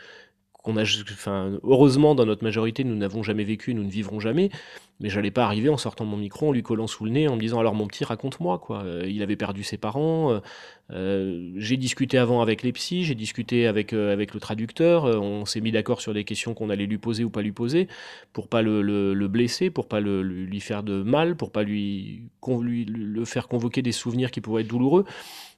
qu'on 0.64 0.78
a, 0.78 0.84
enfin, 0.84 1.60
heureusement 1.64 2.16
dans 2.16 2.26
notre 2.26 2.44
majorité, 2.44 2.84
nous 2.86 2.96
n'avons 2.96 3.22
jamais 3.22 3.44
vécu, 3.44 3.74
nous 3.74 3.84
ne 3.84 3.90
vivrons 3.90 4.20
jamais. 4.20 4.50
Mais 5.02 5.10
j'allais 5.10 5.32
pas 5.32 5.44
arriver 5.44 5.68
en 5.68 5.78
sortant 5.78 6.06
mon 6.06 6.16
micro, 6.16 6.48
en 6.48 6.52
lui 6.54 6.64
collant 6.64 6.88
sous 6.88 7.04
le 7.04 7.12
nez, 7.12 7.28
en 7.28 7.36
me 7.36 7.42
disant 7.42 7.60
alors 7.60 7.76
mon 7.76 7.86
petit, 7.88 8.06
raconte-moi 8.06 8.60
quoi. 8.60 8.84
Euh, 8.84 9.04
il 9.06 9.22
avait 9.22 9.36
perdu 9.36 9.64
ses 9.64 9.78
parents. 9.78 10.32
Euh, 10.32 10.40
euh, 10.92 11.52
j'ai 11.58 11.76
discuté 11.76 12.18
avant 12.18 12.42
avec 12.42 12.64
les 12.64 12.72
psys, 12.72 13.04
j'ai 13.04 13.16
discuté 13.16 13.68
avec 13.68 13.92
avec 13.92 14.34
le 14.34 14.40
traducteur. 14.40 15.04
on 15.04 15.46
s'est 15.46 15.60
mis 15.60 15.72
d'accord 15.72 16.00
sur 16.00 16.14
des 16.14 16.24
questions 16.24 16.54
qu'on 16.54 16.70
allait 16.70 16.86
lui 16.86 16.98
poser 16.98 17.26
ou 17.26 17.30
pas 17.30 17.42
lui 17.42 17.52
poser, 17.52 17.90
pour 18.32 18.48
pas 18.48 18.62
le, 18.62 18.82
le, 18.82 19.28
blesser, 19.28 19.70
pour 19.70 19.88
pas 19.90 20.00
le, 20.00 20.22
lui 20.22 20.60
faire 20.62 20.84
de 20.84 21.04
mal, 21.04 21.36
pour 21.36 21.52
pas 21.52 21.64
lui, 21.64 22.30
lui 22.62 22.86
le 22.86 23.26
faire 23.26 23.50
convoquer 23.50 23.82
des 23.82 23.92
souvenirs 23.92 24.32
qui 24.32 24.40
pourraient 24.40 24.62
être 24.62 24.70
douloureux. 24.70 25.04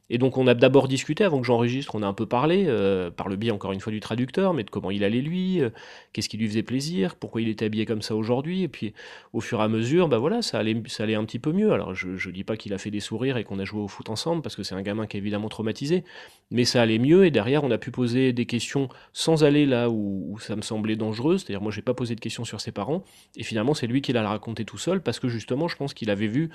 Et 0.09 0.17
donc 0.19 0.37
on 0.37 0.45
a 0.45 0.53
d'abord 0.53 0.87
discuté 0.87 1.23
avant 1.23 1.39
que 1.41 1.47
j'enregistre, 1.47 1.95
on 1.95 2.03
a 2.03 2.07
un 2.07 2.13
peu 2.13 2.27
parlé, 2.27 2.65
euh, 2.67 3.09
par 3.09 3.27
le 3.27 3.35
biais 3.35 3.51
encore 3.51 3.71
une 3.71 3.79
fois 3.79 3.91
du 3.91 3.99
traducteur, 3.99 4.53
mais 4.53 4.63
de 4.63 4.69
comment 4.69 4.91
il 4.91 5.03
allait 5.03 5.21
lui, 5.21 5.61
euh, 5.61 5.71
qu'est-ce 6.13 6.29
qui 6.29 6.37
lui 6.37 6.47
faisait 6.47 6.63
plaisir, 6.63 7.15
pourquoi 7.15 7.41
il 7.41 7.49
était 7.49 7.65
habillé 7.65 7.85
comme 7.87 8.03
ça 8.03 8.15
aujourd'hui, 8.15 8.61
et 8.61 8.67
puis 8.67 8.93
au 9.33 9.41
fur 9.41 9.61
et 9.61 9.63
à 9.63 9.67
mesure, 9.67 10.07
bah 10.07 10.19
voilà, 10.19 10.43
ça 10.43 10.59
allait, 10.59 10.81
ça 10.87 11.03
allait 11.03 11.15
un 11.15 11.25
petit 11.25 11.39
peu 11.39 11.51
mieux. 11.51 11.71
Alors 11.71 11.95
je, 11.95 12.17
je 12.17 12.29
dis 12.29 12.43
pas 12.43 12.55
qu'il 12.55 12.73
a 12.73 12.77
fait 12.77 12.91
des 12.91 12.99
sourires 12.99 13.37
et 13.37 13.43
qu'on 13.43 13.57
a 13.57 13.65
joué 13.65 13.81
au 13.81 13.87
foot 13.87 14.09
ensemble, 14.11 14.43
parce 14.43 14.55
que 14.55 14.61
c'est 14.61 14.75
un 14.75 14.83
gamin 14.83 15.07
qui 15.07 15.17
est 15.17 15.19
évidemment 15.19 15.49
traumatisé, 15.49 16.03
mais 16.51 16.65
ça 16.65 16.83
allait 16.83 16.99
mieux, 16.99 17.25
et 17.25 17.31
derrière 17.31 17.63
on 17.63 17.71
a 17.71 17.79
pu 17.79 17.89
poser 17.89 18.31
des 18.31 18.45
questions 18.45 18.89
sans 19.11 19.43
aller 19.43 19.65
là 19.65 19.89
où, 19.89 20.37
ça 20.39 20.55
me 20.55 20.61
semblait 20.61 20.95
dangereux, 20.95 21.39
c'est-à-dire 21.39 21.61
moi 21.61 21.71
j'ai 21.71 21.81
pas 21.81 21.95
posé 21.95 22.13
de 22.13 22.19
questions 22.19 22.45
sur 22.45 22.61
ses 22.61 22.71
parents, 22.71 23.03
et 23.35 23.43
finalement 23.43 23.73
c'est 23.73 23.87
lui 23.87 24.01
qui 24.01 24.13
l'a 24.13 24.27
raconté 24.27 24.65
tout 24.65 24.77
seul, 24.77 25.01
parce 25.01 25.19
que 25.19 25.29
justement 25.29 25.67
je 25.67 25.77
pense 25.77 25.95
qu'il 25.95 26.11
avait 26.11 26.27
vu 26.27 26.51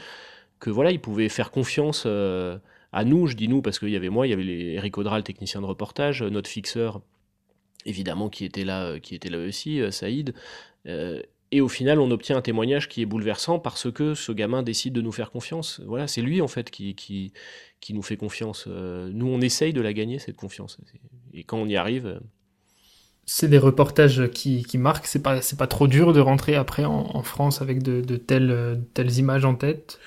que 0.60 0.70
voilà, 0.70 0.92
il 0.92 1.00
pouvait 1.00 1.28
faire 1.28 1.50
confiance. 1.50 2.04
Euh, 2.06 2.58
à 2.92 3.04
nous, 3.04 3.26
je 3.26 3.36
dis 3.36 3.48
nous 3.48 3.62
parce 3.62 3.78
qu'il 3.78 3.90
y 3.90 3.96
avait 3.96 4.08
moi, 4.08 4.26
il 4.26 4.30
y 4.30 4.32
avait 4.32 4.42
les 4.42 4.72
Eric 4.74 4.98
Audra, 4.98 5.16
le 5.16 5.24
technicien 5.24 5.60
de 5.60 5.66
reportage, 5.66 6.22
notre 6.22 6.50
fixeur, 6.50 7.00
évidemment, 7.86 8.28
qui 8.28 8.44
était 8.44 8.64
là, 8.64 8.84
euh, 8.84 8.98
qui 8.98 9.14
était 9.14 9.30
là 9.30 9.38
aussi, 9.38 9.80
euh, 9.80 9.90
Saïd. 9.90 10.34
Euh, 10.86 11.22
et 11.52 11.60
au 11.60 11.68
final, 11.68 11.98
on 11.98 12.10
obtient 12.10 12.36
un 12.36 12.42
témoignage 12.42 12.88
qui 12.88 13.02
est 13.02 13.06
bouleversant 13.06 13.58
parce 13.58 13.90
que 13.90 14.14
ce 14.14 14.30
gamin 14.30 14.62
décide 14.62 14.92
de 14.92 15.00
nous 15.00 15.12
faire 15.12 15.30
confiance. 15.30 15.80
Voilà, 15.84 16.06
c'est 16.06 16.22
lui 16.22 16.40
en 16.40 16.48
fait 16.48 16.70
qui, 16.70 16.94
qui, 16.94 17.32
qui, 17.80 17.92
nous 17.92 18.02
fait 18.02 18.16
confiance. 18.16 18.68
nous, 18.68 19.26
on 19.26 19.40
essaye 19.40 19.72
de 19.72 19.80
la 19.80 19.92
gagner, 19.92 20.20
cette 20.20 20.36
confiance. 20.36 20.78
Et 21.34 21.42
quand 21.42 21.58
on 21.58 21.66
y 21.66 21.76
arrive. 21.76 22.20
C'est 23.26 23.48
des 23.48 23.58
reportages 23.58 24.30
qui, 24.30 24.62
qui 24.62 24.78
marquent. 24.78 25.06
C'est 25.06 25.22
pas, 25.22 25.40
pas 25.58 25.66
trop 25.66 25.88
dur 25.88 26.12
de 26.12 26.20
rentrer 26.20 26.54
après 26.54 26.84
en, 26.84 27.22
France 27.24 27.60
avec 27.62 27.82
de, 27.82 28.00
de, 28.00 28.16
telles, 28.16 28.80
telles 28.94 29.18
images 29.18 29.44
en 29.44 29.56
tête? 29.56 29.98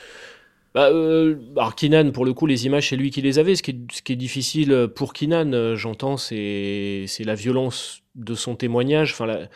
Bah, 0.73 0.89
euh, 0.89 1.35
alors 1.55 1.75
Kinan, 1.75 2.11
pour 2.11 2.25
le 2.25 2.33
coup, 2.33 2.47
les 2.47 2.65
images, 2.65 2.89
c'est 2.89 2.95
lui 2.95 3.11
qui 3.11 3.21
les 3.21 3.37
avait. 3.39 3.55
Ce 3.55 3.61
qui 3.61 3.71
est, 3.71 4.15
difficile 4.15 4.87
pour 4.95 5.13
Kinan, 5.13 5.53
euh, 5.53 5.75
j'entends, 5.75 6.17
c'est, 6.17 7.05
la 7.19 7.35
violence 7.35 8.01
de 8.15 8.33
son 8.33 8.55
témoignage. 8.55 9.11
Enfin, 9.11 9.27
la, 9.27 9.49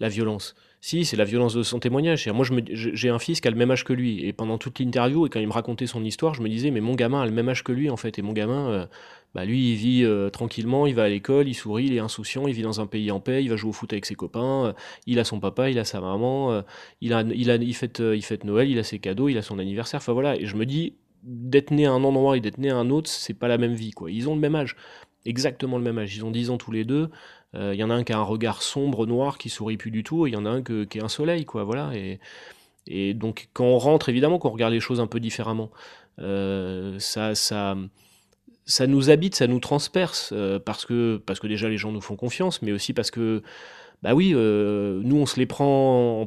la 0.00 0.08
violence. 0.08 0.54
Si, 0.80 1.06
c'est 1.06 1.16
la 1.16 1.24
violence 1.24 1.54
de 1.54 1.62
son 1.62 1.78
témoignage. 1.78 2.28
Moi, 2.28 2.44
j'ai 2.70 3.08
un 3.08 3.18
fils 3.18 3.40
qui 3.40 3.48
a 3.48 3.50
le 3.50 3.56
même 3.56 3.70
âge 3.70 3.84
que 3.84 3.94
lui. 3.94 4.26
Et 4.26 4.34
pendant 4.34 4.58
toute 4.58 4.80
l'interview, 4.80 5.24
et 5.26 5.30
quand 5.30 5.40
il 5.40 5.46
me 5.46 5.52
racontait 5.52 5.86
son 5.86 6.04
histoire, 6.04 6.34
je 6.34 6.42
me 6.42 6.48
disais, 6.48 6.70
mais 6.70 6.82
mon 6.82 6.94
gamin 6.94 7.22
a 7.22 7.26
le 7.26 7.32
même 7.32 7.48
âge 7.48 7.64
que 7.64 7.72
lui, 7.72 7.88
en 7.88 7.96
fait. 7.96 8.18
Et 8.18 8.22
mon 8.22 8.34
gamin, 8.34 8.68
euh, 8.68 8.86
bah 9.34 9.44
lui, 9.44 9.72
il 9.72 9.76
vit 9.76 10.04
euh, 10.04 10.30
tranquillement, 10.30 10.86
il 10.86 10.94
va 10.94 11.04
à 11.04 11.08
l'école, 11.08 11.48
il 11.48 11.54
sourit, 11.54 11.86
il 11.86 11.94
est 11.94 11.98
insouciant, 11.98 12.46
il 12.46 12.54
vit 12.54 12.62
dans 12.62 12.80
un 12.80 12.86
pays 12.86 13.10
en 13.10 13.18
paix, 13.18 13.42
il 13.42 13.50
va 13.50 13.56
jouer 13.56 13.70
au 13.70 13.72
foot 13.72 13.92
avec 13.92 14.06
ses 14.06 14.14
copains, 14.14 14.66
euh, 14.66 14.72
il 15.06 15.18
a 15.18 15.24
son 15.24 15.40
papa, 15.40 15.70
il 15.70 15.78
a 15.80 15.84
sa 15.84 16.00
maman, 16.00 16.52
euh, 16.52 16.62
il, 17.00 17.12
a, 17.12 17.22
il, 17.22 17.50
a, 17.50 17.56
il, 17.56 17.74
fête, 17.74 17.98
il 18.00 18.24
fête 18.24 18.44
Noël, 18.44 18.70
il 18.70 18.78
a 18.78 18.84
ses 18.84 19.00
cadeaux, 19.00 19.28
il 19.28 19.36
a 19.36 19.42
son 19.42 19.58
anniversaire. 19.58 19.98
Enfin 19.98 20.12
voilà, 20.12 20.36
et 20.36 20.46
je 20.46 20.54
me 20.54 20.64
dis, 20.64 20.94
d'être 21.24 21.72
né 21.72 21.84
à 21.84 21.90
un 21.90 22.04
endroit 22.04 22.36
et 22.36 22.40
d'être 22.40 22.58
né 22.58 22.70
à 22.70 22.76
un 22.76 22.90
autre, 22.90 23.10
c'est 23.10 23.34
pas 23.34 23.48
la 23.48 23.58
même 23.58 23.74
vie, 23.74 23.90
quoi. 23.90 24.08
Ils 24.10 24.28
ont 24.28 24.34
le 24.36 24.40
même 24.40 24.54
âge, 24.54 24.76
exactement 25.24 25.78
le 25.78 25.84
même 25.84 25.98
âge. 25.98 26.14
Ils 26.16 26.24
ont 26.24 26.30
10 26.30 26.50
ans 26.50 26.56
tous 26.56 26.70
les 26.72 26.84
deux. 26.84 27.10
Il 27.56 27.76
y 27.76 27.84
en 27.84 27.90
a 27.90 27.94
un 27.94 28.02
qui 28.02 28.12
a 28.12 28.18
un 28.18 28.22
regard 28.22 28.62
sombre, 28.62 29.06
noir, 29.06 29.38
qui 29.38 29.48
sourit 29.48 29.76
plus 29.76 29.92
du 29.92 30.02
tout, 30.02 30.26
et 30.26 30.30
il 30.30 30.32
y 30.32 30.36
en 30.36 30.44
a 30.44 30.50
un 30.50 30.62
qui 30.62 30.98
est 30.98 31.02
un 31.02 31.08
soleil, 31.08 31.44
quoi. 31.44 31.62
Voilà. 31.62 31.92
Et, 31.94 32.18
et 32.88 33.14
donc, 33.14 33.48
quand 33.52 33.64
on 33.64 33.78
rentre, 33.78 34.08
évidemment, 34.08 34.40
qu'on 34.40 34.50
regarde 34.50 34.72
les 34.72 34.80
choses 34.80 35.00
un 35.00 35.06
peu 35.06 35.20
différemment. 35.20 35.70
ça, 36.18 37.34
ça, 37.36 37.76
ça 38.66 38.86
nous 38.86 39.10
habite, 39.10 39.34
ça 39.34 39.46
nous 39.46 39.60
transperce, 39.60 40.30
euh, 40.32 40.58
parce, 40.58 40.86
que, 40.86 41.20
parce 41.26 41.40
que 41.40 41.46
déjà 41.46 41.68
les 41.68 41.76
gens 41.76 41.92
nous 41.92 42.00
font 42.00 42.16
confiance, 42.16 42.62
mais 42.62 42.72
aussi 42.72 42.92
parce 42.92 43.10
que, 43.10 43.42
bah 44.02 44.14
oui, 44.14 44.32
euh, 44.34 45.00
nous 45.04 45.16
on 45.16 45.26
se 45.26 45.38
les 45.38 45.46
prend 45.46 46.26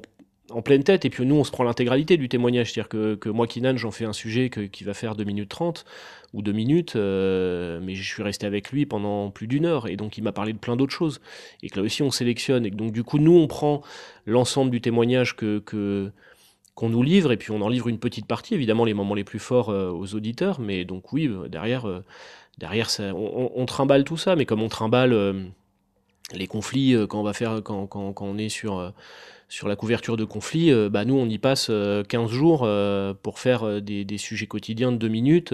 en, 0.50 0.62
pleine 0.62 0.84
tête, 0.84 1.04
et 1.06 1.10
puis 1.10 1.26
nous 1.26 1.36
on 1.36 1.44
se 1.44 1.52
prend 1.52 1.64
l'intégralité 1.64 2.18
du 2.18 2.30
témoignage. 2.30 2.72
C'est-à-dire 2.72 2.90
que, 2.90 3.16
que, 3.16 3.30
moi, 3.30 3.48
Kinan, 3.48 3.76
j'en 3.78 3.92
fais 3.92 4.06
un 4.06 4.14
sujet 4.14 4.50
qui 4.50 4.84
va 4.84 4.94
faire 4.94 5.16
2 5.16 5.24
minutes 5.24 5.50
30 5.50 5.86
ou 6.34 6.42
2 6.42 6.52
minutes, 6.52 6.96
euh, 6.96 7.80
mais 7.82 7.96
je 7.96 8.04
suis 8.04 8.24
resté 8.24 8.46
avec 8.46 8.72
lui 8.72 8.86
pendant 8.86 9.32
plus 9.32 9.48
d'une 9.48 9.66
heure, 9.66 9.88
et 9.88 9.96
donc 9.96 10.18
il 10.18 10.24
m'a 10.24 10.32
parlé 10.32 10.54
de 10.54 10.60
plein 10.60 10.76
d'autres 10.76 10.94
choses. 10.94 11.22
Et 11.64 11.70
que 11.70 11.78
là 11.80 11.86
aussi 11.86 12.04
on 12.04 12.12
sélectionne, 12.12 12.66
et 12.66 12.72
donc 12.72 12.92
du 12.92 13.04
coup 13.04 13.18
nous 13.18 13.36
on 13.36 13.48
prend 13.48 13.82
l'ensemble 14.26 14.72
du 14.72 14.82
témoignage 14.82 15.36
que, 15.36 15.60
que 15.60 16.12
qu'on 16.78 16.90
nous 16.90 17.02
livre, 17.02 17.32
et 17.32 17.38
puis 17.38 17.50
on 17.50 17.62
en 17.62 17.70
livre 17.70 17.88
une 17.88 17.98
petite 17.98 18.28
partie, 18.28 18.54
évidemment 18.54 18.86
les 18.86 18.94
moments 18.94 19.16
les 19.16 19.24
plus 19.24 19.40
forts 19.40 19.70
aux 19.70 20.14
auditeurs, 20.14 20.60
mais 20.60 20.86
donc 20.86 21.12
oui, 21.12 21.28
derrière, 21.50 21.88
derrière 22.60 22.92
ça, 22.92 23.16
on, 23.16 23.66
trimballe 23.66 24.04
tout 24.04 24.16
ça, 24.16 24.36
mais 24.36 24.46
comme 24.46 24.62
on 24.62 24.70
trimballe 24.70 25.52
les 26.34 26.46
conflits 26.46 26.96
quand 27.10 27.20
on 27.20 27.24
va 27.24 27.34
faire, 27.34 27.64
quand, 27.64 28.14
on 28.22 28.38
est 28.38 28.50
sur 28.50 28.94
la 29.68 29.76
couverture 29.76 30.18
de 30.18 30.26
conflits, 30.26 30.72
euh, 30.72 30.90
bah, 30.90 31.06
nous, 31.06 31.16
on 31.16 31.28
y 31.28 31.38
passe 31.38 31.68
15 31.68 31.72
euh, 31.72 32.28
jours 32.28 32.62
euh, 32.64 33.14
pour 33.14 33.40
faire 33.40 33.82
des, 33.82 34.18
sujets 34.18 34.48
quotidiens 34.48 34.92
de 34.92 34.98
2 34.98 35.08
minutes. 35.08 35.54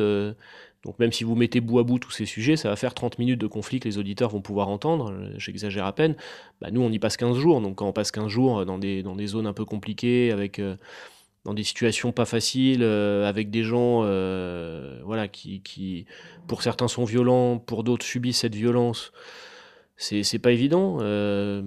Donc 0.83 0.99
même 0.99 1.11
si 1.11 1.23
vous 1.23 1.35
mettez 1.35 1.61
bout 1.61 1.79
à 1.79 1.83
bout 1.83 1.99
tous 1.99 2.11
ces 2.11 2.25
sujets, 2.25 2.57
ça 2.57 2.69
va 2.69 2.75
faire 2.75 2.93
30 2.93 3.17
minutes 3.19 3.39
de 3.39 3.47
conflit 3.47 3.79
que 3.79 3.87
les 3.87 3.97
auditeurs 3.97 4.29
vont 4.29 4.41
pouvoir 4.41 4.67
entendre. 4.67 5.13
J'exagère 5.37 5.85
à 5.85 5.93
peine. 5.93 6.15
Bah, 6.61 6.69
nous, 6.71 6.81
on 6.81 6.91
y 6.91 6.99
passe 6.99 7.15
15 7.17 7.37
jours. 7.37 7.61
Donc 7.61 7.75
quand 7.75 7.87
on 7.87 7.93
passe 7.93 8.11
15 8.11 8.27
jours 8.27 8.65
dans 8.65 8.77
des, 8.77 9.01
dans 9.01 9.15
des 9.15 9.27
zones 9.27 9.47
un 9.47 9.53
peu 9.53 9.63
compliquées, 9.63 10.31
avec 10.31 10.61
dans 11.45 11.53
des 11.53 11.63
situations 11.63 12.11
pas 12.11 12.25
faciles, 12.25 12.83
avec 12.83 13.49
des 13.49 13.63
gens 13.63 14.01
voilà, 15.05 15.27
qui, 15.29 16.05
pour 16.47 16.61
certains, 16.61 16.89
sont 16.89 17.05
violents, 17.05 17.59
pour 17.59 17.83
d'autres, 17.83 18.05
subissent 18.05 18.39
cette 18.39 18.55
violence 18.55 19.13
c'est 19.95 20.39
pas 20.39 20.51
évident. 20.51 20.97
Euh, 21.01 21.61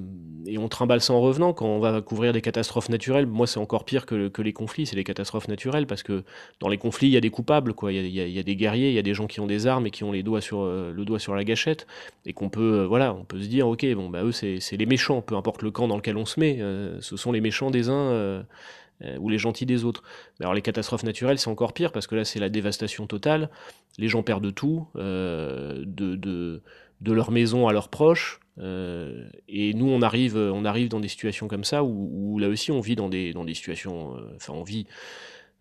et 0.46 0.58
on 0.58 0.68
trimballe 0.68 1.00
ça 1.00 1.12
en 1.12 1.20
revenant 1.20 1.52
quand 1.52 1.66
on 1.66 1.78
va 1.78 2.00
couvrir 2.02 2.32
des 2.32 2.40
catastrophes 2.40 2.88
naturelles. 2.88 3.26
Moi, 3.26 3.46
c'est 3.46 3.58
encore 3.58 3.84
pire 3.84 4.06
que, 4.06 4.30
les 4.42 4.52
conflits, 4.52 4.86
c'est 4.86 4.96
les 4.96 5.04
catastrophes 5.04 5.48
naturelles 5.48 5.86
parce 5.86 6.02
que 6.02 6.24
dans 6.60 6.68
les 6.68 6.78
conflits, 6.78 7.08
il 7.08 7.12
y 7.12 7.16
a 7.16 7.20
des 7.20 7.30
coupables, 7.30 7.74
quoi. 7.74 7.92
Il 7.92 8.08
y 8.08 8.38
a, 8.38 8.42
des 8.42 8.56
guerriers, 8.56 8.90
il 8.90 8.94
y 8.94 8.98
a 8.98 9.02
des 9.02 9.14
gens 9.14 9.26
qui 9.26 9.40
ont 9.40 9.46
des 9.46 9.66
armes 9.66 9.86
et 9.86 9.90
qui 9.90 10.04
ont 10.04 10.12
les 10.12 10.22
doigts 10.22 10.40
sur, 10.40 10.60
euh, 10.60 10.92
le 10.92 11.04
doigt 11.04 11.18
sur 11.18 11.34
la 11.34 11.44
gâchette 11.44 11.86
et 12.24 12.32
qu'on 12.32 12.48
peut, 12.48 12.80
euh, 12.80 12.86
voilà, 12.86 13.14
on 13.14 13.24
peut 13.24 13.40
se 13.40 13.48
dire, 13.48 13.68
ok, 13.68 13.86
bon, 13.94 14.08
bah 14.08 14.22
eux, 14.22 14.32
c'est 14.32 14.60
les 14.76 14.86
méchants, 14.86 15.22
peu 15.22 15.36
importe 15.36 15.62
le 15.62 15.70
camp 15.70 15.88
dans 15.88 15.96
lequel 15.96 16.16
on 16.16 16.26
se 16.26 16.40
met, 16.40 16.58
ce 17.00 17.16
sont 17.16 17.32
les 17.32 17.40
méchants 17.40 17.70
des 17.70 17.88
uns. 17.88 18.44
ou 19.20 19.28
les 19.28 19.38
gentils 19.38 19.66
des 19.66 19.84
autres. 19.84 20.02
Mais 20.40 20.46
alors 20.46 20.54
les 20.54 20.62
catastrophes 20.62 21.04
naturelles, 21.04 21.38
c'est 21.38 21.50
encore 21.50 21.74
pire 21.74 21.92
parce 21.92 22.06
que 22.06 22.14
là, 22.14 22.24
c'est 22.24 22.40
la 22.40 22.48
dévastation 22.48 23.06
totale. 23.06 23.50
Les 23.98 24.08
gens 24.08 24.22
perdent 24.22 24.54
tout, 24.54 24.86
de 24.94 26.62
de 27.00 27.12
leur 27.12 27.30
maison 27.30 27.68
à 27.68 27.72
leurs 27.72 27.88
proches. 27.88 28.40
Euh, 28.58 29.28
et 29.48 29.74
nous, 29.74 29.88
on 29.88 30.02
arrive, 30.02 30.36
on 30.36 30.64
arrive 30.64 30.88
dans 30.88 31.00
des 31.00 31.08
situations 31.08 31.48
comme 31.48 31.64
ça 31.64 31.84
où, 31.84 32.38
là 32.38 32.48
aussi, 32.48 32.72
on 32.72 32.80
vit 32.80 32.96
dans 32.96 33.08
des, 33.08 33.32
dans 33.32 33.44
des 33.44 33.54
situations. 33.54 34.16
Euh, 34.16 34.32
enfin, 34.36 34.54
on 34.54 34.62
vit 34.62 34.86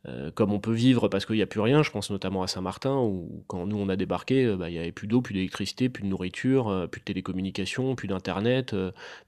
euh, 0.08 0.32
comme 0.32 0.54
on 0.54 0.60
peut 0.60 0.74
vivre 0.74 1.08
parce 1.08 1.26
qu'il 1.26 1.36
n'y 1.36 1.42
a 1.42 1.48
plus 1.48 1.60
rien. 1.60 1.84
Je 1.84 1.92
pense 1.92 2.10
notamment 2.10 2.44
à 2.44 2.48
Saint-Martin 2.48 2.98
où, 2.98 3.44
quand 3.48 3.66
nous 3.66 3.78
on 3.78 3.90
a 3.90 3.96
débarqué, 3.96 4.56
bah, 4.56 4.70
il 4.70 4.74
n'y 4.74 4.80
avait 4.80 4.92
plus 4.92 5.08
d'eau, 5.08 5.22
plus 5.22 5.34
d'électricité, 5.34 5.90
plus 5.90 6.04
de 6.04 6.08
nourriture, 6.08 6.88
plus 6.92 7.00
de 7.02 7.06
télécommunications, 7.06 7.96
plus 7.96 8.08
d'internet, 8.08 8.76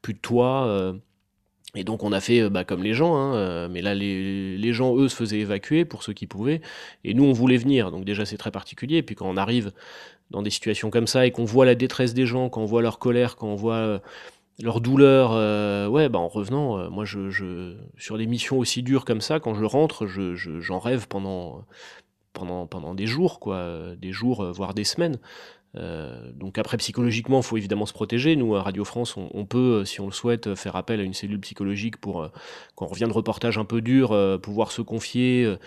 plus 0.02 0.14
de 0.14 0.20
toit. 0.20 0.94
Et 1.78 1.84
donc 1.84 2.04
on 2.04 2.12
a 2.12 2.20
fait 2.20 2.50
bah, 2.50 2.64
comme 2.64 2.84
les 2.84 2.94
gens, 2.94 3.16
hein, 3.16 3.68
mais 3.70 3.82
là 3.82 3.94
les, 3.94 4.58
les, 4.58 4.74
gens 4.74 4.96
eux 4.96 5.08
se 5.10 5.16
faisaient 5.16 5.40
évacuer 5.40 5.86
pour 5.86 6.02
ceux 6.02 6.14
qui 6.14 6.26
pouvaient, 6.26 6.62
et 7.04 7.14
nous 7.14 7.24
on 7.24 7.34
voulait 7.34 7.58
venir, 7.58 7.92
donc 7.92 8.04
déjà 8.04 8.26
c'est 8.26 8.38
très 8.38 8.50
particulier, 8.50 8.98
et 8.98 9.04
puis 9.04 9.16
quand 9.16 9.30
on 9.30 9.38
arrive 9.38 9.72
dans 10.32 10.42
des 10.42 10.50
situations 10.50 10.90
comme 10.90 11.08
ça 11.08 11.26
et 11.26 11.32
qu'on 11.32 11.46
voit 11.46 11.66
la 11.66 11.76
détresse 11.76 12.14
des 12.14 12.26
gens, 12.26 12.50
quand 12.50 12.62
on 12.62 12.66
voit 12.66 12.82
leur 12.82 13.00
colère, 13.00 13.36
quand 13.36 13.48
on 13.48 13.56
voit 13.56 13.76
euh, 13.76 14.00
leur 14.62 14.82
douleur, 14.82 15.32
euh, 15.34 15.88
ouais, 15.88 16.10
bah 16.10 16.20
en 16.20 16.28
revenant, 16.28 16.78
euh, 16.78 16.90
moi, 16.90 17.06
je, 17.06 17.30
je, 17.30 17.76
sur 17.98 18.18
des 18.18 18.26
missions 18.26 18.58
aussi 18.60 18.84
dures 18.84 19.06
comme 19.06 19.22
ça, 19.22 19.40
quand 19.40 19.56
je 19.56 19.66
rentre, 19.66 20.08
je, 20.08 20.36
j'en 20.36 20.80
rêve 20.80 21.08
pendant, 21.08 21.64
pendant, 22.34 22.68
pendant 22.68 22.94
des 22.94 23.08
jours, 23.08 23.40
quoi, 23.40 23.96
des 23.98 24.12
jours, 24.12 24.44
voire 24.52 24.74
des 24.74 24.84
semaines. 24.84 25.18
Donc 26.34 26.58
après, 26.58 26.78
psychologiquement, 26.78 27.40
il 27.40 27.44
faut 27.44 27.58
évidemment 27.58 27.86
se 27.86 27.94
protéger. 27.94 28.36
Nous, 28.36 28.56
à 28.56 28.64
Radio 28.64 28.84
France, 28.84 29.16
on, 29.18 29.46
peut, 29.46 29.86
si 29.86 30.02
on 30.02 30.08
le 30.08 30.12
souhaite, 30.12 30.56
faire 30.56 30.76
appel 30.76 31.00
à 31.00 31.04
une 31.04 31.14
cellule 31.14 31.40
psychologique 31.40 31.98
pour, 31.98 32.30
quand 32.76 32.86
on 32.86 32.90
revient 32.90 33.06
de 33.08 33.14
reportage 33.14 33.58
un 33.58 33.66
peu 33.66 33.82
dur, 33.82 34.40
pouvoir 34.42 34.72
se 34.72 34.82
confier 34.82 35.58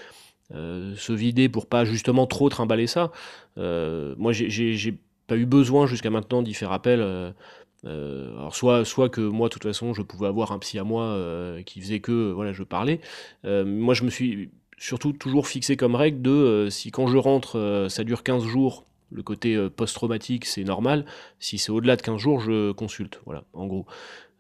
euh, 0.53 0.97
se 0.97 1.13
vider 1.13 1.49
pour 1.49 1.67
pas 1.67 1.85
justement 1.85 2.27
trop 2.27 2.49
trimballer 2.49 2.89
ça. 2.89 3.13
Euh, 3.57 4.15
moi, 4.19 4.33
j'ai 4.33 4.99
pas 5.29 5.37
eu 5.37 5.47
besoin 5.47 5.87
jusqu'à 5.87 6.11
maintenant 6.11 6.43
d'y 6.43 6.55
faire 6.55 6.73
appel. 6.73 7.01
Euh, 7.01 7.33
alors 8.37 8.55
soit, 8.55 8.85
soit 8.85 9.09
que 9.09 9.21
moi, 9.21 9.49
de 9.49 9.53
toute 9.53 9.63
façon, 9.63 9.95
je 9.95 10.03
pouvais 10.03 10.27
avoir 10.27 10.51
un 10.51 10.59
psy 10.59 10.79
à 10.79 10.85
moi 10.85 11.17
qui 11.67 11.81
faisait 11.81 12.01
que 12.01 12.33
voilà, 12.33 12.53
je 12.53 12.63
parlais. 12.65 13.01
moi, 13.45 13.95
je 13.95 14.05
me 14.05 14.11
suis 14.11 14.51
surtout 14.77 15.13
toujours 15.13 15.47
fixé 15.47 15.77
comme 15.77 15.95
règle 15.95 16.21
de 16.23 16.69
si 16.71 16.91
quand 16.91 17.07
je 17.07 17.17
rentre, 17.17 17.87
ça 17.89 18.03
dure 18.03 18.23
15 18.25 18.45
jours, 18.45 18.87
le 19.11 19.23
côté 19.23 19.69
post-traumatique, 19.71 20.45
c'est 20.45 20.65
normal. 20.65 21.05
Si 21.39 21.59
c'est 21.59 21.73
au-delà 21.73 21.97
de 21.97 22.03
15 22.03 22.17
jours, 22.17 22.41
je 22.41 22.73
consulte. 22.73 23.21
Voilà, 23.27 23.45
en 23.53 23.67
gros. 23.67 23.87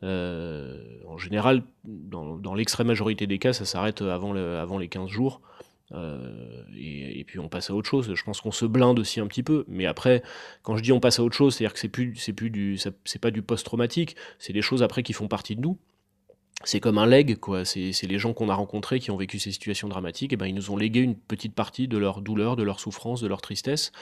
en 0.02 1.18
général, 1.18 1.62
dans, 1.84 2.54
l'extrême 2.54 2.86
majorité 2.88 3.26
des 3.26 3.38
cas, 3.38 3.52
ça 3.52 3.64
s'arrête 3.64 4.02
avant, 4.02 4.32
le, 4.32 4.58
avant 4.58 4.78
les 4.78 4.88
15 4.88 5.08
jours. 5.08 5.40
Euh, 5.92 6.62
et, 6.76 7.24
puis 7.24 7.38
on 7.38 7.48
passe 7.48 7.70
à 7.70 7.74
autre 7.74 7.88
chose. 7.88 8.14
Je 8.14 8.24
pense 8.24 8.40
qu'on 8.40 8.52
se 8.52 8.64
blinde 8.64 8.98
aussi 8.98 9.20
un 9.20 9.26
petit 9.26 9.42
peu. 9.42 9.64
Mais 9.68 9.86
après, 9.86 10.22
quand 10.62 10.76
je 10.76 10.82
dis 10.82 10.92
on 10.92 11.00
passe 11.00 11.18
à 11.18 11.22
autre 11.22 11.36
chose, 11.36 11.54
c'est-à-dire 11.54 11.74
que 11.74 11.80
c'est 11.80 11.88
plus, 11.88 12.12
plus 12.34 12.50
du, 12.50 12.78
pas 13.20 13.30
du 13.30 13.42
post-traumatique. 13.42 14.16
C'est 14.38 14.52
des 14.52 14.62
choses 14.62 14.82
après 14.82 15.02
qui 15.02 15.12
font 15.12 15.28
partie 15.28 15.56
de 15.56 15.60
nous. 15.60 15.78
C'est 16.64 16.78
comme 16.80 16.98
un 16.98 17.06
leg, 17.06 17.36
quoi. 17.36 17.64
C'est, 17.64 17.92
les 18.02 18.18
gens 18.18 18.34
qu'on 18.34 18.50
a 18.50 18.54
rencontrés 18.54 19.00
qui 19.00 19.10
ont 19.10 19.16
vécu 19.16 19.38
ces 19.38 19.50
situations 19.50 19.88
dramatiques. 19.88 20.34
Et 20.34 20.36
ben 20.36 20.46
ils 20.46 20.54
nous 20.54 20.70
ont 20.70 20.76
légué 20.76 21.00
une 21.00 21.16
petite 21.16 21.54
partie 21.54 21.88
de 21.88 21.96
leur 21.96 22.20
douleur, 22.20 22.56
de 22.56 22.62
leur 22.62 22.80
souffrance, 22.80 23.22
de 23.22 23.28
leur 23.28 23.40
tristesse. 23.40 23.92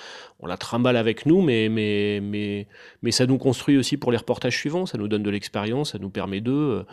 On 0.40 0.46
la 0.46 0.56
trimballe 0.56 0.96
avec 0.96 1.24
nous, 1.24 1.40
mais 1.40 1.68
mais 1.68 2.20
mais 2.20 2.66
mais 3.02 3.12
ça 3.12 3.26
nous 3.26 3.38
construit 3.38 3.76
aussi 3.76 3.96
pour 3.96 4.10
les 4.10 4.18
reportages 4.18 4.56
suivants. 4.56 4.86
Ça 4.86 4.98
nous 4.98 5.06
donne 5.06 5.22
de 5.22 5.30
l'expérience, 5.30 5.92
ça 5.92 5.98
nous 5.98 6.10
permet 6.10 6.40
d'eux. 6.40 6.84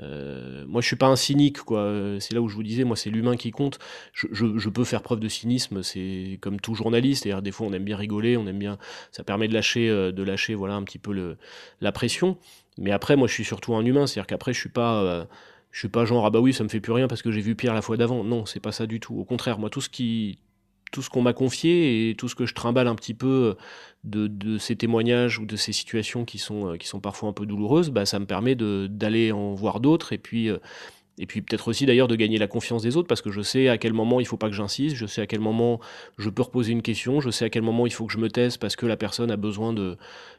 Euh, 0.00 0.64
moi, 0.66 0.80
je 0.80 0.86
suis 0.86 0.96
pas 0.96 1.06
un 1.06 1.16
cynique, 1.16 1.58
quoi. 1.58 1.92
C'est 2.20 2.34
là 2.34 2.40
où 2.40 2.48
je 2.48 2.54
vous 2.54 2.62
disais, 2.62 2.84
moi, 2.84 2.96
c'est 2.96 3.10
l'humain 3.10 3.36
qui 3.36 3.50
compte. 3.50 3.78
Je, 4.12 4.68
peux 4.68 4.84
faire 4.84 5.02
preuve 5.02 5.20
de 5.20 5.28
cynisme, 5.28 5.82
c'est 5.82 6.38
comme 6.40 6.60
tout 6.60 6.74
journaliste. 6.74 7.26
Et 7.26 7.34
des 7.42 7.50
fois, 7.50 7.66
on 7.66 7.72
aime 7.72 7.84
bien 7.84 7.96
rigoler, 7.96 8.36
on 8.36 8.46
aime 8.46 8.58
bien. 8.58 8.78
Ça 9.10 9.24
permet 9.24 9.48
de 9.48 9.54
lâcher, 9.54 9.88
euh, 9.88 10.12
de 10.12 10.22
lâcher, 10.22 10.54
voilà, 10.54 10.74
un 10.74 10.82
petit 10.84 10.98
peu 10.98 11.12
le, 11.12 11.36
la 11.80 11.92
pression. 11.92 12.38
Mais 12.78 12.92
après, 12.92 13.16
moi, 13.16 13.28
je 13.28 13.34
suis 13.34 13.44
surtout 13.44 13.74
un 13.74 13.84
humain, 13.84 14.06
c'est-à-dire 14.06 14.26
qu'après, 14.26 14.52
je 14.52 14.60
suis 14.60 14.70
pas. 14.70 15.02
Euh, 15.02 15.24
je 15.70 15.80
suis 15.80 15.88
pas 15.88 16.06
genre 16.06 16.24
ah 16.24 16.30
bah 16.30 16.40
oui 16.40 16.54
ça 16.54 16.64
me 16.64 16.68
fait 16.70 16.80
plus 16.80 16.92
rien 16.92 17.08
parce 17.08 17.20
que 17.20 17.30
j'ai 17.30 17.42
vu 17.42 17.54
pire 17.54 17.74
la 17.74 17.82
fois 17.82 17.98
d'avant. 17.98 18.24
Non, 18.24 18.46
c'est 18.46 18.58
pas 18.58 18.72
ça 18.72 18.86
du 18.86 19.00
tout. 19.00 19.14
Au 19.18 19.24
contraire, 19.24 19.58
moi 19.58 19.68
tout 19.68 19.82
ce 19.82 19.90
qui 19.90 20.38
tout 20.90 21.02
ce 21.02 21.10
qu'on 21.10 21.22
m'a 21.22 21.32
confié 21.32 22.10
et 22.10 22.14
tout 22.14 22.28
ce 22.28 22.34
que 22.34 22.46
je 22.46 22.54
trimballe 22.54 22.88
un 22.88 22.94
petit 22.94 23.14
peu 23.14 23.56
de, 24.04 24.58
ces 24.58 24.76
témoignages 24.76 25.38
ou 25.38 25.46
de 25.46 25.56
ces 25.56 25.72
situations 25.72 26.24
qui 26.24 26.38
sont, 26.38 26.72
euh, 26.72 26.76
qui 26.76 26.86
sont 26.86 27.00
parfois 27.00 27.28
un 27.28 27.32
peu 27.32 27.46
douloureuses, 27.46 27.90
bah, 27.90 28.06
ça 28.06 28.18
me 28.18 28.26
permet 28.26 28.54
d'aller 28.54 29.32
en 29.32 29.52
voir 29.54 29.80
d'autres 29.80 30.12
et 30.12 30.18
puis, 30.18 30.48
euh, 30.48 30.58
et 31.18 31.26
puis 31.26 31.42
peut-être 31.42 31.68
aussi 31.68 31.86
d'ailleurs 31.86 32.08
de 32.08 32.16
gagner 32.16 32.38
la 32.38 32.46
confiance 32.46 32.82
des 32.82 32.96
autres 32.96 33.08
parce 33.08 33.22
que 33.22 33.30
je 33.30 33.40
sais 33.40 33.68
à 33.68 33.78
quel 33.78 33.92
moment 33.92 34.20
il 34.20 34.26
faut 34.26 34.36
pas 34.36 34.48
que 34.48 34.54
j'insiste, 34.54 34.96
je 34.96 35.06
sais 35.06 35.20
à 35.20 35.26
quel 35.26 35.40
moment 35.40 35.80
je 36.16 36.30
peux 36.30 36.42
reposer 36.42 36.72
une 36.72 36.82
question, 36.82 37.20
je 37.20 37.30
sais 37.30 37.44
à 37.44 37.50
quel 37.50 37.62
moment 37.62 37.86
il 37.86 37.92
faut 37.92 38.06
que 38.06 38.12
je 38.12 38.18
me 38.18 38.28
taise 38.28 38.56
parce 38.56 38.76
que 38.76 38.86
la 38.86 38.96
personne 38.96 39.30
a 39.30 39.36
besoin 39.36 39.72
de, 39.72 39.96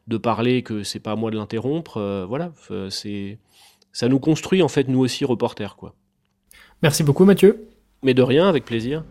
de 0.08 0.18
parler 0.18 0.58
et 0.58 0.64
que 0.64 0.84
c'est 0.84 1.00
pas 1.00 1.12
à 1.12 1.16
moi 1.16 1.32
de 1.32 1.38
l'interrompre. 1.38 1.98
Euh, 1.98 2.26
voilà, 2.26 2.52
c'est 2.90 3.38
ça 3.92 4.08
nous 4.08 4.20
construit 4.20 4.62
en 4.62 4.68
fait 4.68 4.88
nous 4.88 5.00
aussi 5.00 5.26
reporters 5.26 5.76
quoi. 5.76 5.96
Merci 6.82 7.04
beaucoup 7.04 7.26
Mathieu. 7.26 7.68
Mais 8.02 8.14
de 8.14 8.22
rien, 8.22 8.48
avec 8.48 8.64
plaisir. 8.64 9.04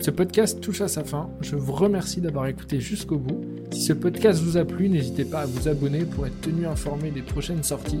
Ce 0.00 0.10
podcast 0.10 0.60
touche 0.60 0.80
à 0.80 0.88
sa 0.88 1.04
fin. 1.04 1.28
Je 1.40 1.56
vous 1.56 1.72
remercie 1.72 2.20
d'avoir 2.20 2.46
écouté 2.46 2.80
jusqu'au 2.80 3.18
bout. 3.18 3.40
Si 3.72 3.82
ce 3.82 3.92
podcast 3.92 4.40
vous 4.40 4.56
a 4.56 4.64
plu, 4.64 4.88
n'hésitez 4.88 5.24
pas 5.24 5.40
à 5.40 5.46
vous 5.46 5.68
abonner 5.68 6.04
pour 6.04 6.26
être 6.26 6.40
tenu 6.40 6.66
informé 6.66 7.10
des 7.10 7.22
prochaines 7.22 7.62
sorties. 7.62 8.00